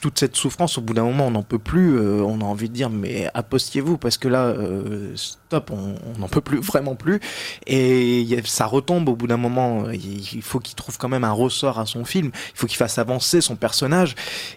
toute 0.00 0.18
cette 0.18 0.36
souffrance, 0.36 0.78
au 0.78 0.82
bout 0.82 0.94
d'un 0.94 1.04
moment, 1.04 1.28
on 1.28 1.30
n'en 1.30 1.42
peut 1.42 1.58
plus. 1.58 1.96
Euh, 1.96 2.22
on 2.22 2.40
a 2.40 2.44
envie 2.44 2.68
de 2.68 2.74
dire, 2.74 2.90
mais 2.90 3.28
apostiez-vous 3.34 3.96
parce 3.96 4.18
que 4.18 4.28
là, 4.28 4.44
euh, 4.44 5.12
stop, 5.16 5.70
on 5.70 6.18
n'en 6.18 6.28
peut 6.28 6.40
plus, 6.40 6.58
vraiment 6.60 6.94
plus. 6.94 7.20
Et 7.66 8.26
ça 8.44 8.66
retombe 8.66 9.08
au 9.08 9.16
bout 9.16 9.26
d'un 9.26 9.36
moment. 9.36 9.90
Il 9.90 10.42
faut 10.42 10.60
qu'il 10.60 10.74
trouve 10.74 10.98
quand 10.98 11.08
même 11.08 11.24
un 11.24 11.32
ressort 11.32 11.78
à 11.78 11.86
son 11.86 12.04
film. 12.04 12.30
Il 12.34 12.58
faut 12.58 12.66
qu'il 12.66 12.76
fasse 12.76 12.98
avancer 12.98 13.40
son 13.40 13.56
personnage. 13.56 14.14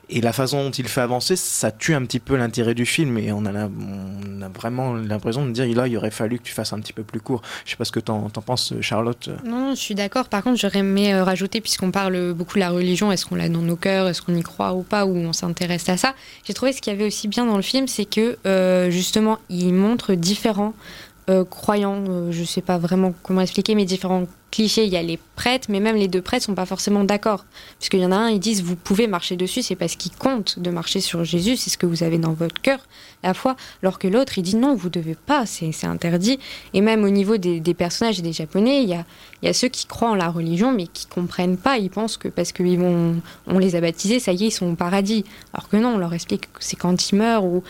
Et 0.10 0.22
la 0.22 0.34
façon 0.34 0.66
dont 0.66 0.72
il 0.72 0.88
fait 0.88 1.02
avancer, 1.02 1.36
ça 1.36 1.72
tue 1.72 1.94
un 1.94 2.04
petit 2.04 2.20
peu 2.20 2.36
l'intérêt 2.36 2.74
du 2.74 2.86
film. 2.86 3.18
Et 3.18 3.32
on 3.32 3.46
a, 3.46 3.68
on 3.68 4.42
a 4.42 4.50
vraiment 4.50 4.94
l'impression 4.94 5.46
de 5.46 5.52
dire, 5.52 5.66
là, 5.76 5.88
il 5.88 5.96
aurait 5.98 6.12
fallu 6.12 6.40
que 6.40 6.44
tu 6.44 6.54
fasses 6.54 6.74
un 6.74 6.80
petit 6.80 6.94
peu 6.94 7.04
plus 7.04 7.22
court. 7.22 7.42
Je 7.64 7.72
sais 7.72 7.78
pas 7.78 7.86
ce 7.86 7.92
que 7.92 8.00
t'en 8.00 8.26
en 8.26 8.30
penses 8.42 8.65
Charlotte 8.82 9.30
Non, 9.44 9.72
je 9.76 9.80
suis 9.80 9.96
d'accord. 9.96 10.30
Par 10.30 10.44
contre, 10.44 10.60
j'aurais 10.60 10.80
aimé 10.80 11.14
euh, 11.14 11.24
rajouter, 11.24 11.62
puisqu'on 11.62 11.92
parle 11.92 12.34
beaucoup 12.34 12.56
de 12.56 12.60
la 12.60 12.70
religion, 12.70 13.12
est-ce 13.12 13.26
qu'on 13.26 13.36
l'a 13.36 13.50
dans 13.50 13.62
nos 13.62 13.76
cœurs, 13.76 14.08
est-ce 14.08 14.22
qu'on 14.22 14.36
y 14.36 14.44
croit 14.44 14.74
ou 14.74 14.84
pas, 14.84 15.06
ou 15.06 15.16
on 15.16 15.34
s'intéresse 15.34 15.88
à 15.90 15.98
ça. 15.98 16.14
J'ai 16.44 16.54
trouvé 16.54 16.74
ce 16.74 16.82
qu'il 16.82 16.94
y 16.94 16.96
avait 16.96 17.06
aussi 17.06 17.28
bien 17.28 17.46
dans 17.46 17.56
le 17.56 17.62
film, 17.62 17.88
c'est 17.88 18.06
que 18.06 18.38
euh, 18.46 18.90
justement, 18.90 19.40
il 19.50 19.74
montre 19.74 20.14
différents 20.14 20.74
euh, 20.74 21.05
croyants, 21.50 22.32
je 22.32 22.44
sais 22.44 22.62
pas 22.62 22.78
vraiment 22.78 23.14
comment 23.24 23.42
expliquer, 23.42 23.76
mais 23.76 23.86
différents 23.86 24.28
cliché, 24.56 24.86
il 24.86 24.94
y 24.94 24.96
a 24.96 25.04
les 25.04 25.20
prêtres, 25.36 25.68
mais 25.70 25.82
même 25.82 25.98
les 25.98 26.08
deux 26.08 26.22
prêtres 26.22 26.46
sont 26.46 26.56
pas 26.56 26.66
forcément 26.66 27.04
d'accord. 27.04 27.44
Puisqu'il 27.78 28.00
y 28.00 28.06
en 28.06 28.12
a 28.14 28.16
un, 28.16 28.30
ils 28.30 28.40
disent 28.40 28.64
vous 28.64 28.78
pouvez 28.78 29.06
marcher 29.06 29.36
dessus, 29.36 29.62
c'est 29.62 29.76
parce 29.76 29.98
qu'il 29.98 30.14
compte 30.14 30.60
de 30.60 30.70
marcher 30.72 31.02
sur 31.02 31.26
Jésus, 31.26 31.58
c'est 31.58 31.70
ce 31.70 31.78
que 31.78 31.86
vous 31.86 32.04
avez 32.04 32.18
dans 32.18 32.32
votre 32.32 32.62
cœur, 32.62 32.80
la 33.22 33.34
foi. 33.34 33.58
Alors 33.84 34.00
que 34.00 34.08
l'autre, 34.08 34.38
il 34.38 34.44
dit 34.44 34.56
non, 34.56 34.74
vous 34.74 34.90
devez 34.90 35.16
pas, 35.16 35.46
c'est 35.46 35.70
interdit. 35.84 36.40
Et 36.74 36.80
même 36.80 37.04
au 37.04 37.10
niveau 37.10 37.36
des, 37.36 37.74
personnages 37.74 38.20
et 38.20 38.22
des 38.22 38.32
Japonais, 38.32 38.84
il 38.84 38.88
y 38.88 38.94
a, 38.94 39.04
y 39.44 39.50
a 39.50 39.54
ceux 39.54 39.68
qui 39.68 39.88
croient 39.88 40.12
en 40.12 40.16
la 40.16 40.30
religion, 40.30 40.72
mais 40.72 40.88
qui 40.88 41.06
comprennent 41.06 41.58
pas. 41.58 41.78
Ils 41.78 41.90
pensent 41.90 42.16
que 42.16 42.30
parce 42.30 42.54
qu'ils 42.54 42.80
vont, 42.80 43.16
on 43.48 43.60
les 43.60 43.76
a 43.76 43.82
baptisés, 43.82 44.20
ça 44.20 44.32
y 44.32 44.46
est, 44.46 44.48
ils 44.48 44.52
sont 44.52 44.72
au 44.72 44.76
paradis. 44.76 45.26
Alors 45.54 45.68
que 45.68 45.76
non, 45.76 45.96
on 45.96 45.98
leur 45.98 46.14
explique 46.14 46.54
que 46.54 46.60
c'est 46.62 46.78
quand 46.78 47.12
ils 47.12 47.16
meurent. 47.18 47.44
Ou 47.44 47.62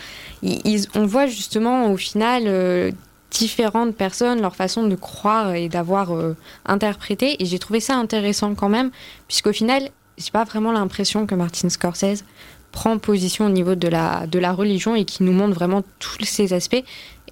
ils, 0.42 0.86
on 0.94 1.04
voit 1.04 1.26
justement 1.26 1.90
au 1.90 1.96
final 1.96 2.44
euh, 2.46 2.92
différentes 3.38 3.94
personnes, 3.94 4.40
leur 4.40 4.56
façon 4.56 4.86
de 4.86 4.94
croire 4.94 5.54
et 5.54 5.68
d'avoir 5.68 6.14
euh, 6.14 6.36
interprété. 6.64 7.42
Et 7.42 7.46
j'ai 7.46 7.58
trouvé 7.58 7.80
ça 7.80 7.96
intéressant 7.96 8.54
quand 8.54 8.68
même, 8.68 8.90
puisqu'au 9.28 9.52
final, 9.52 9.90
j'ai 10.18 10.30
pas 10.30 10.44
vraiment 10.44 10.72
l'impression 10.72 11.26
que 11.26 11.34
Martin 11.34 11.68
Scorsese 11.68 12.24
prend 12.72 12.98
position 12.98 13.46
au 13.46 13.50
niveau 13.50 13.74
de 13.74 13.88
la, 13.88 14.26
de 14.26 14.38
la 14.38 14.52
religion 14.52 14.94
et 14.94 15.04
qui 15.04 15.22
nous 15.22 15.32
montre 15.32 15.54
vraiment 15.54 15.82
tous 15.98 16.24
ces 16.24 16.52
aspects. 16.52 16.82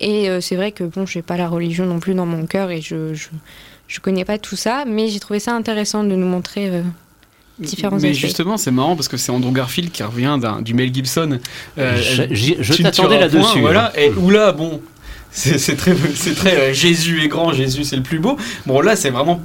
Et 0.01 0.29
euh, 0.29 0.41
c'est 0.41 0.57
vrai 0.57 0.73
que 0.73 0.85
bon, 0.85 1.07
j'ai 1.07 1.23
pas 1.23 1.37
la 1.37 1.49
religion 1.49 1.87
non 1.87 2.01
plus 2.01 2.15
dans 2.15 2.27
mon 2.27 2.47
cœur 2.47 2.71
et 2.71 2.81
je, 2.81 3.15
je, 3.15 3.29
je 3.89 4.01
connais 4.01 4.25
pas 4.25 4.39
tout 4.39 4.57
ça, 4.57 4.85
mais 4.87 5.09
j'ai 5.09 5.21
trouvé 5.21 5.41
ça 5.41 5.55
intéressant 5.55 6.05
de 6.05 6.15
nous 6.15 6.27
montrer. 6.27 6.69
Euh, 6.69 6.83
différents 7.59 7.99
mais 8.01 8.15
justement, 8.15 8.57
c'est 8.57 8.73
marrant 8.73 8.97
parce 8.97 9.07
que 9.07 9.17
c'est 9.17 9.31
Andrew 9.31 9.53
Garfield 9.53 9.93
qui 9.93 10.03
revient 10.03 10.39
du 10.63 10.75
Mel 10.75 10.93
Gibson. 10.93 11.39
je, 11.77 12.25
je 12.59 12.83
t'attendais 12.83 13.21
là-dessus. 13.21 13.61
Voilà, 13.61 13.93
et 13.97 14.11
où 14.11 14.29
là, 14.31 14.51
bon, 14.51 14.81
c'est 15.35 15.77
très, 15.77 15.95
c'est 16.15 16.35
très 16.35 16.57
euh, 16.57 16.73
Jésus 16.73 17.23
est 17.25 17.29
grand, 17.29 17.53
Jésus 17.53 17.85
c'est 17.85 17.97
le 17.97 18.03
plus 18.03 18.19
beau. 18.19 18.37
Bon 18.67 18.81
là 18.81 18.97
c'est 18.97 19.11
vraiment 19.11 19.41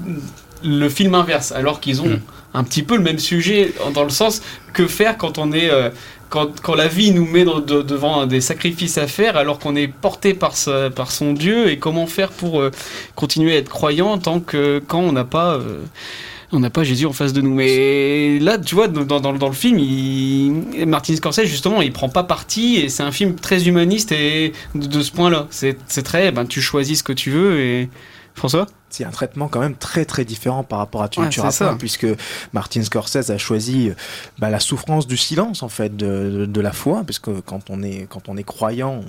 le 0.64 0.90
film 0.90 1.16
inverse, 1.16 1.52
alors 1.52 1.80
qu'ils 1.80 2.02
ont 2.02 2.10
hmm. 2.10 2.22
un 2.54 2.64
petit 2.64 2.84
peu 2.84 2.96
le 2.96 3.04
même 3.04 3.20
sujet 3.20 3.74
dans 3.94 4.04
le 4.04 4.10
sens 4.10 4.42
que 4.74 4.88
faire 4.88 5.18
quand 5.18 5.38
on 5.38 5.52
est 5.52 5.70
euh, 5.70 5.90
quand, 6.30 6.62
quand, 6.62 6.76
la 6.76 6.88
vie 6.88 7.12
nous 7.12 7.26
met 7.26 7.44
devant 7.44 8.28
des 8.28 8.40
sacrifices 8.40 9.00
à 9.00 9.08
faire 9.08 9.36
alors 9.36 9.58
qu'on 9.58 9.76
est 9.76 9.88
porté 9.88 10.36
par, 10.36 10.54
par 10.96 11.12
son 11.12 11.34
Dieu 11.34 11.72
et 11.72 11.80
comment 11.80 12.06
faire 12.06 12.30
pour 12.30 12.62
euh, 12.62 12.70
continuer 13.16 13.56
à 13.56 13.58
être 13.58 13.70
croyant 13.70 14.20
tant 14.20 14.40
que 14.40 14.80
quand 14.88 15.00
on 15.00 15.12
n'a 15.12 15.24
pas 15.24 15.60
on 16.52 16.60
n'a 16.60 16.70
pas 16.70 16.84
Jésus 16.84 17.06
en 17.06 17.14
face 17.14 17.34
de 17.34 17.42
nous. 17.42 17.54
Mais 17.54 18.40
là, 18.40 18.58
tu 18.58 18.76
vois, 18.76 18.88
dans, 18.88 19.32
le 19.32 19.54
film, 19.54 19.80
il... 19.80 20.86
Martin 20.88 21.16
Scorsese, 21.16 21.46
justement, 21.46 21.82
il 21.82 21.92
prend 21.92 22.10
pas 22.10 22.24
parti 22.24 22.78
et 22.78 22.90
c'est 22.90 23.04
un 23.04 23.12
film 23.12 23.36
très 23.36 23.68
humaniste 23.68 24.12
et 24.12 24.54
de, 24.76 25.02
ce 25.02 25.12
point-là. 25.12 25.48
C'est 25.50 26.04
très, 26.04 26.32
ben, 26.32 26.46
tu 26.46 26.62
choisis 26.62 27.00
ce 27.00 27.04
que 27.04 27.14
tu 27.14 27.32
veux 27.32 27.60
et. 27.60 27.90
François? 28.40 28.68
C'est 28.90 29.04
un 29.04 29.12
traitement 29.12 29.48
quand 29.48 29.60
même 29.60 29.76
très 29.76 30.04
très 30.04 30.26
différent 30.26 30.64
par 30.64 30.80
rapport 30.80 31.04
à 31.04 31.10
tu, 31.10 31.20
ouais, 31.20 31.30
puisque 31.78 32.08
Martin 32.54 32.82
Scorsese 32.82 33.30
a 33.30 33.38
choisi 33.38 33.92
bah, 34.40 34.50
la 34.50 34.60
souffrance 34.60 35.06
du 35.06 35.16
silence 35.16 35.62
en 35.62 35.70
fait 35.70 35.96
de, 35.96 36.48
de, 36.48 36.62
la 36.62 36.72
foi, 36.72 37.04
parce 37.06 37.20
que 37.20 37.40
quand 37.42 37.70
on 37.70 37.84
est 37.84 38.08
quand 38.10 38.30
on 38.30 38.38
est 38.38 38.44
croyant, 38.44 39.02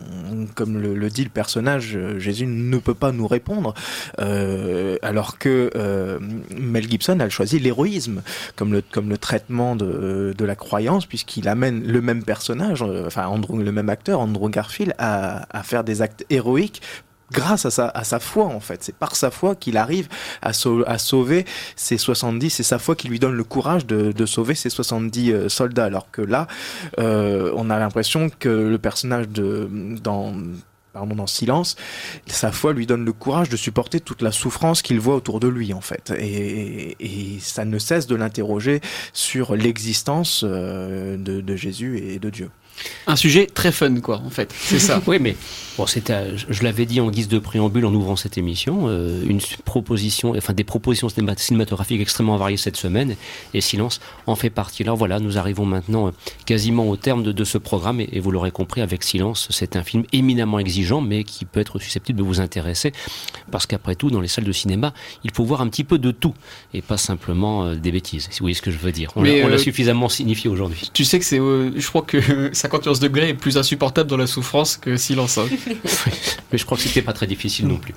comme 0.54 0.78
le, 0.78 1.08
dit 1.08 1.24
le 1.24 1.30
personnage, 1.30 1.98
Jésus 2.18 2.46
ne 2.46 2.76
peut 2.76 2.94
pas 2.94 3.10
nous 3.12 3.26
répondre, 3.26 3.72
euh, 4.18 4.96
alors 5.00 5.38
que 5.38 5.70
euh, 5.76 6.18
Mel 6.58 6.90
Gibson 6.90 7.18
a 7.20 7.28
choisi 7.30 7.58
l'héroïsme 7.58 8.22
comme 8.56 8.72
le 8.72 8.82
comme 8.82 9.08
le 9.08 9.16
traitement 9.16 9.76
de, 9.76 10.34
de 10.36 10.44
la 10.44 10.56
croyance, 10.56 11.06
puisqu'il 11.06 11.48
amène 11.48 11.86
le 11.86 12.02
même 12.02 12.22
personnage, 12.22 12.82
euh, 12.82 13.06
enfin 13.06 13.26
Andrew, 13.26 13.58
le 13.58 13.72
même 13.72 13.88
acteur, 13.88 14.20
Andrew 14.20 14.50
Garfield, 14.50 14.94
à, 14.98 15.46
à 15.56 15.62
faire 15.62 15.84
des 15.84 16.02
actes 16.02 16.26
héroïques 16.28 16.82
grâce 17.32 17.66
à 17.66 18.04
sa, 18.04 18.20
foi 18.20 18.44
en 18.44 18.60
fait. 18.60 18.82
C'est 18.82 18.94
par 18.94 19.16
sa 19.16 19.30
foi 19.30 19.54
qu'il 19.54 19.76
arrive 19.76 20.08
à, 20.42 20.50
à, 20.50 20.98
sauver 20.98 21.44
ses 21.76 21.98
70, 21.98 22.50
c'est 22.50 22.62
sa 22.62 22.78
foi 22.78 22.96
qui 22.96 23.08
lui 23.08 23.18
donne 23.18 23.34
le 23.34 23.44
courage 23.44 23.86
de, 23.86 24.26
sauver 24.26 24.54
ses 24.54 24.70
70 24.70 25.32
euh, 25.32 25.48
soldats. 25.48 25.86
Alors 25.86 26.10
que 26.10 26.22
là, 26.22 26.46
euh, 26.98 27.52
on 27.56 27.70
a 27.70 27.78
l'impression 27.78 28.30
que 28.30 28.48
le 28.48 28.78
personnage 28.78 29.28
de 29.28 29.68
dans 30.02 30.34
pardon, 30.92 31.14
dans 31.14 31.26
Silence, 31.26 31.76
sa 32.26 32.52
foi 32.52 32.72
lui 32.72 32.86
donne 32.86 33.04
le 33.04 33.12
courage 33.12 33.48
de 33.48 33.56
supporter 33.56 34.00
toute 34.00 34.22
la 34.22 34.32
souffrance 34.32 34.82
qu'il 34.82 34.98
voit 35.00 35.14
autour 35.14 35.40
de 35.40 35.48
lui, 35.48 35.72
en 35.72 35.80
fait. 35.80 36.12
Et, 36.18 36.96
et 37.00 37.38
ça 37.40 37.64
ne 37.64 37.78
cesse 37.78 38.06
de 38.06 38.16
l'interroger 38.16 38.80
sur 39.12 39.54
l'existence 39.54 40.44
euh, 40.44 41.16
de, 41.16 41.40
de 41.40 41.56
Jésus 41.56 41.98
et 41.98 42.18
de 42.18 42.30
Dieu. 42.30 42.50
Un 43.06 43.16
sujet 43.16 43.46
très 43.46 43.72
fun, 43.72 44.00
quoi, 44.00 44.22
en 44.24 44.30
fait. 44.30 44.54
C'est 44.56 44.78
ça. 44.78 45.02
oui, 45.06 45.18
mais 45.20 45.36
bon, 45.76 45.86
c'était, 45.86 46.36
je 46.36 46.62
l'avais 46.62 46.86
dit 46.86 47.00
en 47.00 47.10
guise 47.10 47.28
de 47.28 47.38
préambule 47.38 47.86
en 47.86 47.94
ouvrant 47.94 48.16
cette 48.16 48.38
émission, 48.38 48.84
euh, 48.88 49.22
une 49.26 49.40
proposition, 49.64 50.34
enfin 50.36 50.52
des 50.52 50.64
propositions 50.64 51.08
cinématographiques 51.36 52.00
extrêmement 52.00 52.36
variées 52.36 52.56
cette 52.56 52.76
semaine, 52.76 53.16
et 53.54 53.60
Silence 53.60 54.00
en 54.26 54.36
fait 54.36 54.50
partie. 54.50 54.82
Alors 54.82 54.96
voilà, 54.96 55.20
nous 55.20 55.38
arrivons 55.38 55.64
maintenant 55.64 56.08
euh, 56.08 56.10
quasiment 56.46 56.88
au 56.88 56.96
terme 56.96 57.22
de, 57.22 57.44
ce 57.44 57.58
programme, 57.58 58.00
et, 58.00 58.20
vous 58.20 58.30
l'aurez 58.30 58.50
compris, 58.50 58.80
avec 58.80 59.02
Silence, 59.02 59.48
c'est 59.50 59.76
un 59.76 59.82
film 59.82 60.04
éminemment 60.12 60.58
exigeant, 60.58 61.00
mais 61.00 61.24
qui 61.24 61.44
peut 61.44 61.60
être 61.60 61.78
susceptible 61.78 62.18
de 62.18 62.24
vous 62.24 62.40
intéresser, 62.40 62.92
parce 63.50 63.66
qu'après 63.66 63.94
tout, 63.94 64.10
dans 64.10 64.20
les 64.20 64.28
salles 64.28 64.44
de 64.44 64.52
cinéma, 64.52 64.92
il 65.24 65.30
faut 65.32 65.44
voir 65.44 65.60
un 65.60 65.68
petit 65.68 65.84
peu 65.84 65.98
de 65.98 66.10
tout, 66.10 66.34
et 66.74 66.82
pas 66.82 66.96
simplement 66.96 67.64
euh, 67.64 67.74
des 67.74 67.92
bêtises, 67.92 68.28
si 68.30 68.40
vous 68.40 68.44
voyez 68.44 68.54
ce 68.54 68.62
que 68.62 68.70
je 68.70 68.78
veux 68.78 68.92
dire. 68.92 69.10
On 69.16 69.22
l'a 69.22 69.58
suffisamment 69.58 70.08
signifié 70.08 70.50
aujourd'hui. 70.50 70.90
Tu 70.92 71.04
sais 71.04 71.18
que 71.18 71.24
c'est, 71.24 71.38
je 71.38 71.86
crois 71.88 72.02
que 72.02 72.50
ça 72.52 72.68
51 72.70 72.92
degrés 73.00 73.28
est 73.30 73.34
plus 73.34 73.58
insupportable 73.58 74.08
dans 74.08 74.16
la 74.16 74.26
souffrance 74.26 74.76
que 74.76 74.96
silence. 74.96 75.38
hein. 75.38 75.46
Mais 76.52 76.58
je 76.58 76.64
crois 76.64 76.76
que 76.76 76.82
c'était 76.82 77.02
pas 77.02 77.12
très 77.12 77.26
difficile 77.26 77.66
non 77.66 77.76
plus. 77.76 77.94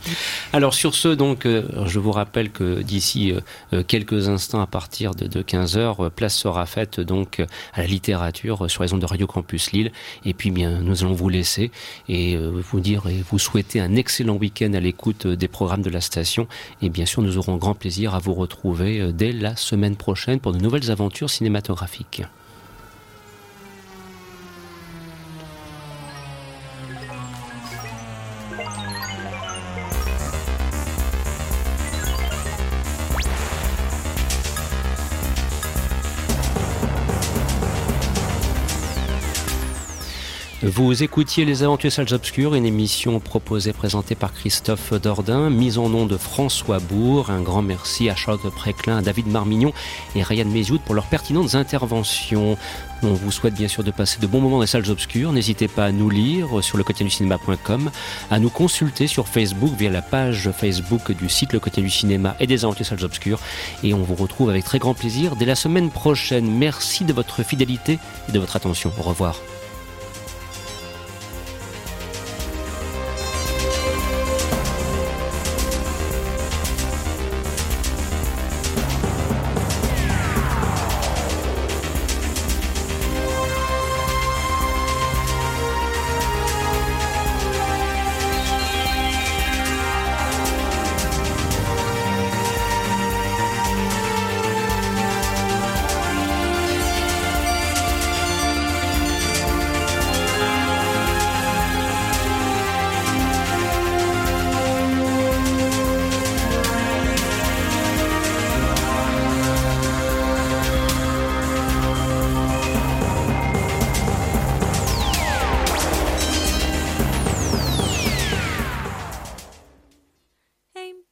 Alors 0.52 0.74
sur 0.74 0.96
ce, 0.96 1.08
donc, 1.08 1.46
euh, 1.46 1.64
je 1.86 2.00
vous 2.00 2.12
rappelle 2.12 2.52
que 2.52 2.82
d'ici 2.82 3.32
euh, 3.32 3.40
euh, 3.74 3.84
quelques 3.84 4.30
instants, 4.30 4.62
à 4.62 4.68
partir 4.68 5.16
de, 5.16 5.42
15 5.42 5.78
h 5.78 6.10
place 6.10 6.36
sera 6.36 6.66
faite 6.66 7.00
donc 7.00 7.42
à 7.74 7.82
la 7.82 7.88
littérature 7.88 8.70
sur 8.70 8.84
les 8.84 8.94
ondes 8.94 9.02
de 9.02 9.06
Radio 9.06 9.28
Campus 9.28 9.72
Lille. 9.72 9.92
Et 10.26 10.34
puis, 10.34 10.52
bien, 10.52 10.80
nous 10.82 11.04
allons 11.04 11.14
vous 11.14 11.30
laisser 11.30 11.72
et 12.08 12.36
euh, 12.36 12.52
vous 12.72 12.80
dire 12.80 13.08
et 13.08 13.24
vous 13.30 13.40
souhaiter 13.40 13.80
un 13.80 13.96
excellent 13.96 14.36
week-end 14.36 14.74
à 14.74 14.80
l'écoute 14.80 15.28
des 15.28 15.48
programmes 15.48 15.82
de 15.82 15.90
la 15.90 16.02
station. 16.02 16.48
Et 16.82 16.90
bien 16.90 17.06
sûr, 17.06 17.22
nous 17.22 17.38
aurons 17.38 17.58
grand 17.58 17.76
plaisir 17.76 18.16
à 18.16 18.20
vous 18.20 18.34
retrouver 18.34 19.12
dès 19.14 19.32
la 19.32 19.56
semaine 19.56 19.96
prochaine 19.96 20.40
pour 20.40 20.54
de 20.54 20.60
nouvelles 20.60 20.92
aventures 20.92 21.30
cinématographiques. 21.30 22.24
Vous 40.84 41.02
écoutiez 41.02 41.46
Les 41.46 41.64
Aventures 41.64 41.94
Salles 41.94 42.14
Obscures, 42.14 42.56
une 42.56 42.66
émission 42.66 43.22
proposée, 43.22 43.72
présentée 43.72 44.16
par 44.16 44.34
Christophe 44.34 44.94
Dordain, 44.94 45.50
mise 45.50 45.78
en 45.78 45.88
nom 45.88 46.06
de 46.06 46.18
François 46.18 46.80
Bourg. 46.80 47.30
Un 47.30 47.42
grand 47.42 47.62
merci 47.62 48.10
à 48.10 48.18
Charlotte 48.18 48.54
Préclin, 48.54 48.98
à 48.98 49.02
David 49.02 49.28
Marmignon 49.28 49.72
et 50.14 50.22
Ryan 50.22 50.44
Mézioud 50.44 50.82
pour 50.82 50.94
leurs 50.94 51.06
pertinentes 51.06 51.56
interventions. 51.56 52.58
On 53.02 53.14
vous 53.14 53.32
souhaite 53.32 53.54
bien 53.54 53.70
sûr 53.70 53.86
de 53.86 53.92
passer 53.92 54.20
de 54.20 54.28
bons 54.28 54.42
moments 54.42 54.58
dans 54.58 54.62
les 54.62 54.68
salles 54.68 54.92
obscures. 54.92 55.32
N'hésitez 55.32 55.70
pas 55.70 55.86
à 55.86 55.92
nous 55.94 56.10
lire 56.10 56.62
sur 56.62 56.78
le 56.78 56.84
quotidien 56.84 57.06
du 57.06 57.12
cinéma.com, 57.12 57.90
à 58.30 58.40
nous 58.40 58.50
consulter 58.50 59.08
sur 59.08 59.30
Facebook 59.30 59.72
via 59.80 59.90
la 59.90 60.02
page 60.02 60.52
Facebook 60.52 61.14
du 61.14 61.30
site 61.30 61.54
Le 61.54 61.62
Quotidien 61.62 61.86
du 61.86 61.92
Cinéma 61.92 62.36
et 62.42 62.46
des 62.46 62.66
Aventures 62.66 62.86
Salles 62.86 63.06
Obscures. 63.06 63.40
Et 63.84 63.94
on 63.94 64.04
vous 64.04 64.16
retrouve 64.16 64.50
avec 64.50 64.66
très 64.66 64.80
grand 64.80 64.94
plaisir 64.94 65.38
dès 65.38 65.46
la 65.46 65.56
semaine 65.56 65.92
prochaine. 65.92 66.52
Merci 66.52 67.06
de 67.06 67.14
votre 67.14 67.42
fidélité 67.42 68.00
et 68.28 68.34
de 68.34 68.40
votre 68.40 68.58
attention. 68.58 68.92
Au 69.00 69.04
revoir. 69.04 69.40